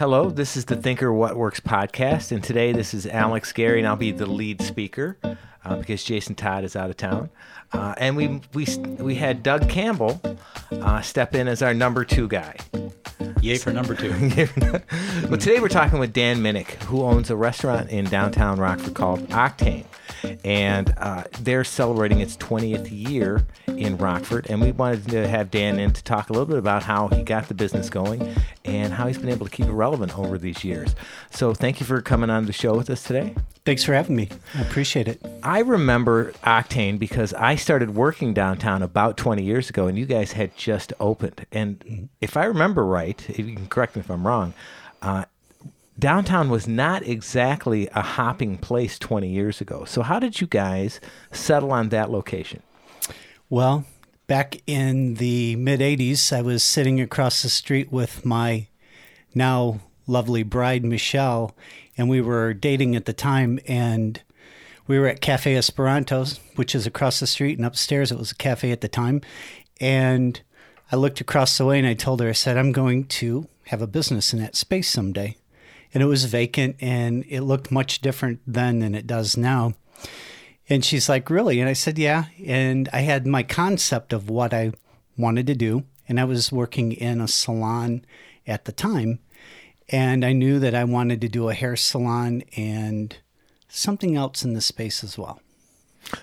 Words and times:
Hello, 0.00 0.30
this 0.30 0.56
is 0.56 0.64
the 0.64 0.76
Thinker 0.76 1.12
What 1.12 1.36
Works 1.36 1.60
podcast, 1.60 2.32
and 2.32 2.42
today 2.42 2.72
this 2.72 2.94
is 2.94 3.06
Alex 3.06 3.52
Gary, 3.52 3.80
and 3.80 3.86
I'll 3.86 3.96
be 3.96 4.12
the 4.12 4.24
lead 4.24 4.62
speaker 4.62 5.18
uh, 5.22 5.76
because 5.76 6.02
Jason 6.02 6.34
Todd 6.34 6.64
is 6.64 6.74
out 6.74 6.88
of 6.88 6.96
town. 6.96 7.28
Uh, 7.70 7.94
and 7.98 8.16
we 8.16 8.40
we 8.54 8.64
we 8.98 9.16
had 9.16 9.42
Doug 9.42 9.68
Campbell 9.68 10.18
uh, 10.72 11.02
step 11.02 11.34
in 11.34 11.46
as 11.48 11.60
our 11.60 11.74
number 11.74 12.06
two 12.06 12.28
guy. 12.28 12.56
Yay 13.42 13.58
for 13.58 13.74
number 13.74 13.94
two. 13.94 14.08
well, 15.28 15.38
today 15.38 15.60
we're 15.60 15.68
talking 15.68 15.98
with 15.98 16.14
Dan 16.14 16.38
Minnick, 16.38 16.82
who 16.84 17.02
owns 17.02 17.28
a 17.28 17.36
restaurant 17.36 17.90
in 17.90 18.06
downtown 18.06 18.58
Rockford 18.58 18.94
called 18.94 19.28
Octane 19.28 19.84
and 20.44 20.92
uh, 20.98 21.24
they're 21.40 21.64
celebrating 21.64 22.20
its 22.20 22.36
20th 22.36 22.88
year 22.90 23.46
in 23.68 23.96
Rockford. 23.96 24.46
And 24.48 24.60
we 24.60 24.72
wanted 24.72 25.08
to 25.08 25.28
have 25.28 25.50
Dan 25.50 25.78
in 25.78 25.92
to 25.92 26.02
talk 26.02 26.30
a 26.30 26.32
little 26.32 26.46
bit 26.46 26.58
about 26.58 26.82
how 26.82 27.08
he 27.08 27.22
got 27.22 27.48
the 27.48 27.54
business 27.54 27.90
going 27.90 28.34
and 28.64 28.92
how 28.92 29.06
he's 29.06 29.18
been 29.18 29.28
able 29.28 29.46
to 29.46 29.52
keep 29.52 29.66
it 29.66 29.72
relevant 29.72 30.18
over 30.18 30.38
these 30.38 30.64
years. 30.64 30.94
So, 31.30 31.54
thank 31.54 31.80
you 31.80 31.86
for 31.86 32.00
coming 32.02 32.30
on 32.30 32.46
the 32.46 32.52
show 32.52 32.74
with 32.76 32.90
us 32.90 33.02
today. 33.02 33.34
Thanks 33.64 33.84
for 33.84 33.92
having 33.92 34.16
me. 34.16 34.28
I 34.54 34.62
appreciate 34.62 35.06
it. 35.06 35.24
I 35.42 35.60
remember 35.60 36.32
Octane 36.44 36.98
because 36.98 37.34
I 37.34 37.56
started 37.56 37.94
working 37.94 38.32
downtown 38.32 38.82
about 38.82 39.16
20 39.16 39.42
years 39.42 39.68
ago, 39.68 39.86
and 39.86 39.98
you 39.98 40.06
guys 40.06 40.32
had 40.32 40.56
just 40.56 40.92
opened. 40.98 41.46
And 41.52 41.78
mm-hmm. 41.80 42.04
if 42.20 42.36
I 42.36 42.44
remember 42.44 42.84
right, 42.84 43.22
if 43.28 43.38
you 43.38 43.54
can 43.54 43.66
correct 43.68 43.96
me 43.96 44.00
if 44.00 44.10
I'm 44.10 44.26
wrong, 44.26 44.54
uh, 45.02 45.24
downtown 46.00 46.48
was 46.48 46.66
not 46.66 47.06
exactly 47.06 47.88
a 47.94 48.02
hopping 48.02 48.58
place 48.58 48.98
20 48.98 49.28
years 49.28 49.60
ago. 49.60 49.84
So, 49.84 50.02
how 50.02 50.18
did 50.18 50.40
you 50.40 50.46
guys 50.46 51.00
settle 51.30 51.72
on 51.72 51.90
that 51.90 52.10
location? 52.10 52.62
Well, 53.48 53.84
back 54.26 54.62
in 54.66 55.14
the 55.14 55.56
mid 55.56 55.80
80s, 55.80 56.32
I 56.32 56.42
was 56.42 56.62
sitting 56.62 57.00
across 57.00 57.42
the 57.42 57.48
street 57.48 57.92
with 57.92 58.24
my 58.24 58.68
now 59.34 59.80
lovely 60.06 60.42
bride, 60.42 60.84
Michelle, 60.84 61.54
and 61.96 62.08
we 62.08 62.20
were 62.20 62.54
dating 62.54 62.96
at 62.96 63.04
the 63.04 63.12
time. 63.12 63.60
And 63.68 64.20
we 64.86 64.98
were 64.98 65.06
at 65.06 65.20
Cafe 65.20 65.54
Esperantos, 65.54 66.40
which 66.56 66.74
is 66.74 66.86
across 66.86 67.20
the 67.20 67.26
street, 67.26 67.58
and 67.58 67.66
upstairs 67.66 68.10
it 68.10 68.18
was 68.18 68.32
a 68.32 68.36
cafe 68.36 68.72
at 68.72 68.80
the 68.80 68.88
time. 68.88 69.20
And 69.80 70.40
I 70.90 70.96
looked 70.96 71.20
across 71.20 71.56
the 71.56 71.64
way 71.64 71.78
and 71.78 71.86
I 71.86 71.94
told 71.94 72.20
her, 72.20 72.28
I 72.28 72.32
said, 72.32 72.56
I'm 72.56 72.72
going 72.72 73.04
to 73.04 73.48
have 73.66 73.80
a 73.80 73.86
business 73.86 74.32
in 74.32 74.40
that 74.40 74.56
space 74.56 74.90
someday 74.90 75.36
and 75.92 76.02
it 76.02 76.06
was 76.06 76.24
vacant 76.24 76.76
and 76.80 77.24
it 77.28 77.42
looked 77.42 77.70
much 77.70 78.00
different 78.00 78.40
then 78.46 78.78
than 78.80 78.94
it 78.94 79.06
does 79.06 79.36
now. 79.36 79.74
And 80.68 80.84
she's 80.84 81.08
like, 81.08 81.28
Really? 81.28 81.60
And 81.60 81.68
I 81.68 81.72
said, 81.72 81.98
Yeah. 81.98 82.26
And 82.44 82.88
I 82.92 83.00
had 83.00 83.26
my 83.26 83.42
concept 83.42 84.12
of 84.12 84.30
what 84.30 84.54
I 84.54 84.72
wanted 85.18 85.46
to 85.48 85.54
do. 85.54 85.84
And 86.08 86.18
I 86.18 86.24
was 86.24 86.50
working 86.50 86.92
in 86.92 87.20
a 87.20 87.28
salon 87.28 88.04
at 88.46 88.64
the 88.64 88.72
time. 88.72 89.20
And 89.88 90.24
I 90.24 90.32
knew 90.32 90.58
that 90.60 90.74
I 90.74 90.84
wanted 90.84 91.20
to 91.20 91.28
do 91.28 91.48
a 91.48 91.54
hair 91.54 91.76
salon 91.76 92.42
and 92.56 93.16
something 93.68 94.16
else 94.16 94.44
in 94.44 94.54
the 94.54 94.60
space 94.60 95.02
as 95.02 95.18
well. 95.18 95.40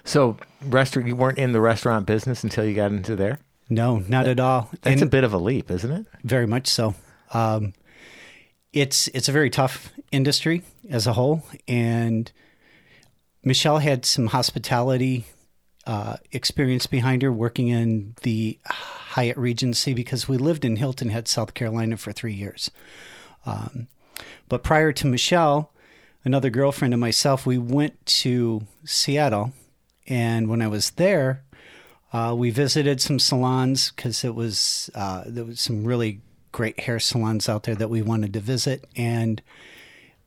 So, 0.04 0.38
restaurant, 0.62 1.08
you 1.08 1.16
weren't 1.16 1.38
in 1.38 1.52
the 1.52 1.62
restaurant 1.62 2.06
business 2.06 2.44
until 2.44 2.66
you 2.66 2.74
got 2.74 2.92
into 2.92 3.16
there? 3.16 3.40
No, 3.70 3.98
not 4.08 4.28
at 4.28 4.40
all. 4.40 4.70
That's 4.82 5.02
and 5.02 5.10
a 5.10 5.12
bit 5.12 5.24
of 5.24 5.34
a 5.34 5.38
leap, 5.38 5.70
isn't 5.70 5.92
it? 5.92 6.06
Very 6.24 6.48
much 6.48 6.68
so. 6.68 6.96
Um, 7.34 7.74
it's 8.74 9.08
it's 9.10 9.30
a 9.30 9.32
very 9.32 9.50
tough 9.50 9.92
industry 10.12 10.64
as 10.90 11.08
a 11.08 11.14
whole, 11.14 11.44
and 11.68 12.32
Michelle 13.44 13.80
had 13.80 14.06
some 14.06 14.28
hospitality 14.28 15.26
uh, 15.86 16.18
experience 16.32 16.86
behind 16.86 17.22
her 17.22 17.32
working 17.32 17.70
in 17.70 18.14
the 18.24 18.60
Hyatt 18.66 19.38
Regency 19.38 19.94
because 19.94 20.28
we 20.28 20.38
lived 20.38 20.66
in 20.66 20.76
Hilton 20.76 21.10
Head, 21.10 21.28
South 21.28 21.54
Carolina 21.54 21.98
for 21.98 22.12
three 22.12 22.34
years. 22.34 22.70
Um, 23.46 23.88
but 24.50 24.64
prior 24.64 24.92
to 24.92 25.08
Michelle, 25.08 25.72
another 26.26 26.50
girlfriend 26.50 26.94
and 26.94 27.02
myself, 27.02 27.46
we 27.46 27.58
went 27.58 28.06
to 28.06 28.68
Seattle. 28.84 29.54
And 30.08 30.50
when 30.50 30.62
I 30.62 30.68
was 30.68 30.92
there, 30.92 31.44
uh, 32.12 32.36
we 32.38 32.50
visited 32.50 33.02
some 33.02 33.20
salons 33.20 33.92
because 33.92 34.24
it 34.24 34.36
was 34.36 34.90
uh, 34.94 35.24
there 35.26 35.46
was 35.46 35.62
some 35.62 35.86
really 35.86 36.22
great 36.58 36.80
hair 36.80 37.00
salons 37.00 37.48
out 37.48 37.64
there 37.64 37.76
that 37.76 37.88
we 37.88 38.02
wanted 38.02 38.34
to 38.34 38.40
visit. 38.40 38.84
And 38.96 39.44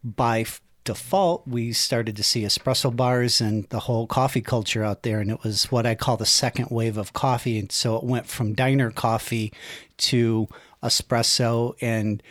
by 0.04 0.46
default, 0.84 1.44
we 1.44 1.72
started 1.72 2.14
to 2.14 2.22
see 2.22 2.42
espresso 2.42 2.94
bars 2.94 3.40
and 3.40 3.68
the 3.70 3.80
whole 3.80 4.06
coffee 4.06 4.40
culture 4.40 4.84
out 4.84 5.02
there. 5.02 5.18
And 5.18 5.28
it 5.32 5.42
was 5.42 5.72
what 5.72 5.86
I 5.86 5.96
call 5.96 6.16
the 6.16 6.24
second 6.24 6.68
wave 6.70 6.96
of 6.96 7.12
coffee. 7.12 7.58
And 7.58 7.72
so 7.72 7.96
it 7.96 8.04
went 8.04 8.26
from 8.26 8.54
diner 8.54 8.92
coffee 8.92 9.52
to 9.96 10.46
espresso 10.84 11.74
and 11.80 12.22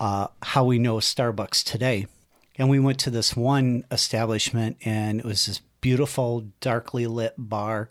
uh, 0.00 0.26
how 0.42 0.64
we 0.64 0.80
know 0.80 0.96
Starbucks 0.96 1.62
today. 1.62 2.08
And 2.56 2.68
we 2.68 2.80
went 2.80 2.98
to 3.00 3.10
this 3.10 3.36
one 3.36 3.84
establishment, 3.92 4.78
and 4.84 5.20
it 5.20 5.24
was 5.24 5.46
this 5.46 5.60
beautiful, 5.80 6.48
darkly 6.60 7.06
lit 7.06 7.34
bar. 7.38 7.90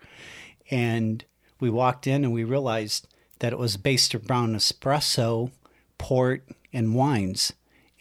And 0.69 1.23
we 1.61 1.69
walked 1.69 2.07
in 2.07 2.25
and 2.25 2.33
we 2.33 2.43
realized 2.43 3.07
that 3.39 3.53
it 3.53 3.59
was 3.59 3.77
based 3.77 4.15
around 4.15 4.55
espresso, 4.55 5.51
port, 5.97 6.43
and 6.73 6.95
wines. 6.95 7.53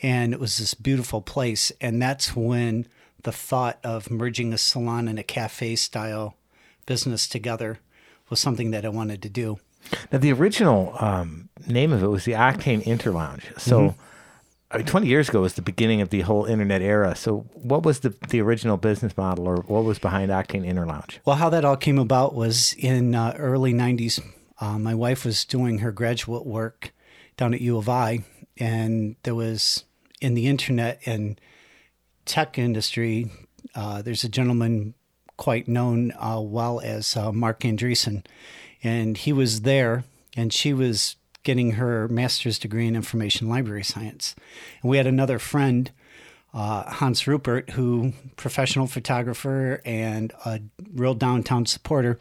And 0.02 0.32
it 0.32 0.40
was 0.40 0.58
this 0.58 0.74
beautiful 0.74 1.20
place. 1.20 1.72
And 1.80 2.00
that's 2.00 2.36
when 2.36 2.86
the 3.22 3.32
thought 3.32 3.78
of 3.82 4.10
merging 4.10 4.52
a 4.52 4.58
salon 4.58 5.08
and 5.08 5.18
a 5.18 5.22
cafe 5.22 5.76
style 5.76 6.36
business 6.86 7.26
together 7.26 7.78
was 8.30 8.40
something 8.40 8.70
that 8.70 8.84
I 8.84 8.90
wanted 8.90 9.22
to 9.22 9.28
do. 9.28 9.58
Now, 10.12 10.18
the 10.18 10.32
original 10.32 10.96
um, 10.98 11.48
name 11.66 11.92
of 11.92 12.02
it 12.02 12.08
was 12.08 12.24
the 12.24 12.32
Octane 12.32 12.82
Interlounge. 12.84 13.58
So, 13.60 13.80
mm-hmm. 13.80 14.00
I 14.70 14.78
mean, 14.78 14.86
20 14.86 15.06
years 15.06 15.28
ago 15.28 15.42
was 15.42 15.54
the 15.54 15.62
beginning 15.62 16.00
of 16.00 16.10
the 16.10 16.22
whole 16.22 16.46
internet 16.46 16.80
era. 16.80 17.14
So, 17.14 17.46
what 17.52 17.82
was 17.82 18.00
the, 18.00 18.14
the 18.30 18.40
original 18.40 18.76
business 18.76 19.16
model 19.16 19.46
or 19.46 19.56
what 19.56 19.84
was 19.84 19.98
behind 19.98 20.30
Octane 20.30 20.66
Interlounge? 20.66 21.18
Well, 21.24 21.36
how 21.36 21.50
that 21.50 21.64
all 21.64 21.76
came 21.76 21.98
about 21.98 22.34
was 22.34 22.74
in 22.78 23.14
uh, 23.14 23.34
early 23.38 23.72
90s, 23.74 24.22
uh, 24.60 24.78
my 24.78 24.94
wife 24.94 25.24
was 25.24 25.44
doing 25.44 25.78
her 25.78 25.92
graduate 25.92 26.46
work 26.46 26.92
down 27.36 27.54
at 27.54 27.60
U 27.60 27.76
of 27.76 27.88
I, 27.88 28.24
and 28.56 29.16
there 29.22 29.34
was 29.34 29.84
in 30.20 30.34
the 30.34 30.46
internet 30.46 31.00
and 31.06 31.40
tech 32.24 32.58
industry, 32.58 33.30
uh, 33.74 34.02
there's 34.02 34.24
a 34.24 34.28
gentleman 34.28 34.94
quite 35.36 35.66
known 35.66 36.12
uh, 36.12 36.40
well 36.40 36.80
as 36.80 37.16
uh, 37.16 37.32
Marc 37.32 37.60
Andreessen, 37.60 38.24
and 38.82 39.16
he 39.16 39.32
was 39.32 39.62
there, 39.62 40.04
and 40.36 40.52
she 40.52 40.72
was 40.72 41.16
getting 41.42 41.72
her 41.72 42.08
master's 42.08 42.58
degree 42.58 42.86
in 42.86 42.96
information 42.96 43.48
library 43.48 43.84
science. 43.84 44.34
And 44.82 44.90
we 44.90 44.96
had 44.96 45.06
another 45.06 45.38
friend, 45.38 45.90
uh, 46.54 46.90
Hans 46.90 47.26
Rupert, 47.26 47.70
who 47.70 48.12
professional 48.36 48.86
photographer 48.86 49.82
and 49.84 50.32
a 50.46 50.60
real 50.94 51.14
downtown 51.14 51.66
supporter. 51.66 52.18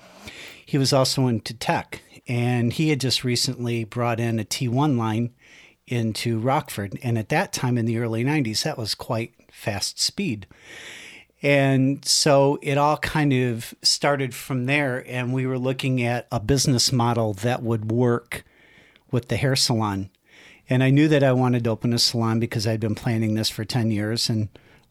He 0.65 0.77
was 0.77 0.91
also 0.91 1.27
into 1.27 1.53
tech, 1.53 2.01
and 2.28 2.72
he 2.73 2.89
had 2.89 3.01
just 3.01 3.23
recently 3.23 3.84
brought 3.84 4.19
in 4.19 4.39
a 4.39 4.45
T1 4.45 4.97
line 4.97 5.34
into 5.88 6.39
Rockford. 6.39 6.97
And 7.03 7.17
at 7.17 7.29
that 7.29 7.53
time 7.53 7.78
in 7.78 7.85
the 7.85 7.97
early 7.97 8.23
90s, 8.23 8.63
that 8.63 8.78
was 8.78 8.95
quite 8.95 9.34
fast 9.51 10.00
speed. 10.00 10.47
And 11.41 12.03
so 12.06 12.57
it 12.62 12.78
all 12.78 12.97
kind 12.97 13.33
of 13.33 13.73
started 13.81 14.33
from 14.33 14.66
there. 14.66 15.03
And 15.07 15.33
we 15.33 15.45
were 15.45 15.59
looking 15.59 16.01
at 16.01 16.28
a 16.31 16.39
business 16.39 16.91
model 16.91 17.33
that 17.35 17.62
would 17.62 17.91
work 17.91 18.45
with 19.12 19.28
the 19.28 19.35
hair 19.35 19.57
salon. 19.57 20.09
And 20.69 20.81
I 20.81 20.89
knew 20.89 21.09
that 21.09 21.23
I 21.23 21.33
wanted 21.33 21.66
to 21.66 21.69
open 21.69 21.91
a 21.91 22.00
salon 22.00 22.39
because 22.39 22.66
I'd 22.66 22.79
been 22.79 22.95
planning 22.95 23.33
this 23.33 23.50
for 23.50 23.66
10 23.66 23.91
years. 23.91 24.29
And 24.29 24.47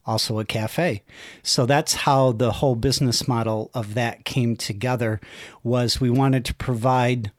also 0.07 0.39
a 0.39 0.45
cafe. 0.45 1.03
So 1.43 1.67
that's 1.67 1.95
how 1.95 2.33
the 2.33 2.53
whole 2.53 2.75
business 2.75 3.29
model 3.29 3.71
of 3.75 3.95
that 3.95 4.25
came 4.25 4.57
together 4.57 5.21
was 5.63 6.01
we 6.01 6.11
wanted 6.11 6.45
to 6.47 6.55
provide 6.55 7.31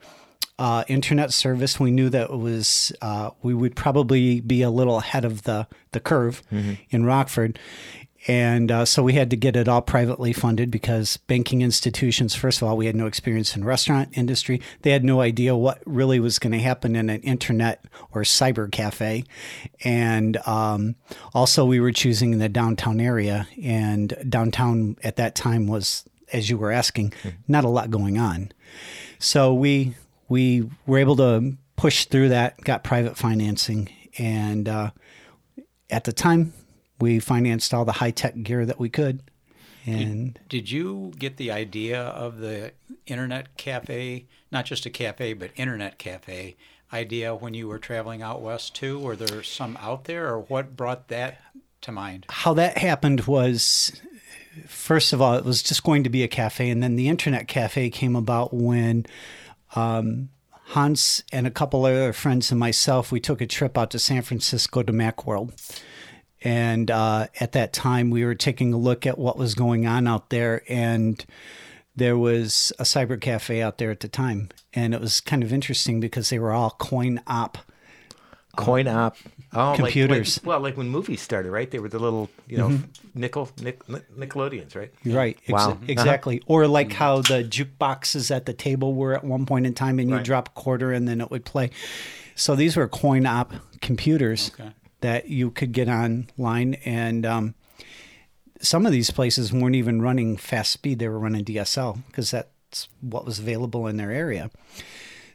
uh, 0.60 0.84
internet 0.88 1.34
service. 1.34 1.80
We 1.80 1.92
knew 1.92 2.10
that 2.10 2.30
it 2.30 2.38
was 2.38 2.92
uh, 3.02 3.32
we 3.42 3.54
would 3.54 3.76
probably 3.76 4.40
be 4.40 4.62
a 4.62 4.70
little 4.70 4.98
ahead 4.98 5.26
of 5.26 5.44
the 5.44 5.68
the 5.92 6.00
curve 6.00 6.44
mm-hmm. 6.52 6.74
in 6.90 7.06
Rockford, 7.06 7.60
and 8.28 8.72
uh, 8.72 8.86
so 8.86 9.04
we 9.04 9.14
had 9.14 9.30
to 9.32 9.36
get 9.36 9.56
it 9.56 9.68
all 9.68 9.82
privately 9.82 10.32
funded 10.32 10.72
because 10.72 11.18
banking 11.18 11.62
institutions, 11.62 12.34
first 12.34 12.62
of 12.62 12.68
all, 12.68 12.78
we 12.78 12.86
had 12.86 12.96
no 12.96 13.06
experience 13.06 13.56
in 13.56 13.66
restaurant 13.66 14.18
industry. 14.18 14.62
They 14.82 14.92
had 14.92 15.04
no 15.04 15.20
idea 15.20 15.56
what 15.56 15.82
really 15.86 16.20
was 16.22 16.40
going 16.40 16.54
to 16.54 16.60
happen 16.60 16.96
in 16.96 17.10
an 17.10 17.22
internet 17.22 17.84
or 18.12 18.22
cyber 18.22 18.72
cafe. 18.72 19.26
And 19.84 20.38
um, 20.48 20.96
also, 21.34 21.66
we 21.66 21.82
were 21.82 21.92
choosing 21.92 22.38
the 22.38 22.48
downtown 22.48 23.02
area. 23.02 23.48
And 23.62 24.16
downtown 24.30 24.96
at 25.04 25.18
that 25.18 25.36
time 25.36 25.68
was, 25.68 26.06
as 26.32 26.50
you 26.50 26.58
were 26.58 26.72
asking, 26.72 27.12
mm-hmm. 27.12 27.30
not 27.50 27.66
a 27.66 27.70
lot 27.70 27.92
going 27.92 28.18
on. 28.18 28.54
So 29.20 29.54
we, 29.54 29.96
we 30.30 30.70
were 30.86 31.00
able 31.00 31.18
to 31.18 31.58
push 31.76 32.06
through 32.06 32.30
that, 32.30 32.62
got 32.62 32.86
private 32.86 33.18
financing. 33.18 33.90
And 34.18 34.70
uh, 34.70 34.92
at 35.90 36.06
the 36.06 36.14
time, 36.14 36.54
we 37.04 37.20
financed 37.20 37.74
all 37.74 37.84
the 37.84 37.92
high 37.92 38.12
tech 38.12 38.42
gear 38.44 38.66
that 38.66 38.80
we 38.80 38.88
could. 38.88 39.22
And 39.86 40.36
did, 40.36 40.48
did, 40.48 40.72
you 40.72 41.12
get 41.20 41.36
the 41.36 41.52
idea 41.52 42.02
of 42.02 42.38
the 42.38 42.72
internet 43.06 43.58
cafe, 43.58 44.28
not 44.54 44.64
just 44.64 44.86
a 44.86 44.90
cafe, 44.90 45.34
but 45.34 45.52
internet 45.58 45.98
cafe, 45.98 46.56
idea 46.94 47.36
when 47.36 47.54
you 47.54 47.68
were 47.68 47.80
traveling 47.80 48.22
out 48.22 48.42
west 48.42 48.74
too? 48.74 48.98
Were 48.98 49.18
there 49.18 49.44
some 49.44 49.78
out 49.82 50.06
there, 50.06 50.30
or 50.30 50.40
what 50.40 50.78
brought 50.78 51.10
that 51.10 51.42
to 51.82 51.92
mind? 51.92 52.26
How 52.30 52.54
that 52.54 52.78
happened 52.78 53.28
was, 53.28 54.02
first 54.66 55.12
of 55.12 55.22
all, 55.22 55.34
it 55.34 55.44
was 55.44 55.62
just 55.62 55.84
going 55.84 56.06
to 56.06 56.10
be 56.10 56.24
a 56.24 56.30
cafe, 56.30 56.70
and 56.70 56.82
then 56.82 56.96
the 56.96 57.10
internet 57.10 57.50
cafe 57.50 57.90
came 57.90 58.16
about 58.16 58.54
when 58.54 59.06
um, 59.76 60.30
Hans 60.68 61.26
and 61.34 61.46
a 61.46 61.52
couple 61.52 61.86
other 61.86 62.14
friends 62.14 62.50
and 62.50 62.60
myself 62.62 63.12
we 63.12 63.20
took 63.20 63.42
a 63.42 63.46
trip 63.46 63.78
out 63.78 63.92
to 63.92 64.00
San 64.00 64.22
Francisco 64.22 64.82
to 64.82 64.94
MacWorld. 64.94 65.52
And 66.44 66.92
uh, 66.92 67.28
at 67.40 67.54
that 67.54 67.72
time, 67.74 68.10
we 68.10 68.26
were 68.26 68.36
taking 68.36 68.74
a 68.74 68.78
look 68.78 69.06
at 69.08 69.18
what 69.18 69.38
was 69.38 69.56
going 69.56 69.88
on 69.88 70.08
out 70.08 70.30
there, 70.30 70.62
and 70.68 71.24
there 71.96 72.18
was 72.18 72.74
a 72.80 72.84
cyber 72.84 73.20
cafe 73.20 73.62
out 73.62 73.78
there 73.78 73.92
at 73.92 74.02
the 74.02 74.10
time, 74.10 74.50
and 74.74 74.94
it 74.94 75.00
was 75.00 75.22
kind 75.22 75.42
of 75.44 75.54
interesting 75.54 76.00
because 76.00 76.30
they 76.30 76.40
were 76.40 76.52
all 76.52 76.72
coin 76.72 77.22
op 77.28 77.58
coin 78.56 78.88
op 78.88 79.18
oh, 79.54 79.74
computers. 79.76 80.38
Like, 80.38 80.46
well, 80.48 80.60
like 80.60 80.78
when 80.78 80.90
movies 80.90 81.22
started, 81.22 81.52
right? 81.52 81.70
They 81.72 81.80
were 81.80 81.90
the 81.90 81.98
little, 82.00 82.30
you 82.48 82.58
know, 82.58 82.80
nickel 83.16 83.50
Nic- 83.62 83.88
Nic- 83.90 84.16
Nickelodeons, 84.16 84.76
right? 84.76 84.92
Right. 85.06 85.38
Ex- 85.44 85.50
Wow. 85.52 85.72
Uh-huh. 85.72 85.86
Exactly. 85.88 86.44
Or 86.46 86.68
like 86.68 86.94
how 86.94 87.22
the 87.22 87.44
jukeboxes 87.44 88.30
at 88.30 88.46
the 88.46 88.54
table 88.54 88.94
were 88.94 89.14
at 89.16 89.24
one 89.24 89.46
point 89.46 89.66
in 89.66 89.74
time, 89.74 89.98
and 89.98 90.10
you 90.10 90.18
Right. 90.18 90.26
drop 90.26 90.50
a 90.50 90.52
quarter 90.52 90.92
and 90.92 91.08
then 91.08 91.20
it 91.20 91.32
would 91.32 91.46
play. 91.46 91.72
So 92.36 92.56
these 92.56 92.76
were 92.76 92.88
coin 92.88 93.26
op 93.26 93.54
computers 93.82 94.52
Okay. 94.54 94.72
That 95.04 95.28
you 95.30 95.52
could 95.52 95.74
get 95.74 95.90
online, 95.90 96.76
and 96.86 97.26
um, 97.26 97.56
some 98.62 98.86
of 98.86 98.94
these 98.94 99.12
places 99.12 99.52
weren't 99.52 99.76
even 99.76 100.02
running 100.02 100.38
fast 100.38 100.72
speed; 100.72 101.00
they 101.00 101.10
were 101.10 101.20
running 101.20 101.44
DSL 101.46 102.00
because 102.08 102.32
that's 102.32 102.88
what 103.02 103.26
was 103.26 103.38
available 103.38 103.86
in 103.86 103.98
their 103.98 104.12
area. 104.12 104.50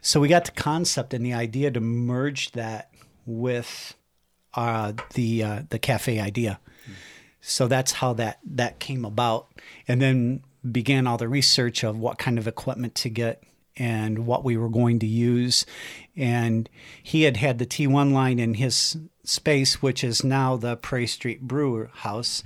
So 0.00 0.20
we 0.20 0.28
got 0.28 0.46
the 0.46 0.52
concept 0.52 1.12
and 1.12 1.24
the 1.24 1.34
idea 1.34 1.70
to 1.70 1.80
merge 1.80 2.52
that 2.52 2.90
with 3.26 3.94
uh, 4.54 4.94
the 5.14 5.44
uh, 5.44 5.62
the 5.68 5.78
cafe 5.78 6.18
idea. 6.18 6.60
So 7.40 7.68
that's 7.68 7.92
how 7.92 8.14
that 8.14 8.38
that 8.44 8.78
came 8.80 9.04
about, 9.04 9.48
and 9.86 10.00
then 10.00 10.42
began 10.72 11.06
all 11.06 11.18
the 11.18 11.28
research 11.28 11.84
of 11.84 11.98
what 11.98 12.18
kind 12.18 12.38
of 12.38 12.48
equipment 12.48 12.94
to 12.96 13.10
get 13.10 13.42
and 13.78 14.26
what 14.26 14.44
we 14.44 14.56
were 14.56 14.68
going 14.68 14.98
to 14.98 15.06
use. 15.06 15.64
And 16.16 16.68
he 17.02 17.22
had 17.22 17.36
had 17.36 17.58
the 17.58 17.66
T1 17.66 18.12
line 18.12 18.38
in 18.38 18.54
his 18.54 18.98
space, 19.24 19.80
which 19.82 20.02
is 20.02 20.24
now 20.24 20.56
the 20.56 20.76
Prairie 20.76 21.06
Street 21.06 21.42
Brewer 21.42 21.90
House, 21.92 22.42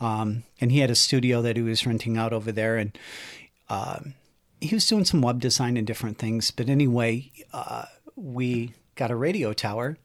um, 0.00 0.42
and 0.60 0.72
he 0.72 0.80
had 0.80 0.90
a 0.90 0.94
studio 0.94 1.42
that 1.42 1.56
he 1.56 1.62
was 1.62 1.86
renting 1.86 2.16
out 2.16 2.32
over 2.32 2.50
there, 2.50 2.76
and 2.76 2.98
um, 3.68 4.14
he 4.60 4.74
was 4.74 4.86
doing 4.86 5.04
some 5.04 5.22
web 5.22 5.40
design 5.40 5.76
and 5.76 5.86
different 5.86 6.18
things. 6.18 6.50
But 6.50 6.68
anyway, 6.68 7.30
uh, 7.52 7.84
we 8.16 8.74
got 8.94 9.10
a 9.10 9.16
radio 9.16 9.52
tower 9.52 9.98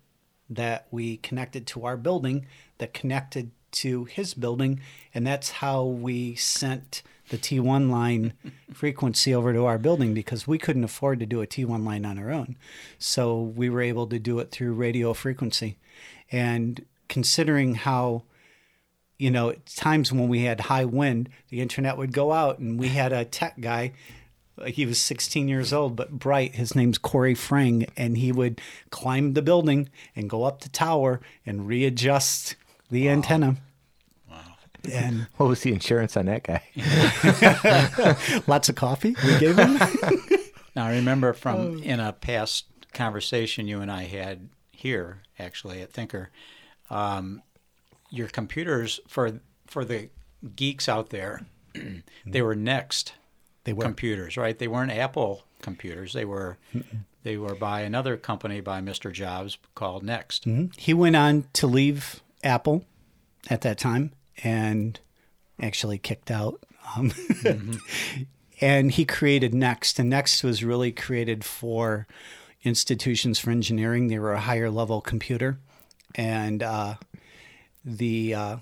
that 0.50 0.88
we 0.92 1.18
connected 1.18 1.68
to 1.68 1.86
our 1.86 1.98
building 1.98 2.46
that 2.78 2.94
connected 2.94 3.52
to 3.72 4.06
his 4.06 4.34
building. 4.34 4.80
And 5.14 5.26
that's 5.26 5.52
how 5.52 5.84
we 5.84 6.36
sent 6.36 7.04
the 7.30 7.38
T1 7.38 7.90
line 7.90 8.34
frequency 8.74 9.34
over 9.34 9.54
to 9.54 9.66
our 9.66 9.78
building 9.78 10.14
because 10.14 10.48
we 10.48 10.58
couldn't 10.58 10.84
afford 10.84 11.20
to 11.20 11.26
do 11.26 11.42
a 11.42 11.48
T1 11.48 11.86
line 11.86 12.06
on 12.06 12.18
our 12.18 12.32
own. 12.32 12.56
So 13.00 13.40
we 13.42 13.70
were 13.70 13.82
able 13.82 14.08
to 14.08 14.20
do 14.20 14.40
it 14.40 14.52
through 14.52 14.74
radio 14.74 15.14
frequency. 15.14 15.78
And 16.32 16.86
considering 17.08 17.76
how 17.76 18.24
you 19.18 19.32
know, 19.32 19.50
at 19.50 19.66
times 19.66 20.12
when 20.12 20.28
we 20.28 20.44
had 20.44 20.62
high 20.62 20.86
wind, 20.86 21.30
the 21.50 21.62
internet 21.62 21.98
would 21.98 22.14
go 22.14 22.32
out, 22.32 22.60
and 22.60 22.80
we 22.80 22.90
had 22.90 23.12
a 23.12 23.26
tech 23.26 23.60
guy. 23.60 23.94
He 24.68 24.86
was 24.86 25.00
16 25.00 25.48
years 25.48 25.74
old, 25.74 25.96
but 25.96 26.12
bright. 26.12 26.56
His 26.56 26.76
name's 26.76 26.98
Corey 26.98 27.34
Frang, 27.34 27.90
and 27.98 28.18
he 28.18 28.32
would 28.32 28.62
climb 28.90 29.34
the 29.34 29.42
building 29.42 29.90
and 30.16 30.30
go 30.30 30.44
up 30.44 30.62
the 30.62 30.70
tower 30.70 31.20
and 31.46 31.68
readjust 31.68 32.56
the 32.90 33.10
antenna. 33.10 33.58
Wow! 34.88 34.94
And 35.00 35.28
What 35.38 35.48
was 35.50 35.62
the 35.62 35.72
insurance 35.74 36.16
on 36.18 36.26
that 36.28 36.44
guy? 36.44 36.64
lots 38.48 38.70
of 38.70 38.76
coffee 38.76 39.16
we 39.26 39.38
gave 39.40 39.58
him. 39.58 39.78
Now, 40.76 40.86
I 40.86 40.92
remember 40.92 41.30
Oh. 41.30 41.34
from 41.34 41.82
in 41.82 42.00
a 42.00 42.14
past 42.14 42.66
conversation 42.94 43.68
you 43.68 43.82
and 43.82 43.92
I 43.92 44.04
had 44.04 44.48
here, 44.72 45.24
actually 45.40 45.82
at 45.82 45.92
Thinker, 45.92 46.30
um, 46.92 47.42
your 48.12 48.28
computers 48.28 49.00
for 49.08 49.40
for 49.66 49.84
the 49.84 50.10
geeks 50.56 50.88
out 50.88 51.10
there, 51.10 51.48
they 52.28 52.44
were 52.44 52.54
Next 52.56 53.14
They 53.64 53.74
were. 53.74 53.82
computers, 53.82 54.38
right? 54.38 54.56
They 54.58 54.68
weren't 54.68 54.92
Apple 54.92 55.46
computers. 55.64 56.14
They 56.14 56.26
were 56.26 56.60
they 57.24 57.38
were 57.38 57.56
by 57.56 57.82
another 57.82 58.16
company 58.16 58.62
by 58.62 58.80
Mr. 58.80 59.12
Jobs 59.12 59.58
called 59.74 60.04
Next. 60.04 60.46
He 60.78 60.94
went 60.94 61.16
on 61.16 61.46
to 61.54 61.66
leave 61.66 62.22
Apple 62.44 62.86
at 63.50 63.62
that 63.62 63.80
time 63.80 64.12
and 64.44 65.00
actually 65.62 65.98
kicked 65.98 66.32
out. 66.32 66.64
Um, 66.96 67.12
and 68.62 68.92
he 68.92 69.06
created 69.06 69.54
Next, 69.54 70.00
and 70.00 70.10
Next 70.10 70.44
was 70.44 70.64
really 70.64 70.92
created 70.92 71.44
for 71.44 72.08
institutions 72.64 73.40
for 73.40 73.52
engineering. 73.52 74.08
They 74.08 74.20
were 74.20 74.34
a 74.34 74.40
higher 74.40 74.70
level 74.70 75.02
computer, 75.02 75.60
and 76.16 76.64
uh, 76.64 76.96
the 77.84 78.34
uh, 78.34 78.58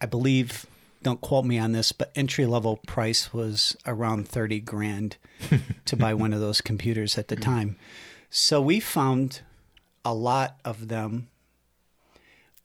I 0.00 0.06
believe 0.06 0.66
don't 1.02 1.20
quote 1.20 1.44
me 1.44 1.58
on 1.58 1.72
this, 1.72 1.92
but 1.92 2.12
entry 2.14 2.46
level 2.46 2.76
price 2.86 3.32
was 3.32 3.76
around 3.86 4.28
thirty 4.28 4.60
grand 4.60 5.16
to 5.84 5.96
buy 5.96 6.14
one 6.14 6.32
of 6.32 6.40
those 6.40 6.60
computers 6.60 7.16
at 7.16 7.28
the 7.28 7.36
time. 7.36 7.76
So 8.28 8.60
we 8.60 8.78
found 8.78 9.40
a 10.04 10.14
lot 10.14 10.58
of 10.64 10.88
them 10.88 11.28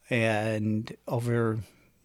and 0.09 0.95
over 1.07 1.59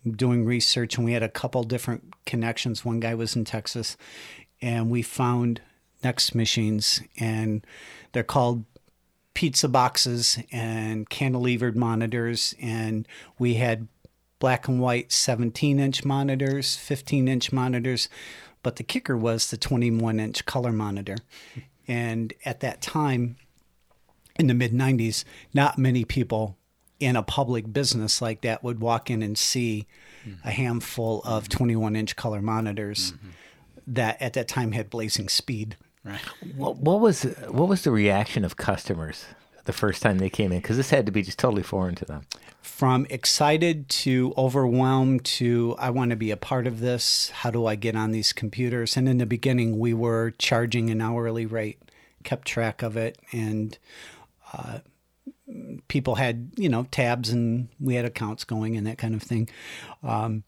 doing 0.08 0.44
research 0.44 0.96
and 0.96 1.04
we 1.04 1.12
had 1.12 1.22
a 1.22 1.28
couple 1.28 1.62
different 1.62 2.14
connections. 2.24 2.84
One 2.84 3.00
guy 3.00 3.14
was 3.14 3.36
in 3.36 3.44
texas 3.44 3.96
and 4.62 4.90
we 4.90 5.02
found 5.02 5.60
next 6.02 6.34
machines 6.34 7.02
and 7.18 7.66
they're 8.12 8.22
called 8.22 8.64
pizza 9.34 9.68
boxes 9.68 10.38
and 10.50 11.08
cantilevered 11.08 11.76
monitors 11.76 12.54
and 12.60 13.06
we 13.38 13.54
had 13.54 13.88
black 14.38 14.68
and 14.68 14.80
white 14.80 15.12
17 15.12 15.78
inch 15.78 16.04
monitors 16.04 16.76
15 16.76 17.28
inch 17.28 17.52
monitors 17.52 18.08
but 18.62 18.76
the 18.76 18.82
kicker 18.82 19.16
was 19.16 19.50
the 19.50 19.56
21 19.56 20.20
inch 20.20 20.44
color 20.46 20.72
monitor. 20.72 21.16
And 21.88 22.32
at 22.44 22.60
that 22.60 22.80
time 22.80 23.36
in 24.36 24.46
the 24.46 24.54
mid 24.54 24.72
90s, 24.72 25.24
not 25.52 25.78
many 25.78 26.04
people 26.04 26.56
in 27.00 27.16
a 27.16 27.22
public 27.22 27.72
business 27.72 28.22
like 28.22 28.42
that 28.42 28.62
would 28.62 28.80
walk 28.80 29.10
in 29.10 29.22
and 29.22 29.36
see 29.36 29.86
mm-hmm. 30.24 30.46
a 30.46 30.50
handful 30.50 31.22
of 31.24 31.44
mm-hmm. 31.44 31.58
21 31.58 31.96
inch 31.96 32.14
color 32.14 32.42
monitors 32.42 33.12
mm-hmm. 33.12 33.30
that 33.88 34.20
at 34.20 34.34
that 34.34 34.46
time 34.46 34.72
had 34.72 34.90
blazing 34.90 35.28
speed. 35.28 35.76
Right. 36.04 36.20
What, 36.56 36.76
what 36.76 37.00
was 37.00 37.24
what 37.48 37.68
was 37.68 37.82
the 37.82 37.90
reaction 37.90 38.44
of 38.44 38.56
customers 38.56 39.26
the 39.64 39.72
first 39.72 40.02
time 40.02 40.18
they 40.18 40.30
came 40.30 40.52
in? 40.52 40.60
Because 40.60 40.76
this 40.76 40.90
had 40.90 41.06
to 41.06 41.12
be 41.12 41.22
just 41.22 41.38
totally 41.38 41.62
foreign 41.62 41.94
to 41.96 42.04
them. 42.04 42.22
From 42.62 43.06
excited 43.10 43.88
to 43.90 44.32
overwhelmed 44.36 45.24
to 45.24 45.74
I 45.78 45.90
want 45.90 46.10
to 46.10 46.16
be 46.16 46.30
a 46.30 46.38
part 46.38 46.66
of 46.66 46.80
this. 46.80 47.30
How 47.30 47.50
do 47.50 47.66
I 47.66 47.74
get 47.74 47.96
on 47.96 48.12
these 48.12 48.32
computers? 48.32 48.96
And 48.96 49.08
in 49.08 49.18
the 49.18 49.26
beginning, 49.26 49.78
we 49.78 49.92
were 49.92 50.32
charging 50.38 50.88
an 50.88 51.02
hourly 51.02 51.44
rate, 51.44 51.80
kept 52.24 52.48
track 52.48 52.82
of 52.82 52.96
it, 52.96 53.18
and 53.32 53.76
uh, 54.54 54.78
people 55.88 56.16
had 56.16 56.50
you 56.56 56.68
know 56.68 56.86
tabs 56.90 57.30
and 57.30 57.68
we 57.78 57.94
had 57.94 58.04
accounts 58.04 58.44
going 58.44 58.76
and 58.76 58.86
that 58.86 58.98
kind 58.98 59.14
of 59.14 59.22
thing. 59.22 59.48
Um, 60.02 60.44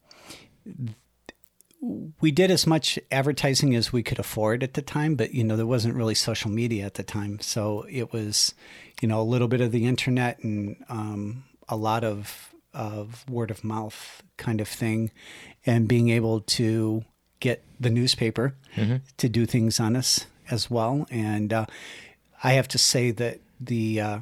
we 2.21 2.31
did 2.31 2.49
as 2.49 2.65
much 2.65 2.97
advertising 3.11 3.75
as 3.75 3.91
we 3.91 4.03
could 4.03 4.19
afford 4.19 4.63
at 4.63 4.73
the 4.73 4.81
time, 4.81 5.15
but 5.15 5.33
you 5.33 5.43
know 5.43 5.55
there 5.57 5.65
wasn't 5.65 5.95
really 5.95 6.15
social 6.15 6.49
media 6.49 6.85
at 6.85 6.93
the 6.93 7.03
time, 7.03 7.39
so 7.41 7.85
it 7.89 8.13
was 8.13 8.53
you 9.01 9.07
know 9.07 9.21
a 9.21 9.23
little 9.23 9.47
bit 9.47 9.61
of 9.61 9.71
the 9.71 9.85
internet 9.85 10.39
and 10.39 10.77
um, 10.89 11.43
a 11.67 11.75
lot 11.75 12.03
of 12.03 12.53
of 12.73 13.29
word 13.29 13.51
of 13.51 13.63
mouth 13.63 14.23
kind 14.37 14.61
of 14.61 14.67
thing, 14.67 15.11
and 15.65 15.87
being 15.87 16.09
able 16.09 16.39
to 16.41 17.03
get 17.39 17.63
the 17.79 17.89
newspaper 17.89 18.55
to 19.17 19.27
do 19.29 19.45
things 19.45 19.79
on 19.79 19.95
us 19.97 20.25
as 20.49 20.71
well. 20.71 21.05
And 21.11 21.51
uh, 21.51 21.65
I 22.43 22.53
have 22.53 22.69
to 22.69 22.77
say 22.77 23.11
that 23.11 23.41
the 23.59 23.99
uh, 23.99 24.19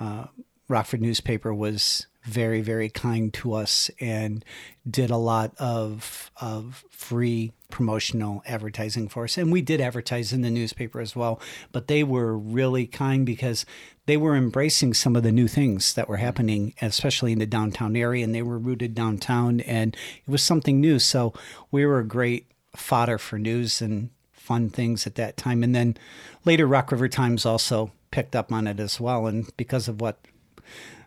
uh, 0.00 0.26
Rockford 0.68 1.02
newspaper 1.02 1.52
was 1.52 2.06
very, 2.24 2.60
very 2.60 2.90
kind 2.90 3.32
to 3.32 3.54
us 3.54 3.90
and 3.98 4.44
did 4.88 5.10
a 5.10 5.16
lot 5.16 5.52
of 5.58 6.30
of 6.40 6.84
free 6.90 7.52
promotional 7.70 8.42
advertising 8.46 9.08
for 9.08 9.24
us. 9.24 9.38
And 9.38 9.50
we 9.50 9.62
did 9.62 9.80
advertise 9.80 10.32
in 10.32 10.42
the 10.42 10.50
newspaper 10.50 11.00
as 11.00 11.16
well, 11.16 11.40
but 11.72 11.86
they 11.86 12.02
were 12.02 12.36
really 12.36 12.86
kind 12.86 13.24
because 13.24 13.64
they 14.06 14.16
were 14.16 14.36
embracing 14.36 14.92
some 14.92 15.16
of 15.16 15.22
the 15.22 15.32
new 15.32 15.48
things 15.48 15.94
that 15.94 16.08
were 16.08 16.18
happening, 16.18 16.74
especially 16.82 17.32
in 17.32 17.38
the 17.38 17.46
downtown 17.46 17.96
area, 17.96 18.24
and 18.24 18.34
they 18.34 18.42
were 18.42 18.58
rooted 18.58 18.94
downtown, 18.94 19.60
and 19.60 19.96
it 20.26 20.30
was 20.30 20.42
something 20.42 20.80
new. 20.80 20.98
So 20.98 21.32
we 21.70 21.86
were 21.86 22.00
a 22.00 22.06
great 22.06 22.50
fodder 22.76 23.18
for 23.18 23.38
news 23.38 23.80
and 23.80 24.10
fun 24.32 24.68
things 24.68 25.06
at 25.06 25.14
that 25.14 25.36
time. 25.36 25.62
And 25.62 25.74
then 25.74 25.96
later, 26.44 26.66
Rock 26.66 26.92
River 26.92 27.08
Times 27.08 27.46
also 27.46 27.92
picked 28.10 28.34
up 28.36 28.52
on 28.52 28.66
it 28.66 28.80
as 28.80 29.00
well. 29.00 29.26
And 29.26 29.50
because 29.56 29.88
of 29.88 30.00
what 30.00 30.18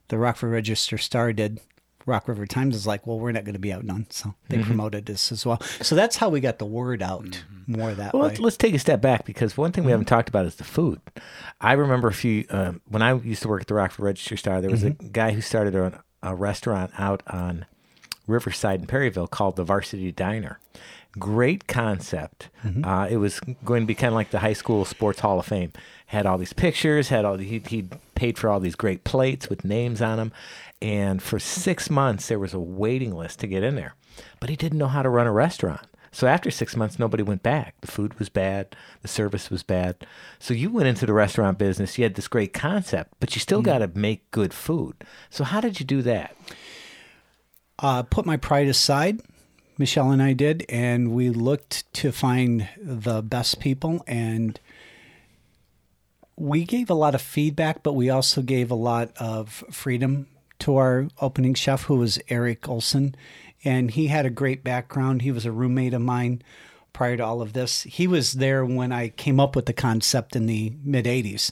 the 0.10 0.18
Rockford 0.18 0.52
Register 0.52 0.98
Star 0.98 1.34
did, 1.34 1.60
Rock 2.06 2.28
River 2.28 2.46
Times 2.46 2.76
is 2.76 2.86
like, 2.86 3.08
well, 3.08 3.18
we're 3.20 3.32
not 3.32 3.46
going 3.46 3.54
to 3.54 3.60
be 3.60 3.72
outdone. 3.72 4.08
So 4.10 4.36
they 4.50 4.58
Mm-hmm. 4.58 4.68
promoted 4.68 5.06
this 5.06 5.32
as 5.32 5.46
well. 5.46 5.62
So 5.82 5.96
that's 5.96 6.18
how 6.18 6.28
we 6.30 6.42
got 6.42 6.60
the 6.60 6.66
word 6.66 7.02
out 7.02 7.44
more 7.66 7.94
that 7.94 8.14
Well, 8.14 8.24
way. 8.24 8.28
let's, 8.30 8.40
let's 8.42 8.58
take 8.58 8.74
a 8.74 8.80
step 8.80 9.00
back 9.02 9.24
because 9.26 9.56
one 9.58 9.72
thing 9.72 9.86
we 9.86 9.92
haven't 9.92 10.08
talked 10.08 10.28
about 10.28 10.46
is 10.46 10.56
the 10.56 10.66
food. 10.66 11.00
I 11.62 11.74
remember 11.74 12.10
a 12.10 12.14
few 12.14 12.46
um, 12.50 12.82
when 12.90 13.02
I 13.02 13.14
used 13.14 13.42
to 13.44 13.48
work 13.48 13.62
at 13.62 13.68
the 13.68 13.74
Rockford 13.74 14.04
Register 14.06 14.36
Star. 14.36 14.60
There 14.60 14.70
was 14.70 14.84
a 14.84 14.90
guy 14.90 15.32
who 15.32 15.40
started 15.40 15.76
a, 15.76 16.04
a 16.22 16.36
restaurant 16.36 16.92
out 16.98 17.24
on 17.28 17.66
Riverside 18.28 18.82
in 18.82 18.88
Perryville 18.88 19.28
called 19.28 19.56
the 19.56 19.64
Varsity 19.64 20.12
Diner. 20.12 20.60
Great 21.20 21.68
concept. 21.68 22.50
Uh, 22.84 23.08
it 23.10 23.18
was 23.18 23.40
going 23.64 23.82
to 23.82 23.88
be 23.88 23.94
kind 23.96 24.10
of 24.10 24.16
like 24.16 24.32
the 24.32 24.40
high 24.40 24.54
school 24.54 24.84
sports 24.84 25.20
hall 25.20 25.40
of 25.40 25.46
fame. 25.46 25.72
Had 26.08 26.26
all 26.26 26.38
these 26.38 26.54
pictures. 26.54 27.10
Had 27.10 27.24
all 27.26 27.38
the, 27.38 27.46
he 27.46 27.60
he 27.68 27.88
paid 28.16 28.38
for 28.38 28.50
all 28.50 28.60
these 28.60 28.76
great 28.76 29.04
plates 29.04 29.50
with 29.50 29.64
names 29.64 30.02
on 30.02 30.18
them, 30.18 30.32
and 30.82 31.22
for 31.22 31.40
six 31.40 31.90
months 31.90 32.28
there 32.28 32.40
was 32.40 32.54
a 32.54 32.60
waiting 32.60 33.14
list 33.16 33.40
to 33.40 33.48
get 33.48 33.64
in 33.64 33.76
there. 33.76 33.96
But 34.40 34.50
he 34.50 34.56
didn't 34.56 34.78
know 34.80 34.88
how 34.88 35.02
to 35.04 35.10
run 35.10 35.28
a 35.28 35.32
restaurant. 35.32 35.82
So 36.12 36.28
after 36.28 36.52
six 36.52 36.76
months, 36.76 37.00
nobody 37.00 37.24
went 37.24 37.42
back. 37.42 37.74
The 37.82 37.88
food 37.92 38.20
was 38.20 38.30
bad. 38.30 38.76
The 39.02 39.08
service 39.08 39.50
was 39.50 39.64
bad. 39.64 40.06
So 40.38 40.54
you 40.54 40.70
went 40.72 40.88
into 40.88 41.08
the 41.08 41.14
restaurant 41.14 41.58
business. 41.58 41.98
You 41.98 42.04
had 42.04 42.14
this 42.14 42.28
great 42.28 42.54
concept, 42.54 43.14
but 43.20 43.36
you 43.36 43.40
still 43.40 43.64
got 43.64 43.80
to 43.80 43.88
make 43.96 44.30
good 44.30 44.54
food. 44.54 44.96
So 45.32 45.44
how 45.44 45.60
did 45.60 45.80
you 45.80 45.86
do 45.86 46.02
that? 46.04 46.36
uh, 47.80 48.04
put 48.04 48.26
my 48.26 48.38
pride 48.38 48.68
aside. 48.68 49.22
Michelle 49.84 50.12
and 50.12 50.24
I 50.24 50.32
did, 50.32 50.66
and 50.70 51.12
we 51.12 51.30
looked 51.30 51.94
to 51.96 52.14
find 52.14 52.70
the 52.82 53.22
best 53.22 53.60
people, 53.60 54.02
and 54.08 54.58
we 56.38 56.64
gave 56.64 56.90
a 56.90 56.94
lot 56.94 57.14
of 57.14 57.22
feedback, 57.22 57.84
but 57.84 57.92
we 57.92 58.10
also 58.10 58.42
gave 58.42 58.72
a 58.72 58.76
lot 58.76 59.12
of 59.18 59.62
freedom 59.72 60.28
to 60.60 60.78
our 60.78 61.10
opening 61.20 61.54
chef, 61.54 61.84
who 61.84 61.98
was 61.98 62.18
Eric 62.30 62.70
Olson, 62.70 63.14
and 63.66 63.92
he 63.92 64.08
had 64.08 64.26
a 64.26 64.30
great 64.30 64.64
background. 64.64 65.22
He 65.22 65.34
was 65.34 65.46
a 65.46 65.52
roommate 65.52 65.94
of 65.94 66.02
mine 66.02 66.42
prior 66.94 67.18
to 67.18 67.26
all 67.26 67.42
of 67.42 67.52
this. 67.52 67.84
He 67.84 68.08
was 68.08 68.32
there 68.32 68.64
when 68.64 68.94
I 68.94 69.10
came 69.10 69.38
up 69.38 69.54
with 69.54 69.66
the 69.66 69.74
concept 69.74 70.34
in 70.34 70.46
the 70.46 70.72
mid 70.82 71.04
'80s. 71.04 71.52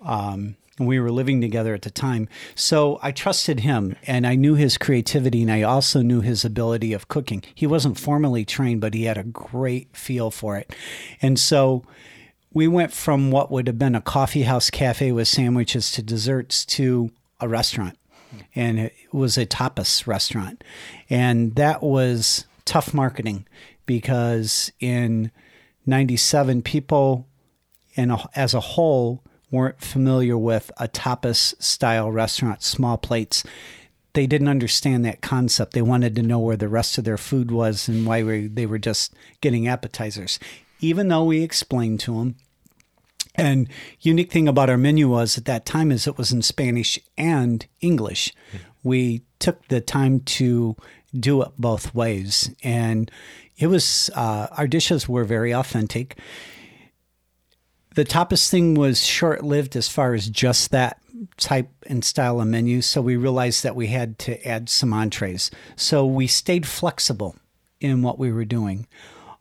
Um, 0.00 0.54
and 0.78 0.88
we 0.88 0.98
were 0.98 1.10
living 1.10 1.40
together 1.40 1.74
at 1.74 1.82
the 1.82 1.90
time. 1.90 2.28
So 2.54 2.98
I 3.02 3.12
trusted 3.12 3.60
him 3.60 3.96
and 4.06 4.26
I 4.26 4.34
knew 4.34 4.54
his 4.54 4.76
creativity 4.76 5.42
and 5.42 5.50
I 5.50 5.62
also 5.62 6.02
knew 6.02 6.20
his 6.20 6.44
ability 6.44 6.92
of 6.92 7.08
cooking. 7.08 7.42
He 7.54 7.66
wasn't 7.66 7.98
formally 7.98 8.44
trained, 8.44 8.80
but 8.80 8.94
he 8.94 9.04
had 9.04 9.18
a 9.18 9.24
great 9.24 9.96
feel 9.96 10.30
for 10.30 10.56
it. 10.56 10.74
And 11.22 11.38
so 11.38 11.84
we 12.52 12.66
went 12.66 12.92
from 12.92 13.30
what 13.30 13.50
would 13.50 13.66
have 13.66 13.78
been 13.78 13.94
a 13.94 14.00
coffee 14.00 14.42
house 14.42 14.70
cafe 14.70 15.12
with 15.12 15.28
sandwiches 15.28 15.90
to 15.92 16.02
desserts 16.02 16.64
to 16.66 17.10
a 17.40 17.48
restaurant. 17.48 17.98
And 18.54 18.78
it 18.80 18.94
was 19.12 19.38
a 19.38 19.46
tapas 19.46 20.08
restaurant. 20.08 20.64
And 21.08 21.54
that 21.54 21.82
was 21.82 22.46
tough 22.64 22.92
marketing 22.92 23.46
because 23.86 24.72
in 24.80 25.30
97, 25.86 26.62
people 26.62 27.28
in 27.94 28.10
a, 28.10 28.28
as 28.34 28.54
a 28.54 28.60
whole 28.60 29.22
weren't 29.54 29.80
familiar 29.80 30.36
with 30.36 30.70
a 30.76 30.88
tapas 30.88 31.54
style 31.62 32.10
restaurant, 32.10 32.62
small 32.62 32.98
plates. 32.98 33.44
They 34.12 34.26
didn't 34.26 34.48
understand 34.48 35.04
that 35.04 35.22
concept. 35.22 35.72
They 35.72 35.82
wanted 35.82 36.14
to 36.16 36.22
know 36.22 36.38
where 36.38 36.56
the 36.56 36.68
rest 36.68 36.98
of 36.98 37.04
their 37.04 37.16
food 37.16 37.50
was 37.50 37.88
and 37.88 38.06
why 38.06 38.22
we, 38.22 38.48
they 38.48 38.66
were 38.66 38.78
just 38.78 39.14
getting 39.40 39.66
appetizers. 39.66 40.38
Even 40.80 41.08
though 41.08 41.24
we 41.24 41.42
explained 41.42 42.00
to 42.00 42.18
them, 42.18 42.36
and 43.36 43.68
unique 44.00 44.30
thing 44.30 44.46
about 44.46 44.70
our 44.70 44.76
menu 44.76 45.08
was 45.08 45.36
at 45.38 45.44
that 45.46 45.66
time 45.66 45.90
is 45.90 46.06
it 46.06 46.18
was 46.18 46.30
in 46.30 46.42
Spanish 46.42 47.00
and 47.16 47.66
English. 47.80 48.32
We 48.82 49.22
took 49.40 49.66
the 49.68 49.80
time 49.80 50.20
to 50.20 50.76
do 51.18 51.42
it 51.42 51.48
both 51.58 51.94
ways, 51.94 52.54
and 52.62 53.10
it 53.56 53.66
was 53.68 54.10
uh, 54.14 54.48
our 54.52 54.68
dishes 54.68 55.08
were 55.08 55.24
very 55.24 55.52
authentic 55.52 56.16
the 57.94 58.04
tapas 58.04 58.48
thing 58.48 58.74
was 58.74 59.04
short 59.04 59.44
lived 59.44 59.76
as 59.76 59.88
far 59.88 60.14
as 60.14 60.28
just 60.28 60.70
that 60.70 61.00
type 61.36 61.70
and 61.86 62.04
style 62.04 62.40
of 62.40 62.46
menu. 62.46 62.82
So 62.82 63.00
we 63.00 63.16
realized 63.16 63.62
that 63.62 63.76
we 63.76 63.88
had 63.88 64.18
to 64.20 64.46
add 64.46 64.68
some 64.68 64.92
entrees. 64.92 65.50
So 65.76 66.04
we 66.04 66.26
stayed 66.26 66.66
flexible 66.66 67.36
in 67.80 68.02
what 68.02 68.18
we 68.18 68.32
were 68.32 68.44
doing. 68.44 68.86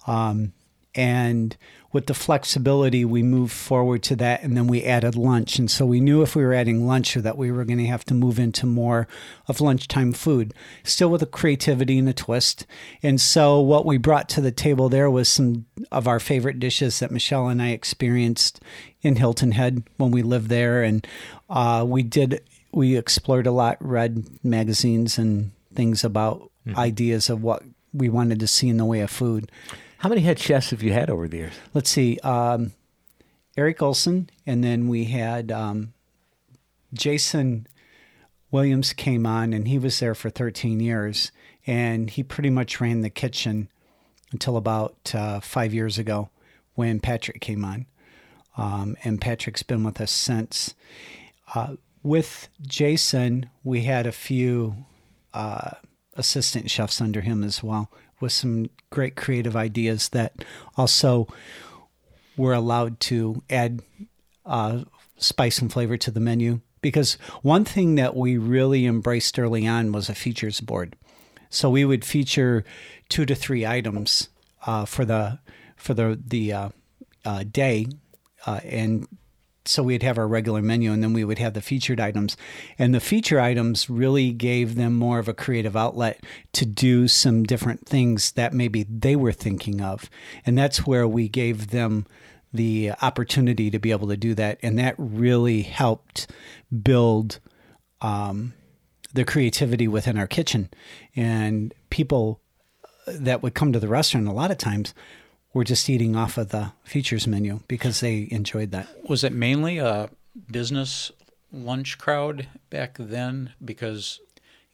Um, 0.05 0.53
and 0.95 1.55
with 1.91 2.07
the 2.07 2.13
flexibility, 2.15 3.05
we 3.05 3.21
moved 3.21 3.53
forward 3.53 4.01
to 4.03 4.15
that, 4.15 4.41
and 4.41 4.57
then 4.57 4.65
we 4.65 4.83
added 4.83 5.15
lunch. 5.15 5.59
And 5.59 5.69
so 5.69 5.85
we 5.85 5.99
knew 5.99 6.23
if 6.23 6.35
we 6.35 6.43
were 6.43 6.53
adding 6.53 6.87
lunch, 6.87 7.15
or 7.15 7.21
that 7.21 7.37
we 7.37 7.51
were 7.51 7.65
going 7.65 7.77
to 7.77 7.85
have 7.85 8.03
to 8.05 8.15
move 8.15 8.39
into 8.39 8.65
more 8.65 9.07
of 9.47 9.61
lunchtime 9.61 10.11
food, 10.11 10.55
still 10.83 11.09
with 11.09 11.21
a 11.21 11.27
creativity 11.27 11.99
and 11.99 12.09
a 12.09 12.13
twist. 12.13 12.65
And 13.03 13.21
so 13.21 13.59
what 13.59 13.85
we 13.85 13.97
brought 13.99 14.27
to 14.29 14.41
the 14.41 14.51
table 14.51 14.89
there 14.89 15.09
was 15.09 15.29
some 15.29 15.65
of 15.91 16.07
our 16.07 16.19
favorite 16.19 16.59
dishes 16.59 16.99
that 16.99 17.11
Michelle 17.11 17.47
and 17.47 17.61
I 17.61 17.69
experienced 17.69 18.59
in 19.03 19.17
Hilton 19.17 19.51
Head 19.51 19.83
when 19.97 20.09
we 20.09 20.23
lived 20.23 20.49
there, 20.49 20.81
and 20.81 21.05
uh, 21.49 21.85
we 21.87 22.01
did 22.01 22.41
we 22.71 22.97
explored 22.97 23.45
a 23.45 23.51
lot, 23.51 23.77
read 23.79 24.25
magazines 24.43 25.19
and 25.19 25.51
things 25.75 26.03
about 26.03 26.49
ideas 26.75 27.29
of 27.29 27.43
what 27.43 27.61
we 27.93 28.09
wanted 28.09 28.39
to 28.39 28.47
see 28.47 28.67
in 28.67 28.77
the 28.77 28.85
way 28.85 29.01
of 29.01 29.11
food. 29.11 29.51
How 30.03 30.09
many 30.09 30.19
head 30.19 30.37
chefs 30.37 30.71
have 30.71 30.83
you 30.83 30.91
had 30.91 31.09
over 31.09 31.29
the 31.29 31.37
years? 31.37 31.53
Let's 31.73 31.89
see, 31.89 32.19
um, 32.23 32.73
Eric 33.55 33.81
Olson, 33.81 34.29
and 34.45 34.61
then 34.61 34.89
we 34.89 35.05
had 35.05 35.49
um, 35.49 35.93
Jason 36.93 37.67
Williams 38.51 38.91
came 38.91 39.25
on, 39.25 39.53
and 39.53 39.65
he 39.65 39.79
was 39.79 40.01
there 40.01 40.13
for 40.13 40.29
13 40.29 40.81
years, 40.81 41.31
and 41.65 42.09
he 42.09 42.21
pretty 42.21 42.49
much 42.49 42.81
ran 42.81 42.99
the 42.99 43.09
kitchen 43.09 43.69
until 44.33 44.57
about 44.57 45.15
uh, 45.15 45.39
five 45.39 45.73
years 45.73 45.97
ago 45.97 46.29
when 46.75 46.99
Patrick 46.99 47.39
came 47.39 47.63
on, 47.63 47.85
um, 48.57 48.97
and 49.05 49.21
Patrick's 49.21 49.63
been 49.63 49.85
with 49.85 50.01
us 50.01 50.11
since. 50.11 50.75
Uh, 51.55 51.77
with 52.03 52.49
Jason, 52.61 53.49
we 53.63 53.83
had 53.83 54.05
a 54.05 54.11
few 54.11 54.85
uh, 55.33 55.71
assistant 56.15 56.69
chefs 56.69 56.99
under 56.99 57.21
him 57.21 57.41
as 57.41 57.63
well, 57.63 57.89
with 58.23 58.31
some 58.31 58.69
great 58.89 59.15
creative 59.15 59.55
ideas 59.55 60.09
that 60.09 60.43
also 60.77 61.27
were 62.35 62.53
allowed 62.53 62.99
to 63.01 63.43
add 63.49 63.81
uh, 64.45 64.83
spice 65.17 65.59
and 65.59 65.71
flavor 65.71 65.97
to 65.97 66.09
the 66.09 66.19
menu. 66.19 66.61
Because 66.81 67.13
one 67.41 67.65
thing 67.65 67.95
that 67.95 68.15
we 68.15 68.37
really 68.37 68.85
embraced 68.85 69.37
early 69.37 69.67
on 69.67 69.91
was 69.91 70.09
a 70.09 70.15
features 70.15 70.59
board. 70.59 70.95
So 71.49 71.69
we 71.69 71.85
would 71.85 72.03
feature 72.03 72.65
two 73.09 73.25
to 73.25 73.35
three 73.35 73.65
items 73.65 74.29
uh, 74.65 74.85
for 74.85 75.05
the 75.05 75.39
for 75.75 75.93
the 75.93 76.19
the 76.25 76.53
uh, 76.53 76.69
uh, 77.25 77.43
day, 77.43 77.87
uh, 78.45 78.59
and 78.63 79.07
so 79.65 79.83
we'd 79.83 80.03
have 80.03 80.17
our 80.17 80.27
regular 80.27 80.61
menu 80.61 80.91
and 80.91 81.01
then 81.01 81.13
we 81.13 81.23
would 81.23 81.39
have 81.39 81.53
the 81.53 81.61
featured 81.61 81.99
items. 81.99 82.35
And 82.77 82.93
the 82.93 82.99
feature 82.99 83.39
items 83.39 83.89
really 83.89 84.31
gave 84.31 84.75
them 84.75 84.95
more 84.95 85.19
of 85.19 85.27
a 85.27 85.33
creative 85.33 85.75
outlet 85.75 86.23
to 86.53 86.65
do 86.65 87.07
some 87.07 87.43
different 87.43 87.87
things 87.87 88.31
that 88.33 88.53
maybe 88.53 88.83
they 88.83 89.15
were 89.15 89.31
thinking 89.31 89.81
of. 89.81 90.09
And 90.45 90.57
that's 90.57 90.85
where 90.85 91.07
we 91.07 91.27
gave 91.29 91.69
them 91.69 92.05
the 92.53 92.91
opportunity 93.01 93.71
to 93.71 93.79
be 93.79 93.91
able 93.91 94.07
to 94.09 94.17
do 94.17 94.35
that. 94.35 94.59
And 94.61 94.77
that 94.79 94.95
really 94.97 95.63
helped 95.63 96.27
build 96.83 97.39
um, 98.01 98.53
the 99.13 99.25
creativity 99.25 99.87
within 99.87 100.17
our 100.17 100.27
kitchen. 100.27 100.69
And 101.15 101.73
people 101.89 102.41
that 103.07 103.41
would 103.41 103.53
come 103.53 103.73
to 103.73 103.79
the 103.79 103.87
restaurant 103.87 104.27
a 104.27 104.31
lot 104.31 104.51
of 104.51 104.57
times 104.57 104.93
were 105.53 105.63
just 105.63 105.89
eating 105.89 106.15
off 106.15 106.37
of 106.37 106.49
the 106.49 106.71
features 106.83 107.27
menu 107.27 107.61
because 107.67 107.99
they 107.99 108.27
enjoyed 108.31 108.71
that. 108.71 108.87
Was 109.07 109.23
it 109.23 109.33
mainly 109.33 109.77
a 109.77 110.09
business 110.51 111.11
lunch 111.51 111.97
crowd 111.97 112.47
back 112.69 112.95
then? 112.99 113.53
Because, 113.63 114.19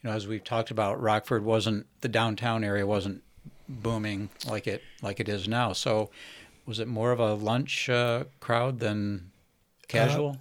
you 0.01 0.09
know, 0.09 0.15
as 0.15 0.27
we've 0.27 0.43
talked 0.43 0.71
about, 0.71 1.01
Rockford 1.01 1.43
wasn't 1.43 1.85
the 2.01 2.07
downtown 2.07 2.63
area 2.63 2.87
wasn't 2.87 3.23
booming 3.67 4.29
like 4.47 4.65
it 4.65 4.81
like 5.01 5.19
it 5.19 5.29
is 5.29 5.47
now. 5.47 5.73
So, 5.73 6.09
was 6.65 6.79
it 6.79 6.87
more 6.87 7.11
of 7.11 7.19
a 7.19 7.33
lunch 7.33 7.89
uh, 7.89 8.25
crowd 8.39 8.79
than 8.79 9.31
casual? 9.87 10.37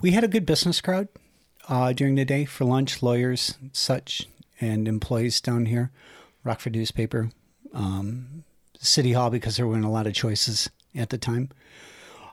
We 0.00 0.10
had 0.10 0.24
a 0.24 0.28
good 0.28 0.44
business 0.44 0.80
crowd 0.80 1.08
uh, 1.68 1.92
during 1.92 2.16
the 2.16 2.24
day 2.24 2.44
for 2.44 2.64
lunch, 2.64 3.02
lawyers, 3.02 3.56
such, 3.72 4.28
and 4.60 4.86
employees 4.86 5.40
down 5.40 5.66
here. 5.66 5.90
Rockford 6.44 6.74
newspaper, 6.74 7.30
um, 7.72 8.44
City 8.82 9.12
Hall, 9.12 9.30
because 9.30 9.56
there 9.56 9.66
weren't 9.66 9.84
a 9.84 9.88
lot 9.88 10.06
of 10.06 10.14
choices 10.14 10.68
at 10.94 11.10
the 11.10 11.18
time. 11.18 11.50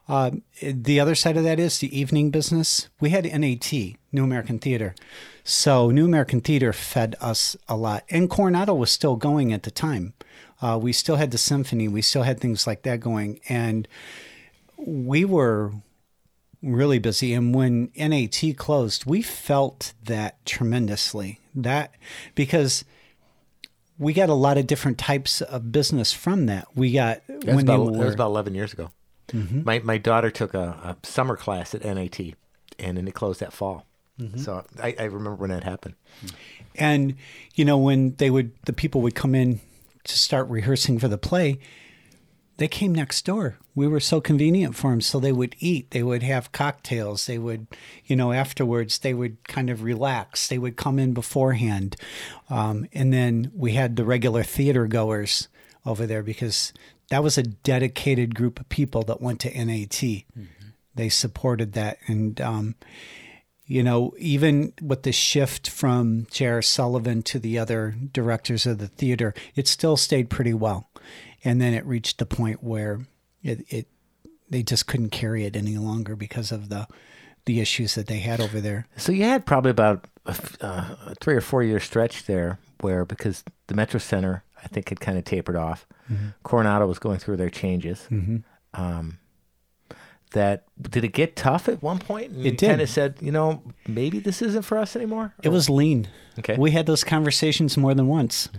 Uh, 0.09 0.31
the 0.61 0.99
other 0.99 1.13
side 1.13 1.37
of 1.37 1.43
that 1.43 1.59
is 1.59 1.77
the 1.77 1.97
evening 1.97 2.31
business. 2.31 2.89
We 2.99 3.11
had 3.11 3.25
NAT, 3.25 3.71
New 4.11 4.23
American 4.23 4.57
Theater. 4.57 4.95
So 5.43 5.91
New 5.91 6.05
American 6.05 6.41
Theater 6.41 6.73
fed 6.73 7.15
us 7.21 7.55
a 7.67 7.77
lot. 7.77 8.03
And 8.09 8.27
Coronado 8.27 8.73
was 8.73 8.89
still 8.89 9.15
going 9.15 9.53
at 9.53 9.63
the 9.63 9.71
time. 9.71 10.13
Uh, 10.61 10.79
we 10.81 10.93
still 10.93 11.17
had 11.17 11.29
the 11.29 11.37
symphony. 11.37 11.87
We 11.87 12.01
still 12.01 12.23
had 12.23 12.39
things 12.39 12.65
like 12.65 12.81
that 12.83 12.99
going. 12.99 13.39
And 13.49 13.87
we 14.77 15.25
were 15.25 15.73
really 16.63 16.99
busy. 16.99 17.33
And 17.35 17.53
when 17.53 17.91
NAT 17.95 18.57
closed, 18.57 19.05
we 19.05 19.21
felt 19.21 19.93
that 20.03 20.43
tremendously. 20.43 21.39
That 21.53 21.93
because 22.33 22.83
we 23.99 24.13
got 24.13 24.29
a 24.29 24.33
lot 24.33 24.57
of 24.57 24.65
different 24.65 24.97
types 24.97 25.41
of 25.41 25.71
business 25.71 26.11
from 26.13 26.45
that. 26.47 26.69
We 26.73 26.93
got 26.93 27.21
That 27.27 27.45
was, 27.45 27.55
when 27.55 27.59
about, 27.65 27.77
they 27.77 27.91
that 27.91 27.99
were, 27.99 28.05
was 28.05 28.13
about 28.15 28.27
11 28.27 28.55
years 28.55 28.73
ago. 28.73 28.91
Mm-hmm. 29.27 29.63
My, 29.65 29.79
my 29.79 29.97
daughter 29.97 30.31
took 30.31 30.53
a, 30.53 30.97
a 31.03 31.07
summer 31.07 31.35
class 31.35 31.75
at 31.75 31.83
NAT, 31.83 32.19
and 32.79 32.97
then 32.97 33.07
it 33.07 33.13
closed 33.13 33.41
that 33.41 33.53
fall. 33.53 33.85
Mm-hmm. 34.19 34.39
So 34.39 34.65
I, 34.81 34.95
I 34.97 35.03
remember 35.03 35.35
when 35.35 35.49
that 35.49 35.63
happened. 35.63 35.95
And 36.75 37.15
you 37.55 37.65
know, 37.65 37.77
when 37.77 38.15
they 38.15 38.29
would 38.29 38.51
the 38.65 38.73
people 38.73 39.01
would 39.01 39.15
come 39.15 39.35
in 39.35 39.59
to 40.05 40.17
start 40.17 40.49
rehearsing 40.49 40.97
for 40.99 41.07
the 41.07 41.17
play, 41.17 41.59
they 42.59 42.67
came 42.67 42.93
next 42.93 43.25
door. 43.25 43.57
We 43.73 43.87
were 43.87 44.01
so 44.01 44.19
convenient 44.19 44.75
for 44.75 44.91
them. 44.91 45.01
So 45.01 45.19
they 45.19 45.31
would 45.31 45.55
eat, 45.59 45.91
they 45.91 46.03
would 46.03 46.23
have 46.23 46.51
cocktails, 46.51 47.25
they 47.25 47.37
would, 47.37 47.67
you 48.05 48.15
know, 48.15 48.33
afterwards 48.33 48.99
they 48.99 49.13
would 49.13 49.47
kind 49.47 49.69
of 49.69 49.81
relax. 49.81 50.47
They 50.47 50.57
would 50.57 50.75
come 50.75 50.99
in 50.99 51.13
beforehand. 51.13 51.95
Um, 52.49 52.85
and 52.93 53.13
then 53.13 53.51
we 53.55 53.73
had 53.73 53.95
the 53.95 54.03
regular 54.03 54.43
theater 54.43 54.87
goers 54.87 55.47
over 55.85 56.05
there 56.05 56.21
because 56.21 56.73
that 57.09 57.23
was 57.23 57.37
a 57.37 57.43
dedicated 57.43 58.35
group 58.35 58.59
of 58.59 58.67
people 58.69 59.03
that 59.03 59.21
went 59.21 59.39
to 59.41 59.65
NAT. 59.65 60.03
They 60.95 61.09
supported 61.09 61.73
that. 61.73 61.97
And, 62.07 62.41
um, 62.41 62.75
you 63.65 63.83
know, 63.83 64.13
even 64.17 64.73
with 64.81 65.03
the 65.03 65.11
shift 65.13 65.69
from 65.69 66.27
J.R. 66.29 66.61
Sullivan 66.61 67.21
to 67.23 67.39
the 67.39 67.57
other 67.57 67.95
directors 68.11 68.65
of 68.65 68.79
the 68.79 68.87
theater, 68.87 69.33
it 69.55 69.67
still 69.67 69.95
stayed 69.95 70.29
pretty 70.29 70.53
well. 70.53 70.89
And 71.43 71.61
then 71.61 71.73
it 71.73 71.85
reached 71.85 72.21
a 72.21 72.25
point 72.25 72.63
where 72.63 73.01
it, 73.43 73.65
it 73.69 73.87
they 74.49 74.63
just 74.63 74.87
couldn't 74.87 75.09
carry 75.09 75.45
it 75.45 75.55
any 75.55 75.77
longer 75.77 76.15
because 76.15 76.51
of 76.51 76.69
the 76.69 76.87
the 77.45 77.59
issues 77.59 77.95
that 77.95 78.07
they 78.07 78.19
had 78.19 78.39
over 78.39 78.59
there. 78.59 78.87
So 78.97 79.11
you 79.11 79.23
had 79.23 79.45
probably 79.45 79.71
about 79.71 80.05
a, 80.25 80.35
uh, 80.61 80.95
a 81.07 81.15
three 81.15 81.35
or 81.35 81.41
four 81.41 81.63
year 81.63 81.79
stretch 81.79 82.25
there 82.25 82.59
where, 82.81 83.05
because 83.05 83.43
the 83.67 83.73
Metro 83.73 83.99
Center, 83.99 84.43
I 84.63 84.67
think, 84.67 84.89
had 84.89 84.99
kind 84.99 85.17
of 85.17 85.23
tapered 85.23 85.55
off. 85.55 85.87
Coronado 86.43 86.87
was 86.87 86.99
going 86.99 87.19
through 87.19 87.37
their 87.37 87.49
changes. 87.49 88.07
Um, 88.73 89.19
that 90.31 90.65
did 90.79 91.03
it 91.03 91.13
get 91.13 91.35
tough 91.35 91.67
at 91.67 91.81
one 91.81 91.97
point? 91.99 92.31
And 92.31 92.45
It 92.45 92.57
did. 92.57 92.67
Kind 92.69 92.81
of 92.81 92.89
said, 92.89 93.15
you 93.19 93.31
know, 93.31 93.63
maybe 93.87 94.19
this 94.19 94.41
isn't 94.41 94.61
for 94.63 94.77
us 94.77 94.95
anymore. 94.95 95.33
It 95.41 95.49
was 95.49 95.69
lean. 95.69 96.07
Okay. 96.37 96.55
We 96.57 96.71
had 96.71 96.85
those 96.85 97.03
conversations 97.03 97.77
more 97.77 97.93
than 97.95 98.07
once 98.07 98.49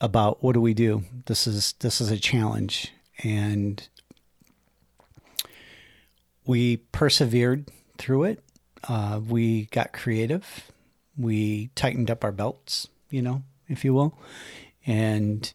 about 0.00 0.42
what 0.42 0.52
do 0.52 0.60
we 0.60 0.74
do? 0.74 1.04
This 1.26 1.46
is 1.46 1.74
this 1.80 2.00
is 2.00 2.10
a 2.10 2.18
challenge 2.18 2.92
and 3.22 3.88
we 6.46 6.78
persevered 6.92 7.70
through 7.98 8.24
it. 8.24 8.42
Uh, 8.88 9.20
we 9.26 9.66
got 9.66 9.92
creative. 9.92 10.70
We 11.16 11.70
tightened 11.74 12.10
up 12.10 12.24
our 12.24 12.32
belts, 12.32 12.88
you 13.10 13.22
know, 13.22 13.42
if 13.68 13.84
you 13.84 13.92
will. 13.92 14.18
And 14.86 15.52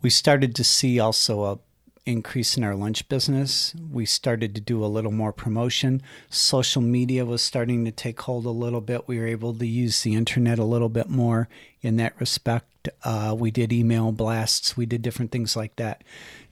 we 0.00 0.10
started 0.10 0.54
to 0.56 0.64
see 0.64 0.98
also 0.98 1.44
a 1.44 1.58
increase 2.06 2.56
in 2.56 2.64
our 2.64 2.74
lunch 2.74 3.08
business. 3.08 3.74
We 3.90 4.06
started 4.06 4.54
to 4.54 4.60
do 4.60 4.84
a 4.84 4.86
little 4.86 5.12
more 5.12 5.32
promotion. 5.32 6.02
Social 6.28 6.82
media 6.82 7.24
was 7.24 7.42
starting 7.42 7.84
to 7.84 7.90
take 7.90 8.20
hold 8.20 8.46
a 8.46 8.50
little 8.50 8.80
bit. 8.80 9.06
We 9.06 9.18
were 9.18 9.26
able 9.26 9.54
to 9.54 9.66
use 9.66 10.02
the 10.02 10.14
internet 10.14 10.58
a 10.58 10.64
little 10.64 10.88
bit 10.88 11.08
more 11.08 11.48
in 11.80 11.96
that 11.96 12.18
respect. 12.18 12.88
Uh, 13.04 13.34
we 13.38 13.50
did 13.50 13.72
email 13.72 14.12
blasts. 14.12 14.76
We 14.76 14.86
did 14.86 15.02
different 15.02 15.30
things 15.30 15.56
like 15.56 15.76
that 15.76 16.02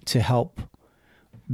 to 0.06 0.20
help 0.20 0.60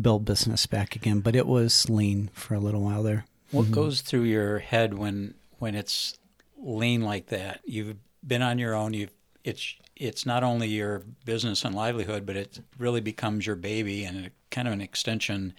build 0.00 0.24
business 0.24 0.66
back 0.66 0.96
again. 0.96 1.20
But 1.20 1.36
it 1.36 1.46
was 1.46 1.88
lean 1.88 2.30
for 2.32 2.54
a 2.54 2.60
little 2.60 2.82
while 2.82 3.02
there. 3.02 3.24
What 3.50 3.70
goes 3.70 4.00
through 4.00 4.24
your 4.24 4.58
head 4.58 4.94
when 4.94 5.34
when 5.58 5.74
it's 5.74 6.18
lean 6.58 7.02
like 7.02 7.26
that? 7.26 7.60
You've 7.64 7.96
been 8.26 8.42
on 8.42 8.58
your 8.58 8.74
own. 8.74 8.94
You've 8.94 9.12
it's 9.44 9.76
it's 9.96 10.26
not 10.26 10.42
only 10.42 10.68
your 10.68 11.02
business 11.24 11.64
and 11.64 11.74
livelihood, 11.74 12.26
but 12.26 12.36
it 12.36 12.60
really 12.78 13.00
becomes 13.00 13.46
your 13.46 13.56
baby 13.56 14.04
and 14.04 14.26
a, 14.26 14.30
kind 14.50 14.66
of 14.66 14.74
an 14.74 14.80
extension 14.80 15.54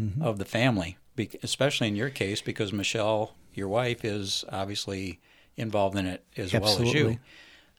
mm-hmm. 0.00 0.22
of 0.22 0.38
the 0.38 0.44
family. 0.44 0.96
Be, 1.16 1.30
especially 1.42 1.88
in 1.88 1.96
your 1.96 2.10
case, 2.10 2.40
because 2.40 2.72
Michelle, 2.72 3.34
your 3.54 3.68
wife, 3.68 4.04
is 4.04 4.44
obviously 4.50 5.20
involved 5.56 5.96
in 5.96 6.06
it 6.06 6.24
as 6.36 6.52
well 6.52 6.80
as 6.80 6.92
you. 6.92 7.18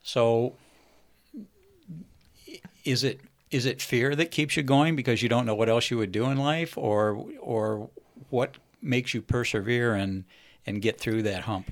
So, 0.03 0.55
is 2.83 3.03
it 3.03 3.21
is 3.51 3.65
it 3.65 3.81
fear 3.81 4.15
that 4.15 4.31
keeps 4.31 4.55
you 4.55 4.63
going 4.63 4.95
because 4.95 5.23
you 5.23 5.29
don't 5.29 5.45
know 5.45 5.55
what 5.55 5.69
else 5.69 5.89
you 5.89 5.97
would 5.97 6.11
do 6.11 6.25
in 6.25 6.37
life, 6.37 6.77
or 6.77 7.25
or 7.39 7.89
what 8.29 8.55
makes 8.81 9.13
you 9.13 9.21
persevere 9.21 9.95
and 9.95 10.25
and 10.65 10.81
get 10.81 10.99
through 10.99 11.23
that 11.23 11.43
hump? 11.43 11.71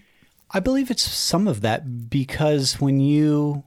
I 0.51 0.59
believe 0.59 0.89
it's 0.89 1.03
some 1.03 1.47
of 1.47 1.61
that 1.61 2.09
because 2.09 2.79
when 2.79 2.99
you, 2.99 3.63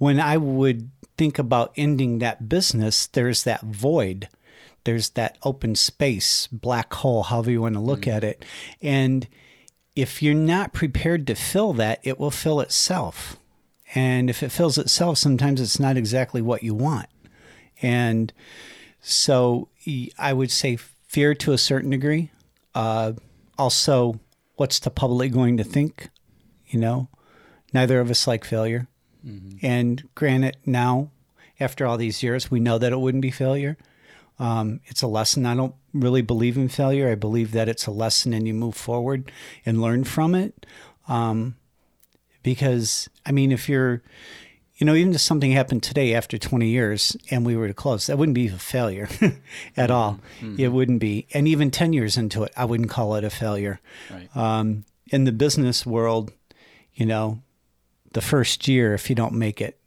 when 0.00 0.18
I 0.18 0.38
would 0.38 0.90
think 1.18 1.38
about 1.38 1.74
ending 1.76 2.20
that 2.20 2.48
business, 2.48 3.06
there's 3.06 3.44
that 3.44 3.60
void, 3.60 4.30
there's 4.84 5.10
that 5.10 5.36
open 5.42 5.74
space, 5.74 6.46
black 6.46 6.94
hole, 6.94 7.24
however 7.24 7.50
you 7.50 7.60
want 7.60 7.74
to 7.74 7.80
look 7.80 8.08
at 8.08 8.24
it. 8.24 8.42
And 8.80 9.28
if 9.94 10.22
you're 10.22 10.32
not 10.34 10.72
prepared 10.72 11.26
to 11.26 11.34
fill 11.34 11.74
that, 11.74 12.00
it 12.02 12.18
will 12.18 12.30
fill 12.30 12.60
itself. 12.60 13.36
And 13.94 14.30
if 14.30 14.42
it 14.42 14.50
fills 14.50 14.78
itself, 14.78 15.18
sometimes 15.18 15.60
it's 15.60 15.78
not 15.78 15.98
exactly 15.98 16.40
what 16.40 16.62
you 16.62 16.74
want. 16.74 17.10
And 17.82 18.32
so 19.02 19.68
I 20.18 20.32
would 20.32 20.50
say 20.50 20.78
fear 21.08 21.34
to 21.34 21.52
a 21.52 21.58
certain 21.58 21.90
degree. 21.90 22.30
Uh, 22.74 23.12
also, 23.58 24.18
what's 24.56 24.78
the 24.78 24.90
public 24.90 25.30
going 25.30 25.58
to 25.58 25.64
think? 25.64 26.08
You 26.68 26.80
know, 26.80 27.08
neither 27.74 28.00
of 28.00 28.10
us 28.10 28.26
like 28.26 28.46
failure. 28.46 28.88
And 29.62 30.08
granted, 30.14 30.56
now, 30.64 31.10
after 31.58 31.86
all 31.86 31.96
these 31.96 32.22
years, 32.22 32.50
we 32.50 32.60
know 32.60 32.78
that 32.78 32.92
it 32.92 33.00
wouldn't 33.00 33.22
be 33.22 33.30
failure. 33.30 33.76
Um, 34.38 34.80
it's 34.86 35.02
a 35.02 35.06
lesson. 35.06 35.44
I 35.44 35.54
don't 35.54 35.74
really 35.92 36.22
believe 36.22 36.56
in 36.56 36.68
failure. 36.68 37.10
I 37.10 37.14
believe 37.14 37.52
that 37.52 37.68
it's 37.68 37.86
a 37.86 37.90
lesson 37.90 38.32
and 38.32 38.46
you 38.46 38.54
move 38.54 38.74
forward 38.74 39.30
and 39.66 39.82
learn 39.82 40.04
from 40.04 40.34
it. 40.34 40.64
Um, 41.08 41.56
because, 42.42 43.10
I 43.26 43.32
mean, 43.32 43.52
if 43.52 43.68
you're, 43.68 44.02
you 44.76 44.86
know, 44.86 44.94
even 44.94 45.12
if 45.12 45.20
something 45.20 45.52
happened 45.52 45.82
today 45.82 46.14
after 46.14 46.38
20 46.38 46.66
years 46.66 47.14
and 47.30 47.44
we 47.44 47.54
were 47.54 47.68
to 47.68 47.74
close, 47.74 48.06
that 48.06 48.16
wouldn't 48.16 48.34
be 48.34 48.48
a 48.48 48.52
failure 48.52 49.10
at 49.76 49.90
all. 49.90 50.20
It 50.58 50.68
wouldn't 50.68 51.00
be. 51.00 51.26
And 51.34 51.46
even 51.46 51.70
10 51.70 51.92
years 51.92 52.16
into 52.16 52.44
it, 52.44 52.52
I 52.56 52.64
wouldn't 52.64 52.88
call 52.88 53.14
it 53.16 53.24
a 53.24 53.30
failure. 53.30 53.78
Right. 54.10 54.34
Um, 54.34 54.86
in 55.08 55.24
the 55.24 55.32
business 55.32 55.84
world, 55.84 56.32
you 56.94 57.04
know, 57.04 57.42
the 58.12 58.20
first 58.20 58.66
year, 58.68 58.94
if 58.94 59.08
you 59.08 59.16
don't 59.16 59.34
make 59.34 59.60
it, 59.60 59.78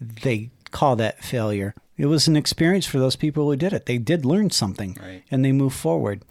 they 0.00 0.50
call 0.70 0.96
that 0.96 1.22
failure. 1.22 1.74
It 1.96 2.06
was 2.06 2.26
an 2.28 2.36
experience 2.36 2.86
for 2.86 2.98
those 2.98 3.16
people 3.16 3.44
who 3.50 3.56
did 3.56 3.72
it. 3.72 3.86
They 3.86 3.98
did 3.98 4.24
learn 4.24 4.50
something 4.50 4.96
Right. 5.00 5.22
and 5.30 5.44
they 5.44 5.52
move 5.52 5.74
forward. 5.74 6.22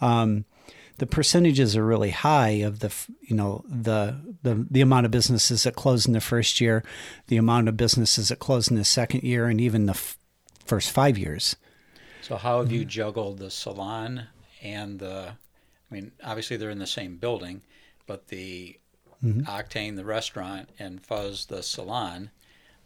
Um, 0.00 0.44
the 0.98 1.06
percentages 1.06 1.76
are 1.76 1.84
really 1.84 2.10
high 2.10 2.50
of 2.62 2.78
the 2.80 2.92
you 3.22 3.34
know 3.36 3.64
the, 3.68 4.16
the 4.42 4.66
the 4.70 4.80
amount 4.80 5.06
of 5.06 5.12
businesses 5.12 5.64
that 5.64 5.74
close 5.74 6.06
in 6.06 6.12
the 6.12 6.20
first 6.20 6.60
year, 6.60 6.84
the 7.26 7.36
amount 7.36 7.68
of 7.68 7.76
businesses 7.76 8.28
that 8.28 8.38
close 8.38 8.68
in 8.68 8.76
the 8.76 8.84
second 8.84 9.22
year, 9.24 9.46
and 9.46 9.60
even 9.60 9.86
the 9.86 9.92
f- 9.92 10.16
first 10.64 10.90
five 10.92 11.18
years. 11.18 11.56
So 12.22 12.36
how 12.36 12.60
have 12.60 12.70
you 12.72 12.84
juggled 12.84 13.38
the 13.38 13.50
salon 13.50 14.28
and 14.62 14.98
the? 15.00 15.32
I 15.90 15.94
mean, 15.94 16.12
obviously 16.22 16.56
they're 16.56 16.70
in 16.70 16.78
the 16.78 16.86
same 16.86 17.16
building, 17.16 17.62
but 18.06 18.28
the 18.28 18.78
Octane, 19.24 19.96
the 19.96 20.04
restaurant, 20.04 20.68
and 20.78 21.04
Fuzz, 21.04 21.46
the 21.46 21.62
salon. 21.62 22.30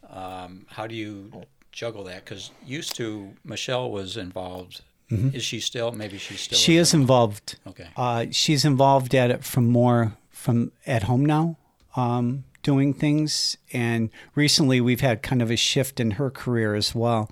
Um, 0.09 0.66
how 0.70 0.87
do 0.87 0.94
you 0.94 1.44
juggle 1.72 2.05
that? 2.05 2.24
Because 2.24 2.51
used 2.64 2.94
to 2.96 3.35
Michelle 3.44 3.90
was 3.90 4.16
involved. 4.16 4.83
Is 5.11 5.42
she 5.42 5.59
still? 5.59 5.90
Maybe 5.90 6.18
she's 6.18 6.40
still. 6.40 6.59
She 6.59 6.77
is 6.77 6.92
involved. 6.92 7.57
Okay. 7.66 7.87
Uh, 7.96 8.27
she's 8.31 8.66
involved 8.66 9.14
at 9.14 9.31
it 9.31 9.42
from 9.42 9.66
more 9.66 10.16
from 10.29 10.70
at 10.87 11.05
home 11.05 11.24
now, 11.24 11.57
um, 11.96 12.44
doing 12.62 12.92
things. 12.92 13.57
And 13.72 14.11
recently, 14.35 14.83
we've 14.83 15.01
had 15.01 15.22
kind 15.22 15.40
of 15.40 15.51
a 15.51 15.57
shift 15.57 15.98
in 15.98 16.12
her 16.12 16.31
career 16.31 16.74
as 16.74 16.94
well. 16.94 17.31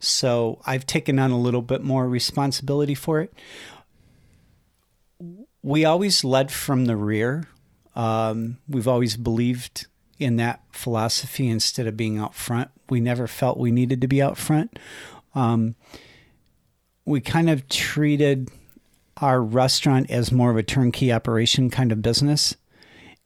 So 0.00 0.60
I've 0.66 0.84
taken 0.84 1.18
on 1.18 1.30
a 1.30 1.38
little 1.38 1.62
bit 1.62 1.82
more 1.82 2.06
responsibility 2.06 2.94
for 2.94 3.22
it. 3.22 3.32
We 5.62 5.86
always 5.86 6.24
led 6.24 6.52
from 6.52 6.84
the 6.84 6.96
rear. 6.96 7.48
Um, 7.94 8.58
we've 8.68 8.88
always 8.88 9.16
believed 9.16 9.86
in 10.18 10.36
that 10.36 10.62
philosophy 10.72 11.48
instead 11.48 11.86
of 11.86 11.96
being 11.96 12.18
out 12.18 12.34
front. 12.34 12.70
We 12.88 13.00
never 13.00 13.26
felt 13.26 13.58
we 13.58 13.70
needed 13.70 14.00
to 14.00 14.08
be 14.08 14.22
out 14.22 14.36
front. 14.36 14.78
Um, 15.34 15.74
we 17.04 17.20
kind 17.20 17.50
of 17.50 17.68
treated 17.68 18.50
our 19.18 19.42
restaurant 19.42 20.10
as 20.10 20.32
more 20.32 20.50
of 20.50 20.56
a 20.56 20.62
turnkey 20.62 21.12
operation 21.12 21.70
kind 21.70 21.92
of 21.92 22.02
business. 22.02 22.56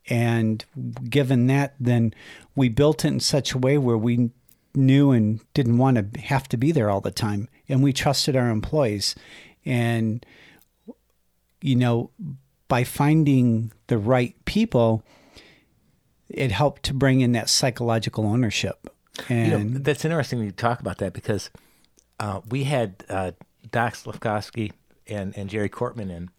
And 0.09 0.65
given 1.09 1.47
that, 1.49 1.75
then 1.79 2.15
we 2.55 2.69
built 2.69 3.05
it 3.05 3.09
in 3.09 3.21
such 3.21 3.53
a 3.53 3.59
way 3.59 3.79
where 3.79 3.99
we 3.99 4.31
knew 4.75 5.11
and 5.11 5.41
didn't 5.55 5.79
want 5.79 6.15
to 6.15 6.21
have 6.21 6.49
to 6.49 6.57
be 6.57 6.73
there 6.73 6.91
all 6.91 7.01
the 7.01 7.11
time. 7.11 7.49
And 7.69 7.83
we 7.83 7.93
trusted 7.93 8.37
our 8.37 8.51
employees. 8.51 9.15
And 9.65 10.25
you 11.61 11.77
know, 11.77 12.11
by 12.69 12.85
finding 12.85 13.73
the 13.87 13.99
right 13.99 14.35
people, 14.45 15.03
it 16.29 16.53
helped 16.53 16.83
to 16.85 16.95
bring 16.95 17.21
in 17.21 17.33
that 17.33 17.49
psychological 17.49 18.27
ownership. 18.27 18.89
And 19.29 19.47
You 19.47 19.59
know, 19.59 19.79
that's 19.79 20.05
interesting 20.05 20.41
you 20.41 20.53
talk 20.53 20.81
about 20.81 20.99
that 20.99 21.13
because 21.13 21.51
uh, 22.21 22.41
we 22.49 22.65
had 22.65 23.05
uh, 23.09 23.33
Doc 23.71 23.95
Slavkovsky 23.95 24.73
and, 25.07 25.37
and 25.37 25.49
Jerry 25.49 25.69
Cortman 25.69 26.11
in 26.11 26.31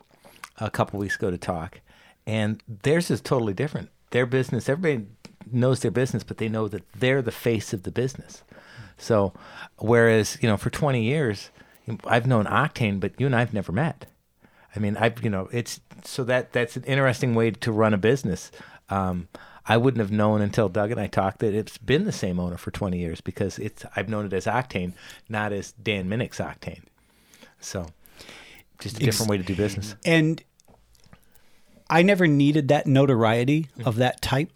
a 0.59 0.69
couple 0.69 0.99
weeks 0.99 1.15
ago 1.15 1.31
to 1.31 1.37
talk, 1.37 1.81
and 2.25 2.61
theirs 2.83 3.09
is 3.09 3.21
totally 3.21 3.53
different. 3.53 3.89
Their 4.11 4.25
business, 4.25 4.69
everybody 4.69 5.07
knows 5.51 5.79
their 5.81 5.91
business, 5.91 6.23
but 6.23 6.37
they 6.37 6.49
know 6.49 6.67
that 6.67 6.83
they're 6.93 7.21
the 7.21 7.31
face 7.31 7.73
of 7.73 7.83
the 7.83 7.91
business. 7.91 8.43
So, 8.97 9.33
whereas 9.77 10.37
you 10.41 10.49
know, 10.49 10.57
for 10.57 10.69
20 10.69 11.01
years, 11.01 11.49
I've 12.05 12.27
known 12.27 12.45
Octane, 12.45 12.99
but 12.99 13.13
you 13.17 13.25
and 13.25 13.35
I've 13.35 13.53
never 13.53 13.71
met. 13.71 14.05
I 14.75 14.79
mean, 14.79 14.97
I've 14.97 15.23
you 15.23 15.29
know, 15.29 15.49
it's 15.51 15.79
so 16.03 16.23
that 16.25 16.53
that's 16.53 16.77
an 16.77 16.83
interesting 16.83 17.35
way 17.35 17.51
to 17.51 17.71
run 17.71 17.93
a 17.93 17.97
business. 17.97 18.51
Um, 18.89 19.27
I 19.65 19.77
wouldn't 19.77 19.99
have 19.99 20.11
known 20.11 20.41
until 20.41 20.67
Doug 20.67 20.89
and 20.91 20.99
I 20.99 21.07
talked 21.07 21.39
that 21.39 21.53
it's 21.53 21.77
been 21.77 22.05
the 22.05 22.11
same 22.11 22.39
owner 22.39 22.57
for 22.57 22.71
20 22.71 22.97
years 22.97 23.21
because 23.21 23.59
it's 23.59 23.85
I've 23.95 24.09
known 24.09 24.25
it 24.25 24.33
as 24.33 24.45
Octane, 24.45 24.93
not 25.27 25.53
as 25.53 25.73
Dan 25.73 26.09
Minnick's 26.09 26.39
Octane. 26.39 26.81
So, 27.59 27.87
just 28.79 28.97
a 28.97 28.99
different 28.99 29.29
way 29.29 29.37
to 29.37 29.43
do 29.43 29.55
business. 29.55 29.95
and 30.05 30.43
I 31.89 32.03
never 32.03 32.27
needed 32.27 32.67
that 32.67 32.87
notoriety 32.87 33.67
of 33.85 33.97
that 33.97 34.21
type. 34.21 34.51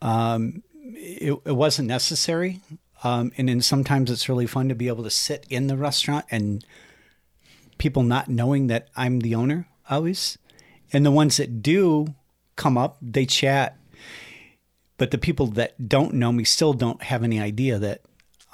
Um, 0.00 0.62
it, 0.74 1.38
it 1.44 1.52
wasn't 1.52 1.88
necessary. 1.88 2.60
Um, 3.04 3.32
and 3.36 3.48
then 3.48 3.60
sometimes 3.60 4.10
it's 4.10 4.28
really 4.28 4.46
fun 4.46 4.68
to 4.68 4.74
be 4.74 4.88
able 4.88 5.04
to 5.04 5.10
sit 5.10 5.46
in 5.50 5.66
the 5.66 5.76
restaurant 5.76 6.24
and 6.30 6.64
people 7.78 8.02
not 8.02 8.28
knowing 8.28 8.66
that 8.68 8.88
I'm 8.96 9.20
the 9.20 9.34
owner 9.34 9.68
always. 9.88 10.38
And 10.92 11.04
the 11.04 11.10
ones 11.10 11.36
that 11.36 11.62
do 11.62 12.14
come 12.56 12.78
up, 12.78 12.96
they 13.02 13.26
chat. 13.26 13.76
But 14.98 15.10
the 15.10 15.18
people 15.18 15.46
that 15.48 15.88
don't 15.88 16.14
know 16.14 16.32
me 16.32 16.44
still 16.44 16.72
don't 16.72 17.02
have 17.02 17.22
any 17.22 17.38
idea 17.40 17.78
that 17.78 18.00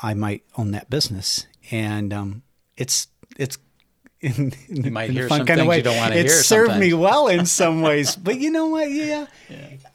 I 0.02 0.14
might 0.14 0.42
own 0.56 0.72
that 0.72 0.90
business. 0.90 1.46
And 1.70 2.12
um, 2.12 2.42
it's 2.76 3.06
it's 3.37 3.58
in, 4.22 4.52
in, 4.68 4.85
You 4.85 4.90
might 4.90 5.11
in 5.11 5.16
a 5.16 5.20
hear 5.20 5.28
fun 5.28 5.46
kind 5.46 5.61
of 5.61 5.66
way. 5.66 5.78
you 5.78 5.82
don't 5.82 5.96
wanna 5.96 6.14
it 6.16 6.26
hear 6.26 6.28
served 6.28 6.78
me 6.78 6.92
well 6.92 7.28
in 7.28 7.46
some 7.61 7.80
ways, 7.82 8.16
but 8.16 8.38
you 8.38 8.50
know 8.50 8.66
what? 8.66 8.90
Yeah, 8.90 9.26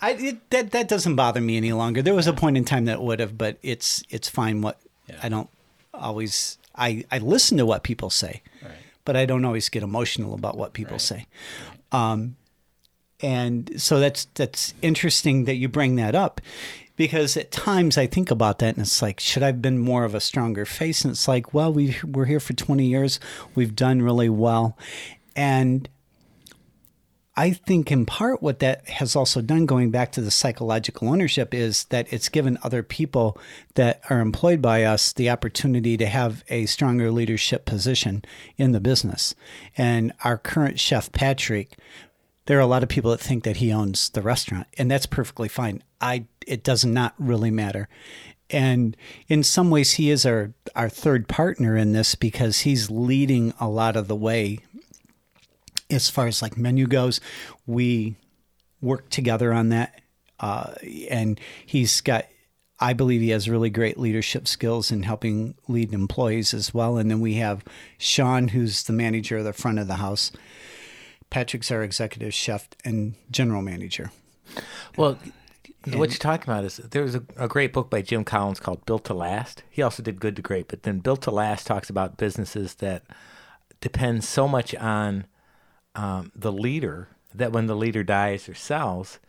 I 0.01 0.11
it, 0.11 0.49
that 0.51 0.71
that 0.71 0.87
doesn't 0.87 1.15
bother 1.15 1.41
me 1.41 1.57
any 1.57 1.73
longer. 1.73 2.01
There 2.01 2.13
was 2.15 2.27
a 2.27 2.33
point 2.33 2.57
in 2.57 2.65
time 2.65 2.85
that 2.85 3.01
would 3.01 3.19
have, 3.19 3.37
but 3.37 3.57
it's 3.61 4.03
it's 4.09 4.29
fine. 4.29 4.61
What 4.61 4.79
I 5.21 5.29
don't 5.29 5.49
always 5.93 6.57
I 6.75 7.03
I 7.11 7.17
listen 7.19 7.57
to 7.57 7.65
what 7.65 7.83
people 7.83 8.09
say, 8.09 8.41
but 9.07 9.15
I 9.15 9.25
don't 9.25 9.45
always 9.45 9.69
get 9.69 9.83
emotional 9.83 10.33
about 10.33 10.57
what 10.57 10.73
people 10.73 10.99
say. 10.99 11.27
Um, 11.93 12.35
and 13.21 13.81
so 13.81 14.01
that's 14.01 14.25
that's 14.35 14.73
interesting 14.81 15.45
that 15.45 15.55
you 15.55 15.69
bring 15.69 15.95
that 15.95 16.13
up 16.13 16.41
because 16.97 17.37
at 17.37 17.49
times 17.49 17.97
I 17.97 18.05
think 18.05 18.29
about 18.29 18.59
that 18.59 18.75
and 18.75 18.79
it's 18.79 19.01
like 19.01 19.21
should 19.21 19.43
I 19.43 19.45
have 19.47 19.61
been 19.61 19.79
more 19.79 20.03
of 20.03 20.13
a 20.13 20.19
stronger 20.19 20.65
face? 20.65 21.05
And 21.05 21.13
it's 21.13 21.25
like 21.25 21.53
well 21.53 21.71
we 21.71 21.95
we're 22.03 22.25
here 22.25 22.41
for 22.41 22.51
20 22.51 22.85
years. 22.85 23.17
We've 23.55 23.73
done 23.73 24.01
really 24.01 24.29
well. 24.29 24.77
And 25.37 25.87
I 27.39 27.51
think 27.51 27.91
in 27.91 28.07
part 28.07 28.41
what 28.41 28.57
that 28.59 28.89
has 28.89 29.15
also 29.15 29.41
done 29.41 29.67
going 29.67 29.91
back 29.91 30.11
to 30.13 30.21
the 30.21 30.31
psychological 30.31 31.07
ownership 31.07 31.53
is 31.53 31.83
that 31.85 32.11
it's 32.11 32.29
given 32.29 32.57
other 32.63 32.81
people 32.81 33.37
that 33.75 34.01
are 34.09 34.21
employed 34.21 34.59
by 34.59 34.83
us 34.83 35.13
the 35.13 35.29
opportunity 35.29 35.97
to 35.97 36.07
have 36.07 36.43
a 36.49 36.65
stronger 36.65 37.11
leadership 37.11 37.65
position 37.65 38.25
in 38.57 38.71
the 38.71 38.79
business. 38.79 39.35
And 39.77 40.13
our 40.23 40.39
current 40.39 40.79
chef 40.79 41.11
Patrick 41.11 41.77
there 42.47 42.57
are 42.57 42.61
a 42.61 42.65
lot 42.65 42.81
of 42.81 42.89
people 42.89 43.11
that 43.11 43.19
think 43.19 43.43
that 43.43 43.57
he 43.57 43.71
owns 43.71 44.09
the 44.09 44.21
restaurant 44.21 44.65
and 44.77 44.89
that's 44.89 45.05
perfectly 45.05 45.47
fine. 45.47 45.83
I 46.01 46.25
it 46.47 46.63
does 46.63 46.83
not 46.85 47.13
really 47.19 47.51
matter. 47.51 47.87
And 48.49 48.97
in 49.27 49.43
some 49.43 49.69
ways 49.69 49.93
he 49.93 50.09
is 50.09 50.25
our 50.25 50.53
our 50.75 50.89
third 50.89 51.27
partner 51.27 51.77
in 51.77 51.91
this 51.91 52.15
because 52.15 52.61
he's 52.61 52.89
leading 52.89 53.53
a 53.59 53.69
lot 53.69 53.95
of 53.95 54.07
the 54.07 54.15
way 54.15 54.59
as 55.89 56.09
far 56.09 56.27
as 56.27 56.41
like 56.41 56.57
menu 56.57 56.87
goes 56.87 57.19
we 57.65 58.15
work 58.81 59.09
together 59.09 59.53
on 59.53 59.69
that 59.69 60.01
uh, 60.39 60.73
and 61.09 61.39
he's 61.65 62.01
got 62.01 62.25
i 62.79 62.93
believe 62.93 63.21
he 63.21 63.29
has 63.29 63.49
really 63.49 63.69
great 63.69 63.97
leadership 63.97 64.47
skills 64.47 64.91
in 64.91 65.03
helping 65.03 65.55
lead 65.67 65.93
employees 65.93 66.53
as 66.53 66.73
well 66.73 66.97
and 66.97 67.09
then 67.09 67.19
we 67.19 67.35
have 67.35 67.63
sean 67.97 68.49
who's 68.49 68.83
the 68.83 68.93
manager 68.93 69.37
of 69.37 69.45
the 69.45 69.53
front 69.53 69.79
of 69.79 69.87
the 69.87 69.95
house 69.95 70.31
Patrick's 71.29 71.71
our 71.71 71.83
executive 71.83 72.33
chef 72.33 72.69
and 72.85 73.15
general 73.29 73.61
manager. 73.61 74.11
Well, 74.95 75.17
what 75.85 76.09
you're 76.09 76.17
talking 76.17 76.49
about 76.49 76.63
is 76.63 76.77
there 76.77 77.03
was 77.03 77.15
a, 77.15 77.23
a 77.35 77.47
great 77.47 77.73
book 77.73 77.89
by 77.89 78.01
Jim 78.01 78.23
Collins 78.23 78.59
called 78.59 78.85
Built 78.85 79.05
to 79.05 79.13
Last. 79.13 79.63
He 79.69 79.81
also 79.81 80.01
did 80.01 80.19
Good 80.19 80.35
to 80.37 80.41
Great, 80.41 80.67
but 80.67 80.83
then 80.83 80.99
Built 80.99 81.23
to 81.23 81.31
Last 81.31 81.67
talks 81.67 81.89
about 81.89 82.17
businesses 82.17 82.75
that 82.75 83.03
depend 83.81 84.23
so 84.23 84.47
much 84.47 84.73
on 84.75 85.25
um, 85.97 86.31
the 86.35 86.51
leader 86.51 87.09
that 87.33 87.51
when 87.51 87.67
the 87.67 87.75
leader 87.75 88.03
dies 88.03 88.47
or 88.47 88.53
sells, 88.53 89.19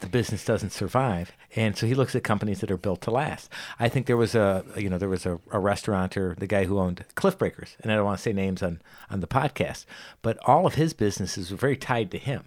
the 0.00 0.06
business 0.06 0.44
doesn't 0.44 0.70
survive. 0.70 1.32
And 1.56 1.76
so 1.76 1.86
he 1.86 1.94
looks 1.94 2.14
at 2.14 2.22
companies 2.22 2.60
that 2.60 2.70
are 2.70 2.76
built 2.76 3.00
to 3.02 3.10
last. 3.10 3.50
I 3.78 3.88
think 3.88 4.06
there 4.06 4.16
was 4.16 4.34
a 4.34 4.64
you 4.76 4.88
know 4.88 4.98
there 4.98 5.08
was 5.08 5.26
a, 5.26 5.40
a 5.50 5.58
restaurateur, 5.58 6.34
the 6.34 6.46
guy 6.46 6.64
who 6.64 6.78
owned 6.78 7.04
Cliffbreakers, 7.14 7.76
and 7.80 7.90
I 7.90 7.96
don't 7.96 8.04
want 8.04 8.18
to 8.18 8.22
say 8.22 8.32
names 8.32 8.62
on 8.62 8.80
on 9.10 9.20
the 9.20 9.26
podcast, 9.26 9.86
but 10.20 10.38
all 10.46 10.66
of 10.66 10.74
his 10.74 10.92
businesses 10.92 11.50
were 11.50 11.56
very 11.56 11.76
tied 11.76 12.10
to 12.12 12.18
him. 12.18 12.44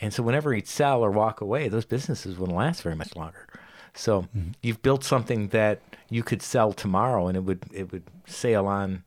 And 0.00 0.12
so 0.12 0.22
whenever 0.22 0.52
he'd 0.54 0.68
sell 0.68 1.04
or 1.04 1.10
walk 1.10 1.40
away, 1.40 1.68
those 1.68 1.84
businesses 1.84 2.38
wouldn't 2.38 2.56
last 2.56 2.82
very 2.82 2.94
much 2.94 3.16
longer. 3.16 3.46
So 3.94 4.28
you've 4.62 4.82
built 4.82 5.02
something 5.02 5.48
that 5.48 5.80
you 6.08 6.22
could 6.22 6.42
sell 6.42 6.72
tomorrow, 6.72 7.26
and 7.26 7.36
it 7.36 7.40
would 7.40 7.64
it 7.72 7.92
would 7.92 8.04
sail 8.26 8.66
on. 8.66 9.04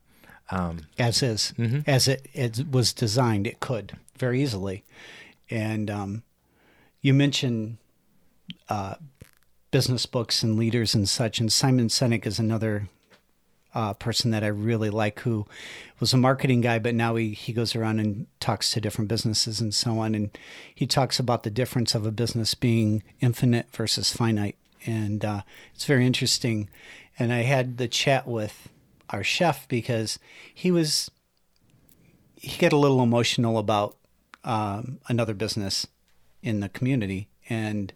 As 0.98 1.22
is, 1.22 1.52
as 1.86 2.08
it, 2.08 2.28
it 2.34 2.70
was 2.70 2.92
designed, 2.92 3.46
it 3.46 3.60
could 3.60 3.96
very 4.18 4.42
easily. 4.42 4.84
And 5.50 5.90
um, 5.90 6.22
you 7.00 7.14
mentioned 7.14 7.78
uh, 8.68 8.94
business 9.70 10.06
books 10.06 10.42
and 10.42 10.58
leaders 10.58 10.94
and 10.94 11.08
such, 11.08 11.40
and 11.40 11.52
Simon 11.52 11.88
Sinek 11.88 12.26
is 12.26 12.38
another 12.38 12.88
uh, 13.74 13.94
person 13.94 14.30
that 14.32 14.44
I 14.44 14.48
really 14.48 14.90
like 14.90 15.20
who 15.20 15.46
was 15.98 16.12
a 16.12 16.18
marketing 16.18 16.60
guy, 16.60 16.78
but 16.78 16.94
now 16.94 17.14
he, 17.16 17.30
he 17.30 17.52
goes 17.52 17.74
around 17.74 18.00
and 18.00 18.26
talks 18.38 18.72
to 18.72 18.80
different 18.80 19.08
businesses 19.08 19.60
and 19.60 19.74
so 19.74 19.98
on. 19.98 20.14
And 20.14 20.36
he 20.74 20.86
talks 20.86 21.18
about 21.18 21.42
the 21.42 21.50
difference 21.50 21.94
of 21.94 22.04
a 22.04 22.12
business 22.12 22.54
being 22.54 23.02
infinite 23.20 23.70
versus 23.72 24.12
finite. 24.12 24.56
And 24.84 25.24
uh, 25.24 25.42
it's 25.74 25.84
very 25.84 26.06
interesting. 26.06 26.68
And 27.18 27.32
I 27.32 27.42
had 27.42 27.78
the 27.78 27.88
chat 27.88 28.26
with 28.26 28.68
our 29.12 29.22
chef 29.22 29.68
because 29.68 30.18
he 30.52 30.70
was, 30.70 31.10
he 32.36 32.58
got 32.58 32.72
a 32.72 32.78
little 32.78 33.02
emotional 33.02 33.58
about 33.58 33.96
um, 34.44 34.98
another 35.08 35.34
business 35.34 35.86
in 36.42 36.60
the 36.60 36.68
community. 36.68 37.28
And 37.48 37.92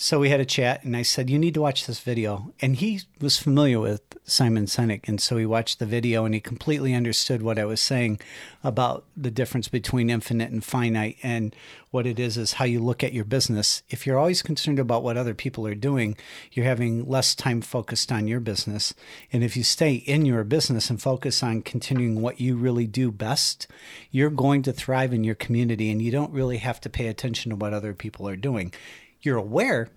so 0.00 0.20
we 0.20 0.30
had 0.30 0.38
a 0.38 0.44
chat, 0.44 0.84
and 0.84 0.96
I 0.96 1.02
said, 1.02 1.28
You 1.28 1.40
need 1.40 1.54
to 1.54 1.60
watch 1.60 1.88
this 1.88 1.98
video. 1.98 2.54
And 2.60 2.76
he 2.76 3.00
was 3.20 3.36
familiar 3.36 3.80
with 3.80 4.00
Simon 4.22 4.66
Sinek. 4.66 5.08
And 5.08 5.20
so 5.20 5.36
he 5.36 5.44
watched 5.44 5.80
the 5.80 5.86
video 5.86 6.24
and 6.24 6.32
he 6.32 6.40
completely 6.40 6.94
understood 6.94 7.42
what 7.42 7.58
I 7.58 7.64
was 7.64 7.80
saying 7.80 8.20
about 8.62 9.04
the 9.16 9.32
difference 9.32 9.66
between 9.66 10.08
infinite 10.08 10.52
and 10.52 10.62
finite. 10.62 11.16
And 11.20 11.52
what 11.90 12.06
it 12.06 12.20
is, 12.20 12.36
is 12.36 12.54
how 12.54 12.64
you 12.64 12.78
look 12.78 13.02
at 13.02 13.12
your 13.12 13.24
business. 13.24 13.82
If 13.90 14.06
you're 14.06 14.18
always 14.18 14.40
concerned 14.40 14.78
about 14.78 15.02
what 15.02 15.16
other 15.16 15.34
people 15.34 15.66
are 15.66 15.74
doing, 15.74 16.16
you're 16.52 16.64
having 16.64 17.08
less 17.08 17.34
time 17.34 17.60
focused 17.60 18.12
on 18.12 18.28
your 18.28 18.38
business. 18.38 18.94
And 19.32 19.42
if 19.42 19.56
you 19.56 19.64
stay 19.64 19.94
in 19.94 20.24
your 20.24 20.44
business 20.44 20.90
and 20.90 21.02
focus 21.02 21.42
on 21.42 21.62
continuing 21.62 22.22
what 22.22 22.40
you 22.40 22.56
really 22.56 22.86
do 22.86 23.10
best, 23.10 23.66
you're 24.12 24.30
going 24.30 24.62
to 24.62 24.72
thrive 24.72 25.12
in 25.12 25.24
your 25.24 25.34
community 25.34 25.90
and 25.90 26.00
you 26.00 26.12
don't 26.12 26.32
really 26.32 26.58
have 26.58 26.80
to 26.82 26.88
pay 26.88 27.08
attention 27.08 27.50
to 27.50 27.56
what 27.56 27.74
other 27.74 27.94
people 27.94 28.28
are 28.28 28.36
doing 28.36 28.72
you're 29.22 29.36
aware, 29.36 29.88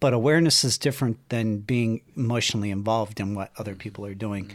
but 0.00 0.12
awareness 0.12 0.64
is 0.64 0.78
different 0.78 1.18
than 1.28 1.58
being 1.58 2.02
emotionally 2.16 2.70
involved 2.70 3.20
in 3.20 3.34
what 3.34 3.52
other 3.58 3.74
people 3.74 4.06
are 4.06 4.14
doing. 4.14 4.50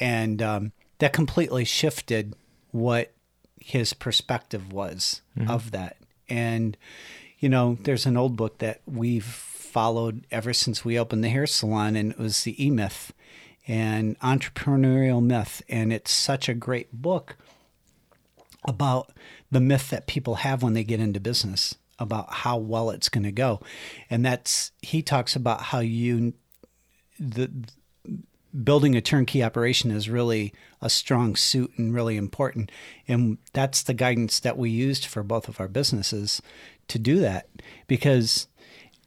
And 0.00 0.42
um, 0.42 0.72
that 0.98 1.12
completely 1.12 1.64
shifted 1.64 2.34
what 2.70 3.12
his 3.58 3.94
perspective 3.94 4.72
was 4.72 5.22
of 5.48 5.70
that. 5.70 5.96
And, 6.28 6.76
you 7.38 7.48
know, 7.48 7.78
there's 7.82 8.06
an 8.06 8.16
old 8.16 8.36
book 8.36 8.58
that 8.58 8.82
we've 8.86 9.24
followed 9.24 10.26
ever 10.30 10.52
since 10.52 10.84
we 10.84 10.98
opened 10.98 11.24
the 11.24 11.28
hair 11.28 11.46
salon, 11.46 11.96
and 11.96 12.12
it 12.12 12.18
was 12.18 12.42
the 12.42 12.64
E 12.64 12.70
Myth 12.70 13.12
and 13.66 14.18
Entrepreneurial 14.20 15.22
Myth. 15.22 15.62
And 15.68 15.92
it's 15.92 16.12
such 16.12 16.48
a 16.48 16.54
great 16.54 16.92
book 16.92 17.36
about 18.64 19.12
the 19.50 19.60
myth 19.60 19.90
that 19.90 20.06
people 20.06 20.36
have 20.36 20.62
when 20.62 20.74
they 20.74 20.84
get 20.84 21.00
into 21.00 21.20
business 21.20 21.74
about 21.98 22.32
how 22.32 22.56
well 22.56 22.90
it's 22.90 23.08
going 23.08 23.24
to 23.24 23.32
go 23.32 23.60
and 24.10 24.24
that's 24.24 24.72
he 24.82 25.02
talks 25.02 25.36
about 25.36 25.60
how 25.62 25.80
you 25.80 26.32
the 27.18 27.50
building 28.62 28.94
a 28.94 29.00
turnkey 29.00 29.42
operation 29.42 29.90
is 29.90 30.08
really 30.08 30.52
a 30.80 30.88
strong 30.88 31.34
suit 31.34 31.72
and 31.76 31.92
really 31.92 32.16
important. 32.16 32.70
And 33.08 33.38
that's 33.52 33.82
the 33.82 33.94
guidance 33.94 34.38
that 34.40 34.56
we 34.56 34.70
used 34.70 35.06
for 35.06 35.22
both 35.22 35.48
of 35.48 35.58
our 35.58 35.66
businesses 35.66 36.40
to 36.88 36.98
do 36.98 37.18
that 37.20 37.48
because 37.88 38.46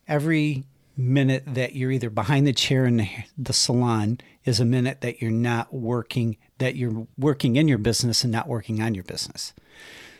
every 0.08 0.65
minute 0.97 1.43
that 1.45 1.76
you're 1.76 1.91
either 1.91 2.10
behind 2.10 2.45
the 2.45 2.54
chair 2.54 2.86
in 2.86 3.08
the, 3.38 3.54
salon 3.54 4.19
is 4.43 4.60
a 4.60 4.65
minute 4.65 5.02
that 5.02 5.21
you're 5.21 5.32
not 5.32 5.73
working, 5.73 6.36
that 6.58 6.76
you're 6.76 7.08
working 7.17 7.56
in 7.56 7.67
your 7.67 7.78
business 7.78 8.23
and 8.23 8.34
not 8.34 8.47
working 8.47 8.82
on 8.82 8.95
your 8.95 9.04
business. 9.04 9.54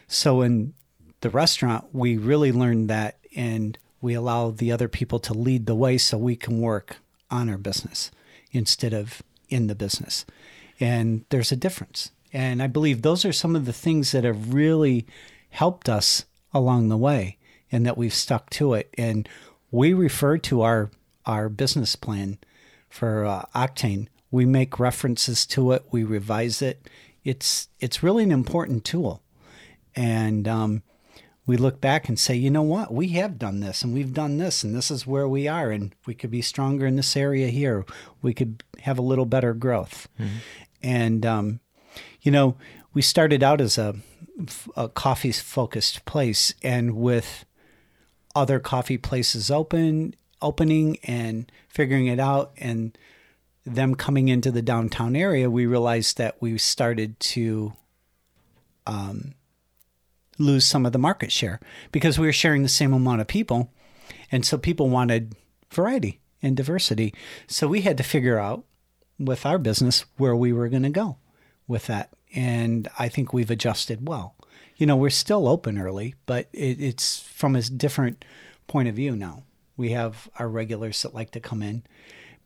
So 0.08 0.42
in 0.42 0.74
the 1.22 1.30
restaurant, 1.30 1.86
we 1.94 2.18
really 2.18 2.52
learned 2.52 2.90
that 2.90 3.18
and 3.36 3.78
we 4.02 4.14
allow 4.14 4.52
the 4.52 4.72
other 4.72 4.88
people 4.88 5.20
to 5.20 5.34
lead 5.34 5.66
the 5.66 5.76
way 5.76 5.98
so 5.98 6.18
we 6.18 6.36
can 6.36 6.62
work 6.62 6.98
on 7.30 7.50
our 7.50 7.58
business 7.58 8.12
instead 8.52 8.94
of 8.94 9.22
in 9.50 9.68
the 9.68 9.76
business. 9.76 10.26
And 10.80 11.26
there's 11.30 11.52
a 11.52 11.56
difference. 11.56 12.12
And 12.32 12.62
I 12.62 12.68
believe 12.68 13.02
those 13.02 13.26
are 13.26 13.34
some 13.34 13.56
of 13.56 13.66
the 13.66 13.74
things 13.74 14.12
that 14.12 14.24
have 14.24 14.54
really 14.54 15.08
helped 15.50 15.90
us 15.90 16.26
along 16.54 16.90
the 16.90 16.98
way 16.98 17.38
and 17.72 17.86
that 17.86 17.98
we've 17.98 18.14
stuck 18.14 18.50
to 18.52 18.74
it. 18.74 18.94
And 18.98 19.28
we 19.72 19.94
refer 19.94 20.38
to 20.40 20.62
our 20.62 20.92
our 21.26 21.50
business 21.50 21.98
plan 21.98 22.38
for 22.90 23.26
uh, 23.26 23.44
Octane. 23.54 24.08
We 24.32 24.46
make 24.46 24.80
references 24.80 25.46
to 25.48 25.74
it. 25.74 25.86
We 25.92 26.04
revise 26.04 26.62
it. 26.62 26.88
It's 27.24 27.68
it's 27.80 28.04
really 28.04 28.24
an 28.24 28.32
important 28.32 28.86
tool, 28.86 29.22
and 29.96 30.48
um, 30.48 30.84
we 31.48 31.56
look 31.58 31.80
back 31.80 32.10
and 32.10 32.20
say, 32.20 32.36
you 32.36 32.52
know 32.52 32.62
what, 32.62 32.94
we 32.94 33.08
have 33.10 33.40
done 33.40 33.62
this, 33.62 33.82
and 33.82 33.94
we've 33.94 34.14
done 34.14 34.38
this, 34.38 34.64
and 34.64 34.76
this 34.76 34.92
is 34.92 35.08
where 35.08 35.28
we 35.28 35.48
are, 35.48 35.72
and 35.72 35.96
we 36.06 36.14
could 36.14 36.30
be 36.30 36.42
stronger 36.42 36.86
in 36.86 36.98
this 36.98 37.16
area 37.16 37.48
here. 37.48 37.86
We 38.22 38.34
could 38.34 38.64
have 38.82 39.00
a 39.00 39.04
little 39.04 39.26
better 39.26 39.54
growth, 39.54 40.10
mm-hmm. 40.20 40.38
and 40.84 41.26
um, 41.26 41.60
you 42.22 42.32
know, 42.32 42.58
we 42.94 43.02
started 43.02 43.42
out 43.42 43.62
as 43.62 43.78
a, 43.78 43.96
a 44.76 44.90
coffee 44.90 45.32
focused 45.32 46.04
place, 46.04 46.54
and 46.62 46.98
with 46.98 47.46
other 48.36 48.60
coffee 48.60 48.98
places 48.98 49.50
open 49.50 50.14
opening 50.42 50.98
and 51.04 51.52
figuring 51.68 52.06
it 52.06 52.20
out 52.20 52.52
and 52.58 52.96
them 53.66 53.96
coming 53.96 54.28
into 54.28 54.52
the 54.52 54.62
downtown 54.62 55.16
area, 55.16 55.50
we 55.50 55.66
realized 55.66 56.18
that 56.18 56.36
we 56.40 56.58
started 56.58 57.20
to 57.20 57.74
um, 58.86 59.34
lose 60.38 60.66
some 60.66 60.86
of 60.86 60.92
the 60.92 61.00
market 61.00 61.32
share 61.32 61.60
because 61.92 62.20
we 62.20 62.28
were 62.28 62.34
sharing 62.34 62.64
the 62.64 62.70
same 62.70 62.94
amount 62.94 63.22
of 63.22 63.28
people. 63.28 63.72
And 64.32 64.46
so 64.46 64.58
people 64.58 64.90
wanted 64.90 65.36
variety 65.72 66.20
and 66.42 66.56
diversity. 66.56 67.14
So 67.48 67.68
we 67.68 67.82
had 67.82 67.98
to 67.98 68.04
figure 68.04 68.38
out 68.38 68.66
with 69.20 69.46
our 69.46 69.58
business 69.58 70.06
where 70.18 70.36
we 70.36 70.54
were 70.54 70.70
going 70.70 70.84
to 70.84 70.90
go 70.90 71.18
with 71.68 71.88
that. 71.88 72.10
And 72.36 72.88
I 73.00 73.10
think 73.10 73.34
we've 73.34 73.52
adjusted 73.52 74.08
well 74.08 74.36
you 74.78 74.86
know, 74.86 74.96
we're 74.96 75.10
still 75.10 75.48
open 75.48 75.78
early, 75.78 76.16
but 76.26 76.48
it, 76.54 76.80
it's 76.80 77.20
from 77.20 77.56
a 77.56 77.62
different 77.62 78.24
point 78.68 78.88
of 78.88 78.96
view 78.96 79.16
now. 79.16 79.44
We 79.76 79.92
have 79.92 80.30
our 80.40 80.48
regulars 80.48 81.02
that 81.02 81.14
like 81.14 81.32
to 81.32 81.40
come 81.40 81.62
in, 81.62 81.84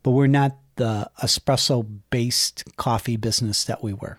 but 0.01 0.11
we're 0.11 0.27
not 0.27 0.57
the 0.75 1.09
espresso 1.21 1.85
based 2.09 2.63
coffee 2.77 3.17
business 3.17 3.63
that 3.65 3.83
we 3.83 3.93
were. 3.93 4.17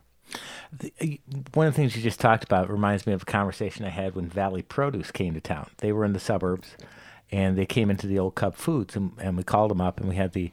Uh, 0.83 1.07
one 1.55 1.66
of 1.66 1.75
the 1.75 1.77
things 1.77 1.97
you 1.97 2.03
just 2.03 2.21
talked 2.21 2.45
about 2.45 2.71
reminds 2.71 3.07
me 3.07 3.12
of 3.12 3.23
a 3.23 3.27
conversation 3.27 3.85
I 3.85 3.90
had 3.90 4.14
when 4.14 4.29
Valli 4.29 4.62
Produce 4.62 5.11
came 5.11 5.35
to 5.35 5.40
town. 5.40 5.71
They 5.79 5.92
were 5.92 6.05
in 6.05 6.12
the 6.12 6.21
suburbs, 6.21 6.77
and 7.31 7.57
they 7.57 7.66
came 7.66 7.90
into 7.90 8.07
the 8.07 8.18
old 8.18 8.35
Cub 8.35 8.57
Foods, 8.57 8.97
and, 8.97 9.12
and 9.18 9.37
we 9.37 9.42
called 9.42 9.71
them 9.71 9.81
up, 9.81 10.01
and 10.01 10.09
we 10.09 10.16
had 10.16 10.33
the, 10.33 10.51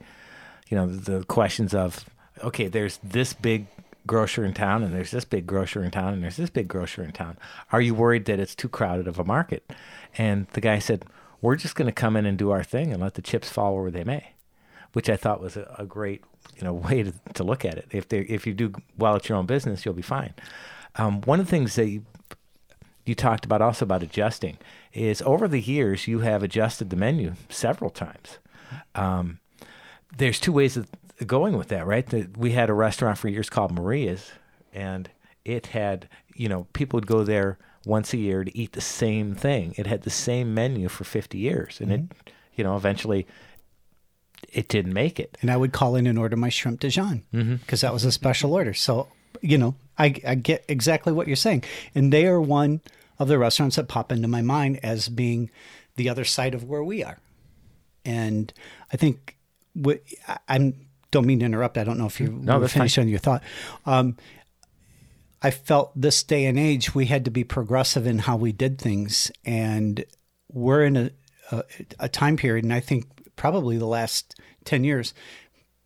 you 0.68 0.78
know, 0.78 0.88
the 0.88 1.24
questions 1.26 1.74
of, 1.74 2.06
okay, 2.44 2.68
there's 2.68 3.00
this 3.04 3.34
big 3.34 3.68
grocer 4.10 4.44
in 4.44 4.54
town 4.54 4.82
and 4.82 4.92
there's 4.94 5.12
this 5.12 5.24
big 5.26 5.46
grocer 5.46 5.84
in 5.84 5.92
town 5.92 6.14
and 6.14 6.24
there's 6.24 6.38
this 6.38 6.50
big 6.50 6.68
grocer 6.68 7.04
in 7.04 7.12
town. 7.12 7.38
Are 7.72 7.80
you 7.80 7.94
worried 7.94 8.26
that 8.26 8.40
it's 8.40 8.56
too 8.56 8.68
crowded 8.68 9.08
of 9.08 9.20
a 9.20 9.24
market? 9.24 9.72
And 10.18 10.48
the 10.54 10.62
guy 10.62 10.80
said, 10.80 11.06
We're 11.42 11.56
just 11.56 11.76
going 11.76 11.86
to 11.86 11.92
come 11.92 12.16
in 12.16 12.26
and 12.26 12.38
do 12.38 12.50
our 12.50 12.64
thing 12.64 12.92
and 12.92 13.02
let 13.02 13.14
the 13.14 13.22
chips 13.22 13.50
fall 13.50 13.76
where 13.76 13.92
they 13.92 14.04
may, 14.04 14.32
which 14.94 15.10
I 15.10 15.16
thought 15.16 15.42
was 15.42 15.56
a, 15.56 15.76
a 15.78 15.86
great 15.86 16.24
you 16.58 16.64
know 16.64 16.74
way 16.90 17.04
to, 17.04 17.14
to 17.34 17.44
look 17.44 17.66
at 17.66 17.78
it. 17.78 17.88
If 17.92 18.10
they 18.10 18.20
if 18.22 18.46
you 18.48 18.54
do 18.54 18.74
well 18.98 19.16
at 19.16 19.30
your 19.30 19.38
own 19.38 19.46
business, 19.46 19.86
you'll 19.86 19.94
be 19.94 20.02
fine. 20.02 20.34
Um, 20.96 21.22
one 21.22 21.40
of 21.40 21.46
the 21.46 21.50
things 21.52 21.76
that 21.76 21.88
you, 21.88 22.06
you 23.06 23.16
talked 23.16 23.46
about 23.46 23.62
also 23.62 23.86
about 23.86 24.04
adjusting 24.04 24.58
is 24.94 25.22
over 25.22 25.48
the 25.48 25.62
years 25.62 26.08
you 26.08 26.20
have 26.20 26.44
adjusted 26.44 26.90
the 26.90 26.96
menu 26.96 27.34
several 27.48 27.90
times. 27.90 28.40
Um, 28.96 29.40
there's 30.18 30.40
two 30.40 30.52
ways 30.52 30.78
of 30.78 30.88
going 31.26 31.58
with 31.58 31.68
that, 31.70 31.86
right? 31.86 32.36
We 32.38 32.52
had 32.52 32.70
a 32.70 32.74
restaurant 32.74 33.18
for 33.18 33.28
years 33.28 33.50
called 33.50 33.72
Maria's, 33.72 34.32
and 34.74 35.10
it 35.46 35.68
had, 35.68 36.08
you 36.36 36.50
know, 36.50 36.68
people 36.74 36.98
would 36.98 37.08
go 37.08 37.24
there 37.24 37.58
once 37.86 38.14
a 38.14 38.18
year 38.18 38.44
to 38.44 38.58
eat 38.58 38.74
the 38.74 38.82
same 38.82 39.36
thing. 39.36 39.74
It 39.78 39.88
had 39.88 40.04
the 40.04 40.10
same 40.10 40.54
menu 40.54 40.90
for 40.90 41.04
50 41.04 41.38
years, 41.38 41.80
and 41.80 41.92
mm-hmm. 41.92 42.04
it, 42.28 42.34
you 42.56 42.64
know, 42.64 42.76
eventually 42.76 43.28
it 44.52 44.68
didn't 44.68 44.94
make 44.94 45.20
it. 45.20 45.38
And 45.42 45.52
I 45.52 45.58
would 45.58 45.74
call 45.74 45.96
in 45.96 46.08
and 46.08 46.18
order 46.18 46.36
my 46.36 46.50
shrimp 46.50 46.80
Dijon 46.80 47.24
because 47.32 47.48
mm-hmm. 47.48 47.76
that 47.78 47.94
was 47.94 48.06
a 48.06 48.12
special 48.12 48.54
order. 48.54 48.74
So, 48.74 49.08
you 49.42 49.58
know, 49.58 49.76
I, 49.98 50.16
I 50.26 50.36
get 50.36 50.66
exactly 50.68 51.14
what 51.14 51.28
you're 51.28 51.36
saying. 51.36 51.64
And 51.94 52.12
they 52.14 52.26
are 52.28 52.42
one 52.42 52.82
of 53.18 53.28
the 53.28 53.38
restaurants 53.38 53.76
that 53.76 53.88
pop 53.88 54.12
into 54.12 54.28
my 54.28 54.42
mind 54.42 54.80
as 54.84 55.10
being 55.10 55.50
the 55.96 56.10
other 56.10 56.24
side 56.24 56.54
of 56.54 56.64
where 56.64 56.84
we 56.84 57.04
are. 57.04 57.20
And 58.06 58.54
I 58.92 58.98
think 58.98 59.38
what, 59.74 60.02
I'm 60.48 60.74
don't 61.12 61.26
mean 61.26 61.40
to 61.40 61.46
interrupt. 61.46 61.78
I 61.78 61.84
don't 61.84 61.98
know 61.98 62.06
if 62.06 62.20
you 62.20 62.28
no, 62.28 62.60
were 62.60 62.68
finished 62.68 62.98
on 62.98 63.08
your 63.08 63.20
thought. 63.20 63.44
Um, 63.86 64.18
I 65.42 65.52
felt 65.52 65.92
this 66.00 66.22
day 66.24 66.46
and 66.46 66.60
age 66.60 66.94
we 66.94 67.06
had 67.06 67.26
to 67.26 67.32
be 67.32 67.44
progressive 67.44 68.06
in 68.06 68.20
how 68.20 68.36
we 68.36 68.52
did 68.52 68.78
things, 68.78 69.32
and 69.46 70.04
we're 70.52 70.84
in 70.84 70.98
a, 70.98 71.12
a, 71.52 71.64
a 72.00 72.10
time 72.10 72.38
period, 72.38 72.66
and 72.66 72.74
I 72.74 72.80
think 72.80 73.08
probably 73.40 73.78
the 73.78 73.86
last 73.88 74.36
ten 74.66 74.84
years, 74.84 75.14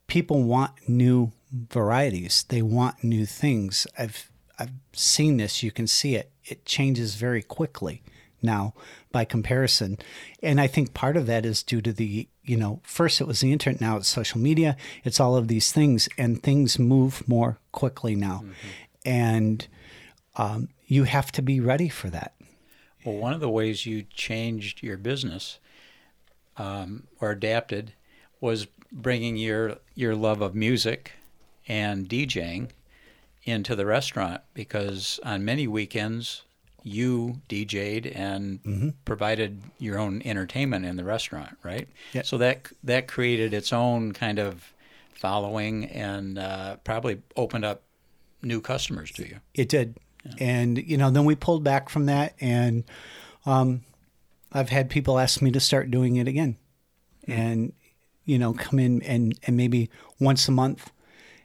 people 0.07 0.43
want 0.43 0.71
new 0.89 1.31
varieties. 1.51 2.45
They 2.49 2.63
want 2.63 3.03
new 3.03 3.25
things. 3.25 3.85
I've 3.97 4.31
I've 4.57 4.73
seen 4.91 5.37
this. 5.37 5.63
You 5.63 5.71
can 5.71 5.87
see 5.87 6.15
it. 6.15 6.31
It 6.43 6.65
changes 6.65 7.15
very 7.15 7.43
quickly 7.43 8.01
now 8.41 8.73
by 9.11 9.23
comparison. 9.23 9.97
And 10.41 10.59
I 10.59 10.67
think 10.67 10.93
part 10.93 11.15
of 11.15 11.27
that 11.27 11.45
is 11.45 11.63
due 11.63 11.81
to 11.81 11.93
the, 11.93 12.27
you 12.43 12.57
know, 12.57 12.81
first 12.83 13.21
it 13.21 13.27
was 13.27 13.39
the 13.39 13.53
internet, 13.53 13.79
now 13.79 13.97
it's 13.97 14.07
social 14.07 14.39
media, 14.39 14.75
it's 15.05 15.19
all 15.19 15.37
of 15.37 15.47
these 15.47 15.71
things, 15.71 16.09
and 16.17 16.43
things 16.43 16.77
move 16.77 17.25
more 17.27 17.57
quickly 17.71 18.15
now. 18.15 18.43
Mm-hmm. 18.43 18.53
And 19.05 19.67
um, 20.35 20.69
you 20.87 21.05
have 21.05 21.31
to 21.33 21.41
be 21.41 21.59
ready 21.61 21.87
for 21.87 22.09
that. 22.09 22.33
Well, 23.05 23.15
one 23.15 23.33
of 23.33 23.39
the 23.39 23.49
ways 23.49 23.85
you 23.85 24.03
changed 24.03 24.83
your 24.83 24.97
business 24.97 25.59
um, 26.57 27.07
or 27.19 27.31
adapted 27.31 27.93
was 28.41 28.67
bringing 28.91 29.37
your 29.37 29.77
your 29.95 30.15
love 30.15 30.41
of 30.41 30.53
music 30.53 31.13
and 31.67 32.07
DJing 32.07 32.69
into 33.43 33.75
the 33.75 33.85
restaurant 33.85 34.41
because 34.53 35.19
on 35.23 35.43
many 35.43 35.67
weekends 35.67 36.43
you 36.83 37.41
DJ'd 37.47 38.07
and 38.07 38.61
mm-hmm. 38.63 38.89
provided 39.05 39.61
your 39.79 39.97
own 39.97 40.21
entertainment 40.25 40.85
in 40.85 40.97
the 40.97 41.03
restaurant, 41.03 41.57
right? 41.63 41.87
Yeah. 42.11 42.23
So 42.23 42.37
that 42.39 42.67
that 42.83 43.07
created 43.07 43.53
its 43.53 43.71
own 43.71 44.11
kind 44.11 44.37
of 44.37 44.73
following 45.15 45.85
and 45.85 46.37
uh, 46.37 46.75
probably 46.83 47.21
opened 47.37 47.63
up 47.63 47.81
new 48.41 48.59
customers 48.59 49.11
to 49.11 49.27
you. 49.27 49.37
It 49.53 49.69
did, 49.69 49.97
yeah. 50.25 50.33
and 50.39 50.77
you 50.77 50.97
know, 50.97 51.09
then 51.09 51.23
we 51.25 51.35
pulled 51.35 51.63
back 51.63 51.89
from 51.89 52.07
that, 52.07 52.35
and 52.41 52.83
um, 53.45 53.81
I've 54.53 54.69
had 54.69 54.89
people 54.89 55.19
ask 55.19 55.41
me 55.41 55.51
to 55.51 55.59
start 55.59 55.91
doing 55.91 56.15
it 56.17 56.27
again, 56.27 56.57
mm-hmm. 57.27 57.41
and 57.41 57.73
you 58.25 58.39
know, 58.39 58.53
come 58.53 58.79
in 58.79 59.01
and 59.03 59.37
and 59.43 59.57
maybe 59.57 59.89
once 60.19 60.47
a 60.47 60.51
month 60.51 60.91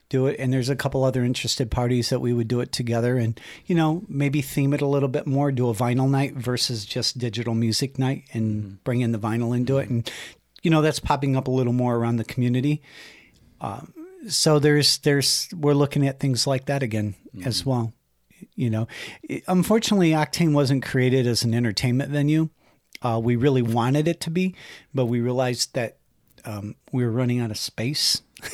do 0.08 0.26
it. 0.26 0.36
And 0.38 0.52
there's 0.52 0.68
a 0.68 0.76
couple 0.76 1.04
other 1.04 1.24
interested 1.24 1.70
parties 1.70 2.10
that 2.10 2.20
we 2.20 2.32
would 2.32 2.48
do 2.48 2.60
it 2.60 2.72
together 2.72 3.18
and, 3.18 3.38
you 3.66 3.74
know, 3.74 4.04
maybe 4.08 4.40
theme 4.40 4.72
it 4.72 4.80
a 4.80 4.86
little 4.86 5.08
bit 5.08 5.26
more, 5.26 5.52
do 5.52 5.68
a 5.68 5.74
vinyl 5.74 6.08
night 6.08 6.34
versus 6.34 6.86
just 6.86 7.18
digital 7.18 7.54
music 7.54 7.98
night 7.98 8.24
and 8.32 8.62
mm-hmm. 8.62 8.74
bring 8.84 9.00
in 9.00 9.12
the 9.12 9.18
vinyl 9.18 9.54
into 9.54 9.78
it. 9.78 9.88
And, 9.88 10.10
you 10.62 10.70
know, 10.70 10.80
that's 10.80 11.00
popping 11.00 11.36
up 11.36 11.46
a 11.46 11.50
little 11.50 11.72
more 11.72 11.96
around 11.96 12.16
the 12.16 12.24
community. 12.24 12.82
Um, 13.60 13.92
so 14.28 14.58
there's, 14.58 14.98
there's, 14.98 15.48
we're 15.54 15.74
looking 15.74 16.06
at 16.06 16.20
things 16.20 16.46
like 16.46 16.66
that 16.66 16.82
again 16.82 17.14
mm-hmm. 17.34 17.46
as 17.46 17.66
well. 17.66 17.92
You 18.54 18.70
know, 18.70 18.88
unfortunately, 19.46 20.10
Octane 20.10 20.52
wasn't 20.52 20.84
created 20.84 21.26
as 21.26 21.42
an 21.42 21.54
entertainment 21.54 22.12
venue. 22.12 22.50
Uh, 23.02 23.20
we 23.22 23.36
really 23.36 23.62
wanted 23.62 24.08
it 24.08 24.20
to 24.20 24.30
be, 24.30 24.54
but 24.94 25.06
we 25.06 25.20
realized 25.20 25.74
that 25.74 25.96
um, 26.44 26.74
we 26.92 27.04
were 27.04 27.10
running 27.10 27.40
out 27.40 27.50
of 27.50 27.58
space. 27.58 28.22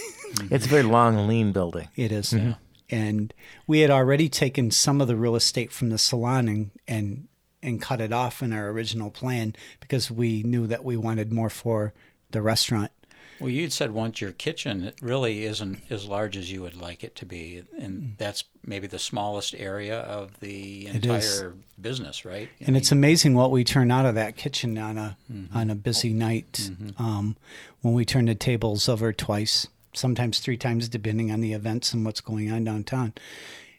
It's 0.51 0.67
a 0.67 0.69
very 0.69 0.83
long, 0.83 1.29
lean 1.29 1.53
building. 1.53 1.87
It 1.95 2.11
is. 2.11 2.33
Mm-hmm. 2.33 2.53
And 2.91 3.33
we 3.69 3.81
had 3.81 3.91
already 3.91 4.29
taken 4.29 4.73
some 4.73 5.01
of 5.01 5.07
the 5.07 5.15
real 5.15 5.37
estate 5.37 5.71
from 5.71 5.91
the 5.91 5.99
salon 5.99 6.49
and, 6.49 6.71
and 6.89 7.29
and 7.65 7.81
cut 7.81 8.01
it 8.01 8.13
off 8.13 8.43
in 8.43 8.53
our 8.53 8.69
original 8.69 9.11
plan 9.11 9.57
because 9.81 10.11
we 10.11 10.43
knew 10.43 10.67
that 10.67 10.85
we 10.85 10.97
wanted 10.97 11.33
more 11.33 11.49
for 11.49 11.95
the 12.31 12.43
restaurant. 12.43 12.93
Well, 13.41 13.51
you'd 13.51 13.73
said 13.73 13.91
once 13.91 14.21
your 14.21 14.33
kitchen 14.33 14.85
it 14.85 14.97
really 15.03 15.45
isn't 15.45 15.81
as 15.91 16.07
large 16.07 16.37
as 16.37 16.51
you 16.51 16.63
would 16.63 16.77
like 16.77 17.03
it 17.03 17.17
to 17.17 17.27
be, 17.27 17.65
and 17.79 18.03
mm. 18.03 18.19
that's 18.19 18.45
maybe 18.65 18.87
the 18.87 18.99
smallest 18.99 19.55
area 19.57 20.01
of 20.01 20.39
the 20.41 20.87
entire 20.87 21.55
business, 21.81 22.25
right? 22.25 22.49
I 22.61 22.65
and 22.65 22.77
it's 22.77 22.93
amazing 22.93 23.35
what 23.35 23.51
we 23.51 23.65
turn 23.65 23.91
out 23.91 24.07
of 24.07 24.15
that 24.15 24.37
kitchen 24.37 24.79
on 24.79 24.99
a 24.99 25.17
mm-hmm. 25.31 25.57
on 25.57 25.71
a 25.71 25.75
busy 25.75 26.13
night 26.13 26.53
mm-hmm. 26.53 27.03
um, 27.03 27.37
when 27.83 27.95
we 27.95 28.05
turn 28.05 28.27
the 28.27 28.35
tables 28.35 28.89
over 28.89 29.13
twice, 29.13 29.67
sometimes 29.93 30.39
three 30.39 30.57
times, 30.57 30.89
depending 30.89 31.31
on 31.31 31.41
the 31.41 31.53
events 31.53 31.93
and 31.93 32.05
what's 32.05 32.21
going 32.21 32.51
on 32.53 32.65
downtown, 32.65 33.13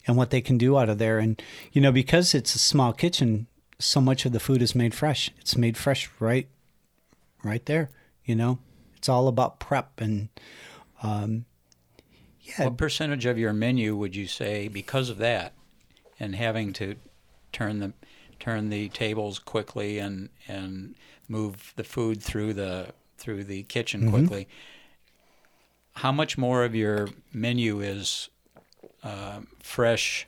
and 0.08 0.18
what 0.18 0.30
they 0.30 0.42
can 0.42 0.58
do 0.58 0.78
out 0.78 0.90
of 0.90 0.98
there. 0.98 1.20
And 1.20 1.42
you 1.72 1.82
know, 1.82 1.92
because 1.92 2.36
it's 2.36 2.56
a 2.56 2.60
small 2.60 2.94
kitchen, 2.94 3.48
so 3.80 4.02
much 4.02 4.26
of 4.26 4.32
the 4.32 4.40
food 4.40 4.62
is 4.62 4.76
made 4.76 4.94
fresh. 4.94 5.32
It's 5.40 5.58
made 5.58 5.78
fresh 5.78 6.10
right, 6.20 6.48
right 7.44 7.66
there. 7.66 7.90
You 8.26 8.36
know, 8.36 8.60
it's 9.06 9.10
all 9.10 9.28
about 9.28 9.60
prep 9.60 10.02
and. 10.02 10.30
Um, 11.04 11.46
yeah, 12.42 12.64
what 12.64 12.78
percentage 12.78 13.28
of 13.28 13.38
your 13.38 13.54
menu 13.54 13.96
would 13.96 14.16
you 14.16 14.26
say 14.26 14.68
because 14.68 15.12
of 15.12 15.20
that, 15.20 15.54
and 16.20 16.36
having 16.36 16.74
to 16.74 16.96
turn 17.52 17.80
the 17.80 17.94
turn 18.40 18.70
the 18.70 18.90
tables 18.90 19.38
quickly 19.38 20.00
and 20.00 20.30
and 20.48 20.96
move 21.28 21.74
the 21.76 21.84
food 21.84 22.24
through 22.24 22.54
the 22.54 22.94
through 23.20 23.44
the 23.44 23.62
kitchen 23.64 24.02
Mm-hmm. 24.02 24.10
quickly? 24.10 24.48
How 25.98 26.12
much 26.12 26.36
more 26.36 26.64
of 26.64 26.74
your 26.74 27.10
menu 27.32 27.82
is 27.82 28.30
uh, 29.04 29.42
fresh, 29.62 30.26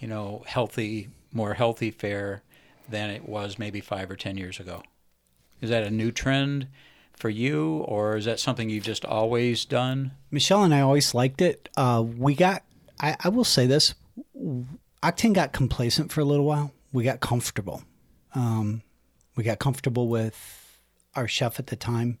you 0.00 0.08
know, 0.08 0.44
healthy, 0.46 1.08
more 1.30 1.52
healthy 1.54 1.90
fare 1.90 2.42
than 2.88 3.10
it 3.10 3.28
was 3.28 3.58
maybe 3.58 3.80
five 3.80 4.10
or 4.10 4.16
ten 4.16 4.38
years 4.38 4.58
ago? 4.58 4.82
Is 5.60 5.68
that 5.68 5.82
a 5.82 5.90
new 5.90 6.10
trend 6.10 6.68
for 7.22 7.30
you, 7.30 7.76
or 7.86 8.16
is 8.16 8.24
that 8.24 8.40
something 8.40 8.68
you've 8.68 8.82
just 8.82 9.04
always 9.04 9.64
done? 9.64 10.10
Michelle 10.32 10.64
and 10.64 10.74
I 10.74 10.80
always 10.80 11.14
liked 11.14 11.40
it. 11.40 11.68
Uh, 11.76 12.02
we 12.04 12.34
got, 12.34 12.64
I, 12.98 13.16
I 13.22 13.28
will 13.28 13.44
say 13.44 13.68
this, 13.68 13.94
Octane 15.04 15.32
got 15.32 15.52
complacent 15.52 16.10
for 16.10 16.20
a 16.20 16.24
little 16.24 16.44
while. 16.44 16.72
We 16.92 17.04
got 17.04 17.20
comfortable. 17.20 17.84
Um, 18.34 18.82
we 19.36 19.44
got 19.44 19.60
comfortable 19.60 20.08
with 20.08 20.80
our 21.14 21.28
chef 21.28 21.60
at 21.60 21.68
the 21.68 21.76
time. 21.76 22.18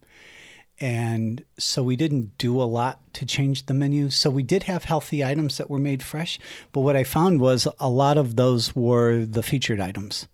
And 0.80 1.44
so 1.58 1.82
we 1.82 1.96
didn't 1.96 2.38
do 2.38 2.62
a 2.62 2.64
lot 2.64 3.00
to 3.14 3.26
change 3.26 3.66
the 3.66 3.74
menu. 3.74 4.08
So 4.08 4.30
we 4.30 4.44
did 4.44 4.62
have 4.64 4.84
healthy 4.84 5.24
items 5.24 5.58
that 5.58 5.68
were 5.68 5.80
made 5.80 6.04
fresh. 6.04 6.38
But 6.70 6.82
what 6.82 6.94
I 6.94 7.02
found 7.02 7.40
was 7.40 7.66
a 7.80 7.90
lot 7.90 8.18
of 8.18 8.36
those 8.36 8.76
were 8.76 9.24
the 9.24 9.42
featured 9.42 9.80
items. 9.80 10.28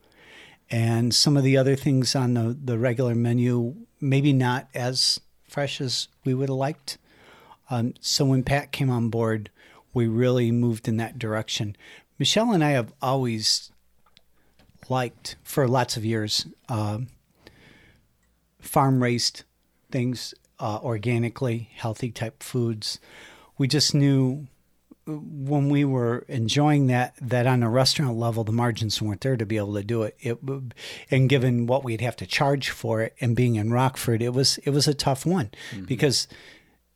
And 0.70 1.14
some 1.14 1.38
of 1.38 1.42
the 1.42 1.56
other 1.56 1.74
things 1.74 2.14
on 2.14 2.34
the, 2.34 2.54
the 2.62 2.78
regular 2.78 3.14
menu, 3.14 3.86
maybe 4.00 4.32
not 4.32 4.68
as 4.74 5.20
fresh 5.48 5.80
as 5.80 6.08
we 6.24 6.34
would 6.34 6.48
have 6.48 6.56
liked. 6.56 6.98
Um, 7.70 7.94
so 8.00 8.24
when 8.24 8.42
Pat 8.42 8.72
came 8.72 8.90
on 8.90 9.08
board, 9.08 9.50
we 9.92 10.06
really 10.06 10.50
moved 10.52 10.88
in 10.88 10.96
that 10.98 11.18
direction. 11.18 11.76
Michelle 12.18 12.52
and 12.52 12.64
I 12.64 12.70
have 12.70 12.92
always 13.00 13.70
liked, 14.88 15.36
for 15.42 15.68
lots 15.68 15.96
of 15.96 16.04
years, 16.04 16.46
um 16.68 17.08
farm 18.60 19.02
raised 19.02 19.44
things, 19.90 20.34
uh, 20.60 20.78
organically 20.82 21.70
healthy 21.76 22.10
type 22.10 22.42
foods. 22.42 22.98
We 23.56 23.68
just 23.68 23.94
knew 23.94 24.46
when 25.08 25.70
we 25.70 25.84
were 25.84 26.24
enjoying 26.28 26.86
that 26.88 27.14
that 27.20 27.46
on 27.46 27.62
a 27.62 27.70
restaurant 27.70 28.16
level 28.16 28.44
the 28.44 28.52
margins 28.52 29.00
weren't 29.00 29.22
there 29.22 29.36
to 29.36 29.46
be 29.46 29.56
able 29.56 29.74
to 29.74 29.82
do 29.82 30.02
it. 30.02 30.16
It 30.20 30.38
and 31.10 31.28
given 31.28 31.66
what 31.66 31.84
we'd 31.84 32.02
have 32.02 32.16
to 32.16 32.26
charge 32.26 32.70
for 32.70 33.00
it 33.00 33.14
and 33.20 33.34
being 33.34 33.56
in 33.56 33.72
Rockford 33.72 34.22
it 34.22 34.34
was 34.34 34.58
it 34.58 34.70
was 34.70 34.86
a 34.86 34.94
tough 34.94 35.24
one 35.24 35.50
because 35.86 36.28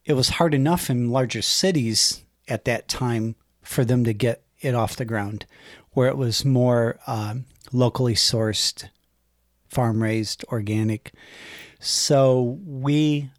it 0.05 0.13
was 0.13 0.29
hard 0.29 0.53
enough 0.53 0.89
in 0.89 1.09
larger 1.09 1.41
cities 1.41 2.23
at 2.47 2.65
that 2.65 2.87
time 2.87 3.35
for 3.61 3.83
them 3.83 4.03
to 4.03 4.13
get 4.13 4.43
it 4.59 4.75
off 4.75 4.95
the 4.95 5.05
ground 5.05 5.45
where 5.91 6.07
it 6.07 6.17
was 6.17 6.45
more 6.45 6.99
um, 7.07 7.45
locally 7.71 8.15
sourced 8.15 8.89
farm 9.67 10.03
raised 10.03 10.45
organic. 10.49 11.11
So 11.79 12.59
we 12.65 13.29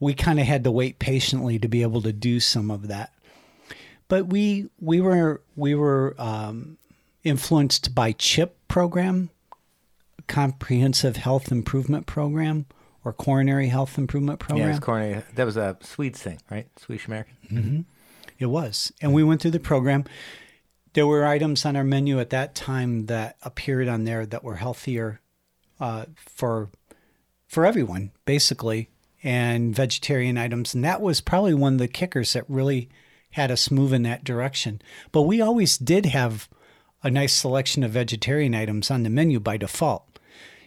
we 0.00 0.14
kind 0.14 0.40
of 0.40 0.46
had 0.46 0.64
to 0.64 0.70
wait 0.70 0.98
patiently 0.98 1.58
to 1.58 1.68
be 1.68 1.82
able 1.82 2.02
to 2.02 2.12
do 2.12 2.40
some 2.40 2.70
of 2.70 2.88
that 2.88 3.13
but 4.08 4.26
we 4.26 4.68
we 4.80 5.00
were 5.00 5.40
we 5.56 5.74
were 5.74 6.14
um, 6.18 6.78
influenced 7.22 7.94
by 7.94 8.12
CHIP 8.12 8.56
program, 8.68 9.30
Comprehensive 10.26 11.16
Health 11.16 11.50
Improvement 11.52 12.06
Program, 12.06 12.66
or 13.04 13.12
Coronary 13.12 13.68
Health 13.68 13.98
Improvement 13.98 14.40
Yeah, 14.42 14.46
Program. 14.46 14.70
it's 14.70 14.78
corny. 14.80 15.16
That 15.34 15.44
was 15.44 15.56
a 15.56 15.76
Swedes 15.82 16.22
thing, 16.22 16.38
right? 16.50 16.66
Swedish 16.78 17.06
American. 17.06 17.86
It 18.38 18.46
was. 18.46 18.92
And 19.00 19.12
we 19.12 19.22
went 19.22 19.40
through 19.42 19.52
the 19.52 19.60
program. 19.60 20.04
There 20.94 21.06
were 21.06 21.24
items 21.24 21.64
on 21.64 21.76
our 21.76 21.84
menu 21.84 22.18
at 22.20 22.30
that 22.30 22.54
time 22.54 23.06
that 23.06 23.36
appeared 23.42 23.88
on 23.88 24.04
there 24.04 24.26
that 24.26 24.42
were 24.44 24.56
healthier 24.56 25.20
uh, 25.80 26.06
for 26.16 26.70
for 27.46 27.64
everyone, 27.66 28.10
basically, 28.24 28.88
and 29.22 29.74
vegetarian 29.74 30.36
items. 30.38 30.74
And 30.74 30.84
that 30.84 31.00
was 31.00 31.20
probably 31.20 31.54
one 31.54 31.74
of 31.74 31.78
the 31.78 31.88
kickers 31.88 32.32
that 32.32 32.44
really 32.48 32.88
had 33.34 33.50
us 33.50 33.70
move 33.70 33.92
in 33.92 34.02
that 34.02 34.24
direction. 34.24 34.80
But 35.12 35.22
we 35.22 35.40
always 35.40 35.76
did 35.76 36.06
have 36.06 36.48
a 37.02 37.10
nice 37.10 37.34
selection 37.34 37.82
of 37.82 37.90
vegetarian 37.92 38.54
items 38.54 38.90
on 38.90 39.02
the 39.02 39.10
menu 39.10 39.40
by 39.40 39.56
default. 39.56 40.18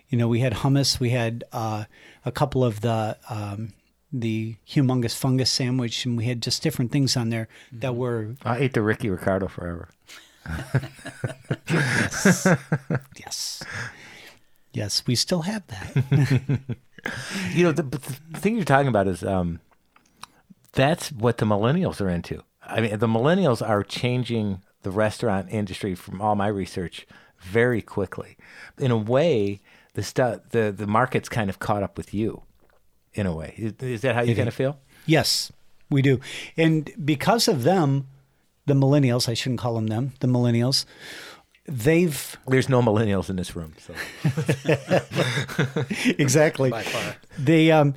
You 0.10 0.18
know, 0.18 0.28
we 0.28 0.40
had 0.40 0.54
hummus, 0.54 1.00
we 1.00 1.10
had 1.10 1.44
uh, 1.52 1.86
a 2.26 2.32
couple 2.32 2.64
of 2.64 2.82
the 2.82 3.18
um, 3.30 3.74
the 4.12 4.56
humongous 4.68 5.16
fungus 5.16 5.52
sandwich, 5.52 6.06
and 6.06 6.18
we 6.18 6.26
had 6.26 6.42
just 6.42 6.64
different 6.64 6.92
things 6.92 7.18
on 7.18 7.30
there 7.30 7.48
that 7.72 7.96
were 7.96 8.36
I 8.44 8.60
ate 8.60 8.74
the 8.74 8.82
Ricky 8.82 9.10
Ricardo 9.10 9.48
forever. 9.48 9.90
yes, 11.70 12.48
yes, 13.18 13.64
Yes, 14.74 15.04
we 15.08 15.16
still 15.16 15.42
have 15.42 15.64
that. 15.68 16.60
You 17.54 17.64
know, 17.64 17.72
the, 17.72 17.84
the 17.84 18.00
thing 18.40 18.56
you're 18.56 18.66
talking 18.66 18.90
about 18.90 19.08
is 19.08 19.24
um, 19.24 19.62
that's 20.74 21.10
what 21.12 21.38
the 21.38 21.46
millennials 21.46 22.02
are 22.02 22.10
into. 22.10 22.44
I 22.68 22.82
mean, 22.82 22.98
the 23.00 23.08
millennials 23.08 23.68
are 23.68 23.84
changing 23.84 24.62
the 24.84 24.92
restaurant 24.92 25.48
industry 25.50 25.96
from 25.96 26.22
all 26.22 26.36
my 26.36 26.48
research 26.48 27.08
very 27.40 27.82
quickly. 27.82 28.38
In 28.78 28.92
a 28.92 28.98
way, 28.98 29.62
the 29.94 30.04
stu- 30.04 30.42
the 30.52 30.74
the 30.76 30.88
market's 30.88 31.30
kind 31.30 31.50
of 31.50 31.60
caught 31.60 31.84
up 31.84 31.98
with 31.98 32.14
you. 32.14 32.44
In 33.14 33.26
a 33.26 33.34
way, 33.36 33.54
is, 33.58 33.74
is 33.82 34.02
that 34.02 34.14
how 34.16 34.22
you 34.22 34.36
kind 34.36 34.48
of 34.48 34.54
feel? 34.54 34.78
yes, 35.08 35.52
we 35.90 36.02
do, 36.02 36.20
and 36.56 36.92
because 37.04 37.48
of 37.48 37.64
them, 37.64 38.08
the 38.68 38.74
millennials—I 38.76 39.34
shouldn't 39.34 39.60
call 39.60 39.74
them 39.76 39.88
them—the 39.88 40.28
millennials, 40.28 40.86
they've 41.66 42.38
There's 42.48 42.70
no 42.70 42.82
millennials 42.82 43.30
in 43.30 43.38
this 43.38 43.56
room, 43.56 43.74
so 43.80 43.94
exactly 46.20 46.70
By 46.70 46.84
far. 46.84 47.16
they 47.40 47.72
um 47.72 47.96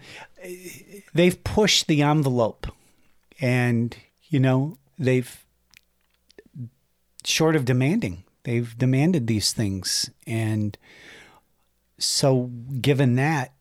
they've 1.15 1.43
pushed 1.45 1.87
the 1.87 2.03
envelope 2.03 2.67
and 3.41 3.97
you 4.31 4.41
know 4.41 4.79
they've 4.99 5.45
short 7.23 7.55
of 7.55 7.67
demanding 7.67 8.25
they've 8.45 8.77
demanded 8.77 9.27
these 9.27 9.53
things. 9.53 10.11
And 10.27 10.77
so 11.99 12.51
given 12.81 13.17
that 13.17 13.53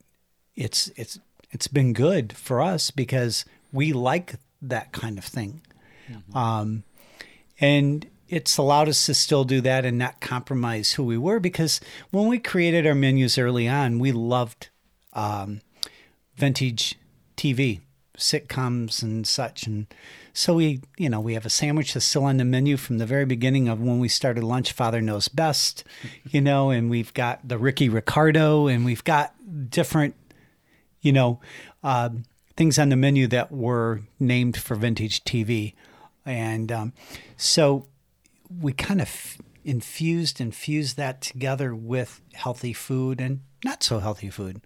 it's 0.56 0.92
it's 0.96 1.20
it's 1.52 1.68
been 1.68 1.94
good 1.94 2.34
for 2.34 2.62
us 2.62 2.92
because 2.92 3.46
we 3.72 3.94
like 3.94 4.36
that 4.62 4.92
kind 4.92 5.18
of 5.18 5.26
thing. 5.26 5.62
Um 6.34 6.84
and 7.60 8.08
it's 8.30 8.58
allowed 8.58 8.88
us 8.88 9.06
to 9.08 9.14
still 9.14 9.44
do 9.44 9.60
that 9.62 9.86
and 9.86 9.98
not 9.98 10.22
compromise 10.22 10.94
who 10.94 11.04
we 11.04 11.18
were 11.18 11.40
because 11.40 11.82
when 12.12 12.28
we 12.28 12.38
created 12.40 12.86
our 12.86 12.96
menus 12.96 13.38
early 13.38 13.68
on 13.68 14.00
we 14.00 14.12
loved 14.12 14.70
um, 15.14 15.62
vintage 16.36 16.96
TV, 17.36 17.82
sitcoms 18.20 19.02
and 19.02 19.26
such. 19.26 19.66
And 19.66 19.88
so 20.34 20.54
we, 20.54 20.82
you 20.98 21.10
know, 21.10 21.20
we 21.20 21.34
have 21.34 21.46
a 21.46 21.50
sandwich 21.50 21.94
that's 21.94 22.06
still 22.06 22.26
on 22.26 22.38
the 22.38 22.46
menu 22.46 22.78
from 22.78 22.98
the 22.98 23.06
very 23.06 23.26
beginning 23.26 23.68
of 23.68 23.80
when 23.80 24.00
we 24.00 24.08
started 24.08 24.44
lunch. 24.44 24.72
Father 24.72 25.02
knows 25.02 25.28
best, 25.28 25.84
you 26.30 26.42
know, 26.42 26.70
and 26.70 26.90
we've 26.90 27.14
got 27.14 27.48
the 27.48 27.58
Ricky 27.58 27.90
Ricardo, 27.90 28.68
and 28.68 28.86
we've 28.86 29.04
got 29.04 29.34
different, 29.70 30.16
you 31.02 31.12
know, 31.12 31.40
uh, 31.84 32.10
things 32.56 32.78
on 32.78 32.90
the 32.90 32.96
menu 32.96 33.28
that 33.28 33.52
were 33.52 34.02
named 34.20 34.58
for 34.58 34.76
vintage 34.76 35.24
TV, 35.24 35.74
and 36.26 36.72
um, 36.72 36.94
so 37.38 37.88
we 38.62 38.74
kind 38.74 39.02
of 39.02 39.38
infused 39.64 40.42
and 40.42 40.56
fused 40.56 40.98
that 40.98 41.22
together 41.22 41.76
with 41.76 42.22
healthy 42.34 42.74
food 42.74 43.22
and 43.22 43.42
not 43.64 43.84
so 43.84 44.00
healthy 44.00 44.30
food 44.30 44.62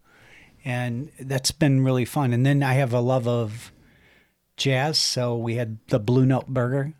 and 0.63 1.11
that's 1.19 1.51
been 1.51 1.83
really 1.83 2.05
fun. 2.05 2.33
And 2.33 2.45
then 2.45 2.63
I 2.63 2.73
have 2.73 2.93
a 2.93 2.99
love 2.99 3.27
of 3.27 3.71
jazz, 4.57 4.97
so 4.97 5.35
we 5.35 5.55
had 5.55 5.79
the 5.87 5.99
Blue 5.99 6.25
Note 6.25 6.47
Burger 6.47 6.93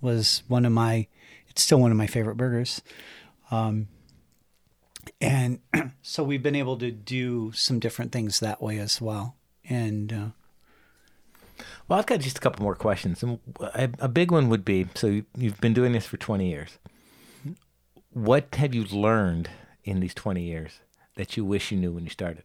was 0.00 0.42
one 0.48 0.64
of 0.64 0.72
my. 0.72 1.06
It's 1.48 1.62
still 1.62 1.80
one 1.80 1.90
of 1.90 1.96
my 1.96 2.06
favorite 2.06 2.36
burgers, 2.36 2.82
um, 3.50 3.88
and 5.20 5.60
so 6.02 6.22
we've 6.22 6.42
been 6.42 6.54
able 6.54 6.76
to 6.78 6.90
do 6.90 7.52
some 7.52 7.78
different 7.78 8.12
things 8.12 8.40
that 8.40 8.62
way 8.62 8.78
as 8.78 9.00
well. 9.00 9.36
And 9.68 10.12
uh, 10.12 11.64
Well, 11.88 11.98
I've 11.98 12.06
got 12.06 12.20
just 12.20 12.38
a 12.38 12.40
couple 12.40 12.62
more 12.62 12.74
questions. 12.74 13.22
And 13.22 13.38
a, 13.60 13.90
a 13.98 14.08
big 14.08 14.30
one 14.30 14.48
would 14.48 14.64
be 14.64 14.86
so 14.94 15.22
you've 15.36 15.60
been 15.60 15.74
doing 15.74 15.92
this 15.92 16.06
for 16.06 16.16
20 16.16 16.48
years. 16.48 16.78
What 18.12 18.54
have 18.54 18.74
you 18.74 18.84
learned 18.84 19.50
in 19.84 20.00
these 20.00 20.14
20 20.14 20.42
years 20.42 20.80
that 21.16 21.36
you 21.36 21.44
wish 21.44 21.70
you 21.70 21.78
knew 21.78 21.92
when 21.92 22.04
you 22.04 22.10
started? 22.10 22.44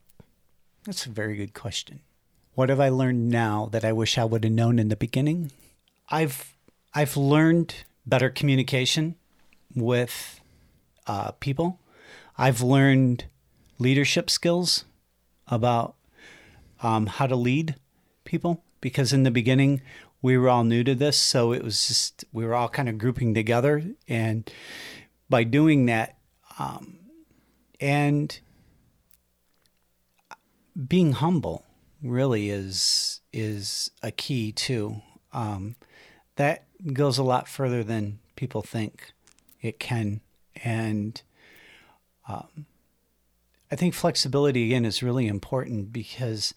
That's 0.85 1.05
a 1.05 1.09
very 1.09 1.35
good 1.35 1.53
question. 1.53 2.01
What 2.55 2.69
have 2.69 2.79
I 2.79 2.89
learned 2.89 3.29
now 3.29 3.69
that 3.71 3.85
I 3.85 3.93
wish 3.93 4.17
I 4.17 4.25
would 4.25 4.43
have 4.43 4.53
known 4.53 4.79
in 4.79 4.89
the 4.89 4.95
beginning? 4.95 5.51
I've 6.09 6.55
I've 6.93 7.17
learned 7.17 7.85
better 8.05 8.29
communication 8.29 9.15
with 9.75 10.41
uh, 11.07 11.31
people. 11.31 11.79
I've 12.37 12.61
learned 12.61 13.25
leadership 13.79 14.29
skills 14.29 14.85
about 15.47 15.95
um, 16.81 17.07
how 17.07 17.27
to 17.27 17.35
lead 17.35 17.75
people 18.25 18.63
because 18.81 19.13
in 19.13 19.23
the 19.23 19.31
beginning 19.31 19.81
we 20.21 20.37
were 20.37 20.49
all 20.49 20.63
new 20.63 20.83
to 20.83 20.95
this, 20.95 21.17
so 21.19 21.53
it 21.53 21.63
was 21.63 21.87
just 21.87 22.25
we 22.31 22.45
were 22.45 22.55
all 22.55 22.69
kind 22.69 22.89
of 22.89 22.97
grouping 22.97 23.33
together, 23.33 23.83
and 24.07 24.49
by 25.29 25.43
doing 25.43 25.85
that, 25.87 26.17
um, 26.59 26.99
and 27.79 28.39
being 30.87 31.13
humble 31.13 31.65
really 32.01 32.49
is 32.49 33.21
is 33.31 33.91
a 34.01 34.11
key 34.11 34.51
too. 34.51 35.01
Um, 35.31 35.75
that 36.35 36.65
goes 36.93 37.17
a 37.17 37.23
lot 37.23 37.47
further 37.47 37.83
than 37.83 38.19
people 38.35 38.61
think 38.61 39.13
it 39.61 39.79
can, 39.79 40.21
and 40.63 41.21
um, 42.27 42.65
I 43.71 43.75
think 43.75 43.93
flexibility 43.93 44.65
again 44.65 44.85
is 44.85 45.01
really 45.01 45.27
important 45.27 45.91
because 45.91 46.53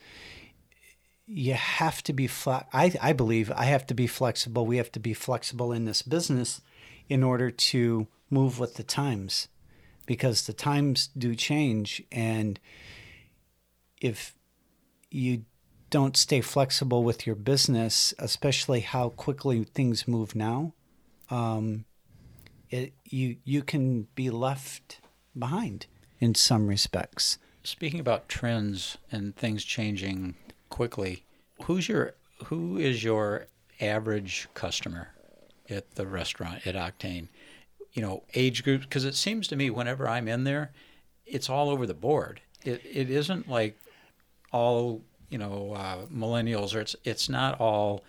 you 1.27 1.55
have 1.55 2.03
to 2.05 2.13
be 2.13 2.27
fle- 2.27 2.67
I, 2.73 2.93
I 3.01 3.13
believe 3.13 3.51
I 3.51 3.65
have 3.65 3.87
to 3.89 3.95
be 3.95 4.07
flexible. 4.07 4.67
We 4.67 4.77
have 4.77 4.93
to 4.93 5.01
be 5.01 5.15
flexible 5.15 5.73
in 5.73 5.85
this 5.85 6.03
business 6.03 6.61
in 7.09 7.23
order 7.23 7.51
to 7.51 8.07
move 8.31 8.59
with 8.59 8.75
the 8.75 8.83
times 8.83 9.49
because 10.07 10.47
the 10.47 10.53
times 10.53 11.09
do 11.17 11.35
change 11.35 12.03
and 12.13 12.61
if 14.01 14.35
you 15.11 15.45
don't 15.91 16.17
stay 16.17 16.41
flexible 16.41 17.05
with 17.05 17.27
your 17.27 17.37
business, 17.37 18.13
especially 18.19 18.81
how 18.81 19.11
quickly 19.11 19.65
things 19.65 20.09
move 20.09 20.35
now, 20.35 20.73
um, 21.31 21.85
it, 22.71 22.93
you 23.05 23.37
you 23.45 23.63
can 23.63 24.09
be 24.15 24.31
left 24.31 25.01
behind 25.39 25.87
in 26.19 26.35
some 26.35 26.67
respects. 26.67 27.39
Speaking 27.63 28.01
about 28.01 28.29
trends 28.29 28.99
and 29.11 29.35
things 29.37 29.65
changing 29.65 30.35
quickly, 30.69 31.25
who's 31.65 31.89
your 31.89 32.15
who 32.47 32.77
is 32.77 33.03
your 33.05 33.47
average 33.81 34.49
customer 34.55 35.09
at 35.69 35.95
the 35.95 36.07
restaurant 36.07 36.67
at 36.67 36.75
Octane? 36.75 37.29
You 37.93 38.03
know, 38.03 38.25
age 38.35 38.63
group 38.63 38.83
because 38.83 39.05
it 39.05 39.15
seems 39.15 39.49
to 39.49 39.57
me 39.57 39.71
whenever 39.71 40.09
I'm 40.09 40.29
in 40.29 40.45
there, 40.45 40.73
it's 41.25 41.49
all 41.49 41.71
over 41.71 41.87
the 41.87 41.95
board. 41.95 42.41
It 42.65 42.83
it 42.85 43.11
isn't 43.11 43.49
like 43.49 43.79
all 44.53 45.03
you 45.29 45.39
know 45.39 45.73
uh, 45.75 46.07
millennials 46.07 46.75
or 46.75 46.81
it's 46.81 46.97
it's 47.05 47.29
not 47.29 47.59
all 47.61 48.05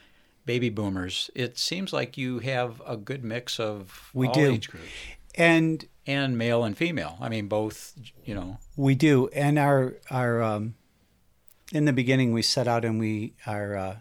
baby 0.45 0.69
boomers. 0.69 1.29
It 1.35 1.57
seems 1.57 1.91
like 1.91 2.17
you 2.17 2.39
have 2.39 2.81
a 2.85 2.95
good 2.97 3.23
mix 3.23 3.59
of 3.59 4.09
We 4.13 4.27
all 4.27 4.33
do. 4.33 4.51
age 4.53 4.69
groups 4.69 4.85
And 5.35 5.85
and 6.05 6.37
male 6.37 6.63
and 6.63 6.77
female. 6.77 7.17
I 7.19 7.27
mean, 7.29 7.47
both. 7.47 7.93
You 8.23 8.35
know, 8.35 8.57
We 8.75 8.95
do, 8.95 9.27
and 9.29 9.59
our 9.59 9.95
our 10.09 10.41
um, 10.41 10.75
in 11.73 11.85
the 11.85 11.93
beginning 11.93 12.31
we 12.33 12.41
set 12.41 12.67
out 12.67 12.85
and 12.85 12.99
we 12.99 13.33
our 13.45 13.75
uh, 13.75 13.97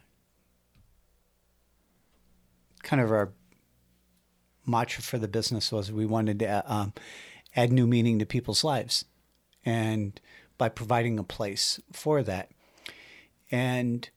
kind 2.82 3.02
of 3.02 3.10
our 3.10 3.32
mantra 4.64 5.02
for 5.02 5.18
the 5.18 5.28
business 5.28 5.70
was 5.72 5.90
we 5.92 6.06
wanted 6.06 6.38
to 6.40 6.46
uh, 6.48 6.62
um, 6.66 6.92
add 7.54 7.72
new 7.72 7.86
meaning 7.86 8.18
to 8.18 8.26
people's 8.26 8.62
lives, 8.64 9.04
and 9.64 10.20
by 10.58 10.68
providing 10.68 11.18
a 11.18 11.24
place 11.24 11.80
for 11.92 12.22
that, 12.22 12.50
and 13.50 14.08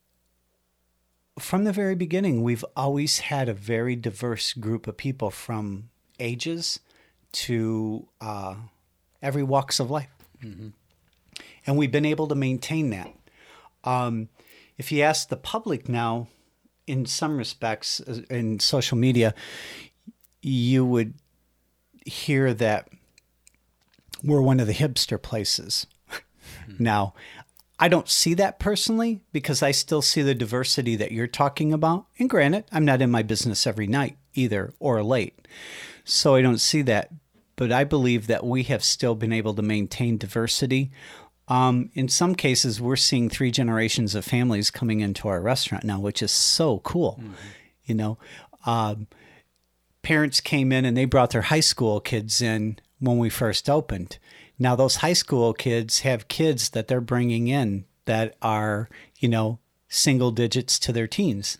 from 1.37 1.63
the 1.63 1.71
very 1.71 1.95
beginning 1.95 2.43
we've 2.43 2.65
always 2.75 3.19
had 3.19 3.47
a 3.47 3.53
very 3.53 3.95
diverse 3.95 4.51
group 4.53 4.87
of 4.87 4.97
people 4.97 5.29
from 5.29 5.89
ages 6.19 6.81
to 7.31 8.07
uh, 8.19 8.55
every 9.21 9.43
walks 9.43 9.79
of 9.79 9.89
life 9.89 10.09
and 11.65 11.77
we've 11.77 11.91
been 11.91 12.05
able 12.05 12.27
to 12.27 12.35
maintain 12.35 12.89
that. 12.91 13.13
Um, 13.83 14.29
if 14.77 14.91
you 14.91 15.01
ask 15.01 15.29
the 15.29 15.37
public 15.37 15.89
now, 15.89 16.27
in 16.87 17.05
some 17.05 17.37
respects, 17.37 18.01
uh, 18.01 18.21
in 18.29 18.59
social 18.59 18.97
media, 18.97 19.33
you 20.41 20.85
would 20.85 21.13
hear 22.05 22.53
that 22.53 22.89
we're 24.23 24.41
one 24.41 24.59
of 24.59 24.67
the 24.67 24.73
hipster 24.73 25.21
places. 25.21 25.85
Now, 26.77 27.13
I 27.79 27.87
don't 27.87 28.09
see 28.09 28.33
that 28.35 28.59
personally 28.59 29.21
because 29.31 29.63
I 29.63 29.71
still 29.71 30.01
see 30.01 30.21
the 30.21 30.35
diversity 30.35 30.97
that 30.97 31.13
you're 31.13 31.27
talking 31.27 31.71
about. 31.71 32.05
And 32.19 32.29
granted, 32.29 32.65
I'm 32.71 32.83
not 32.83 33.01
in 33.01 33.09
my 33.09 33.23
business 33.23 33.65
every 33.65 33.87
night 33.87 34.17
either 34.33 34.73
or 34.79 35.01
late. 35.01 35.47
So 36.03 36.35
I 36.35 36.41
don't 36.41 36.59
see 36.59 36.81
that. 36.83 37.09
But 37.55 37.71
I 37.71 37.83
believe 37.83 38.27
that 38.27 38.45
we 38.45 38.63
have 38.63 38.83
still 38.83 39.15
been 39.15 39.33
able 39.33 39.53
to 39.53 39.61
maintain 39.61 40.17
diversity. 40.17 40.91
Um, 41.47 41.89
in 41.93 42.07
some 42.07 42.35
cases, 42.35 42.79
we're 42.79 42.95
seeing 42.95 43.29
three 43.29 43.51
generations 43.51 44.15
of 44.15 44.23
families 44.23 44.71
coming 44.71 44.99
into 45.01 45.27
our 45.27 45.41
restaurant 45.41 45.83
now, 45.83 45.99
which 45.99 46.21
is 46.21 46.31
so 46.31 46.79
cool. 46.79 47.21
You 47.85 47.95
know, 47.95 48.17
um, 48.65 49.07
parents 50.03 50.41
came 50.41 50.71
in 50.71 50.85
and 50.85 50.95
they 50.95 51.05
brought 51.05 51.31
their 51.31 51.43
high 51.43 51.59
school 51.59 51.99
kids 51.99 52.41
in 52.41 52.77
when 52.99 53.17
we 53.17 53.29
first 53.29 53.69
opened. 53.69 54.19
Now, 54.59 54.75
those 54.75 54.97
high 54.97 55.13
school 55.13 55.53
kids 55.53 56.01
have 56.01 56.27
kids 56.27 56.69
that 56.71 56.89
they're 56.89 56.99
bringing 56.99 57.47
in 57.47 57.85
that 58.05 58.35
are, 58.41 58.89
you 59.17 59.29
know, 59.29 59.59
single 59.87 60.31
digits 60.31 60.77
to 60.79 60.91
their 60.91 61.07
teens. 61.07 61.57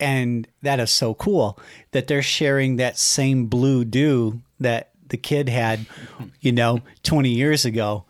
And 0.00 0.48
that 0.62 0.80
is 0.80 0.90
so 0.90 1.14
cool 1.14 1.58
that 1.92 2.08
they're 2.08 2.22
sharing 2.22 2.76
that 2.76 2.98
same 2.98 3.46
blue 3.46 3.84
dew 3.84 4.42
that 4.58 4.90
the 5.06 5.16
kid 5.16 5.48
had, 5.48 5.86
you 6.40 6.50
know, 6.50 6.80
20 7.04 7.30
years 7.30 7.64
ago. 7.64 8.04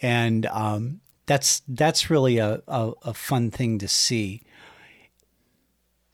And 0.00 0.44
um, 0.46 1.00
that's 1.24 1.62
that's 1.66 2.10
really 2.10 2.38
a, 2.38 2.62
a, 2.68 2.92
a 3.02 3.14
fun 3.14 3.50
thing 3.50 3.78
to 3.78 3.88
see. 3.88 4.42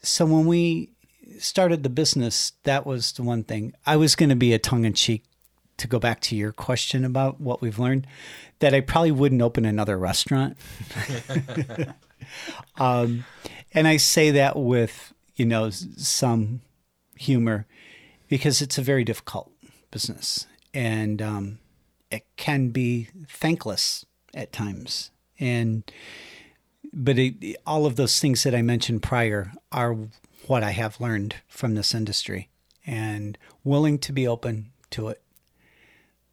So 0.03 0.25
when 0.25 0.47
we 0.47 0.93
started 1.41 1.83
the 1.83 1.89
business, 1.89 2.53
that 2.63 2.87
was 2.87 3.13
the 3.13 3.25
one 3.25 3.43
thing. 3.43 3.73
I 3.85 3.97
was 3.97 4.15
going 4.15 4.29
to 4.29 4.37
be 4.37 4.53
a 4.53 4.59
tongue 4.59 4.85
in 4.85 4.93
cheek 4.93 5.25
to 5.79 5.87
go 5.87 5.99
back 5.99 6.21
to 6.23 6.37
your 6.37 6.53
question 6.53 7.05
about 7.05 7.41
what 7.41 7.61
we've 7.61 7.79
learned 7.79 8.07
that 8.61 8.75
I 8.75 8.81
probably 8.81 9.13
wouldn't 9.13 9.43
open 9.43 9.65
another 9.65 9.99
restaurant. 9.99 10.57
um, 12.79 13.25
and 13.73 13.87
I 13.87 13.99
say 13.99 14.31
that 14.31 14.57
with, 14.57 15.13
you 15.35 15.45
know, 15.45 15.71
some 15.71 16.63
humor 17.17 17.67
because 18.29 18.63
it's 18.63 18.79
a 18.79 18.83
very 18.83 19.05
difficult 19.05 19.51
business 19.91 20.47
and 20.73 21.21
um, 21.21 21.59
it 22.11 22.25
can 22.37 22.71
be 22.71 23.09
thankless 23.29 24.05
at 24.35 24.53
times. 24.53 25.11
And 25.39 25.91
but 26.93 27.19
it, 27.19 27.57
all 27.67 27.85
of 27.85 27.97
those 27.97 28.21
things 28.21 28.43
that 28.45 28.55
I 28.55 28.63
mentioned 28.63 29.03
prior 29.03 29.53
are 29.73 29.97
what 30.47 30.63
I 30.63 30.71
have 30.71 31.01
learned 31.01 31.37
from 31.49 31.75
this 31.75 31.95
industry 31.95 32.49
and 32.87 33.37
willing 33.65 33.99
to 33.99 34.13
be 34.13 34.27
open 34.27 34.71
to 34.91 35.09
it. 35.09 35.21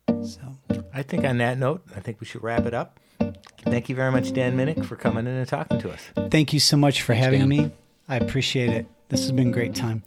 So, 0.08 0.58
I 0.94 1.02
think 1.04 1.24
on 1.26 1.38
that 1.38 1.58
note, 1.58 1.84
I 1.96 2.00
think 2.00 2.20
we 2.20 2.26
should 2.26 2.44
wrap 2.44 2.66
it 2.66 2.74
up. 2.74 3.00
Thank 3.62 3.90
you 3.90 3.96
very 3.96 4.12
much, 4.12 4.34
Dan 4.34 4.58
Minnick, 4.58 4.86
for 4.86 4.96
coming 4.96 5.26
in 5.26 5.34
and 5.34 5.48
talking 5.48 5.80
to 5.80 5.92
us. 5.92 6.02
thank 6.30 6.54
you 6.54 6.60
so 6.60 6.76
much 6.78 7.02
for 7.02 7.14
having 7.14 7.40
Dan. 7.40 7.50
me. 7.50 7.72
I 8.10 8.18
appreciate 8.18 8.70
it. 8.70 8.86
This 9.10 9.22
has 9.22 9.32
been 9.32 9.50
a 9.50 9.52
great 9.52 9.76
time. 9.76 10.04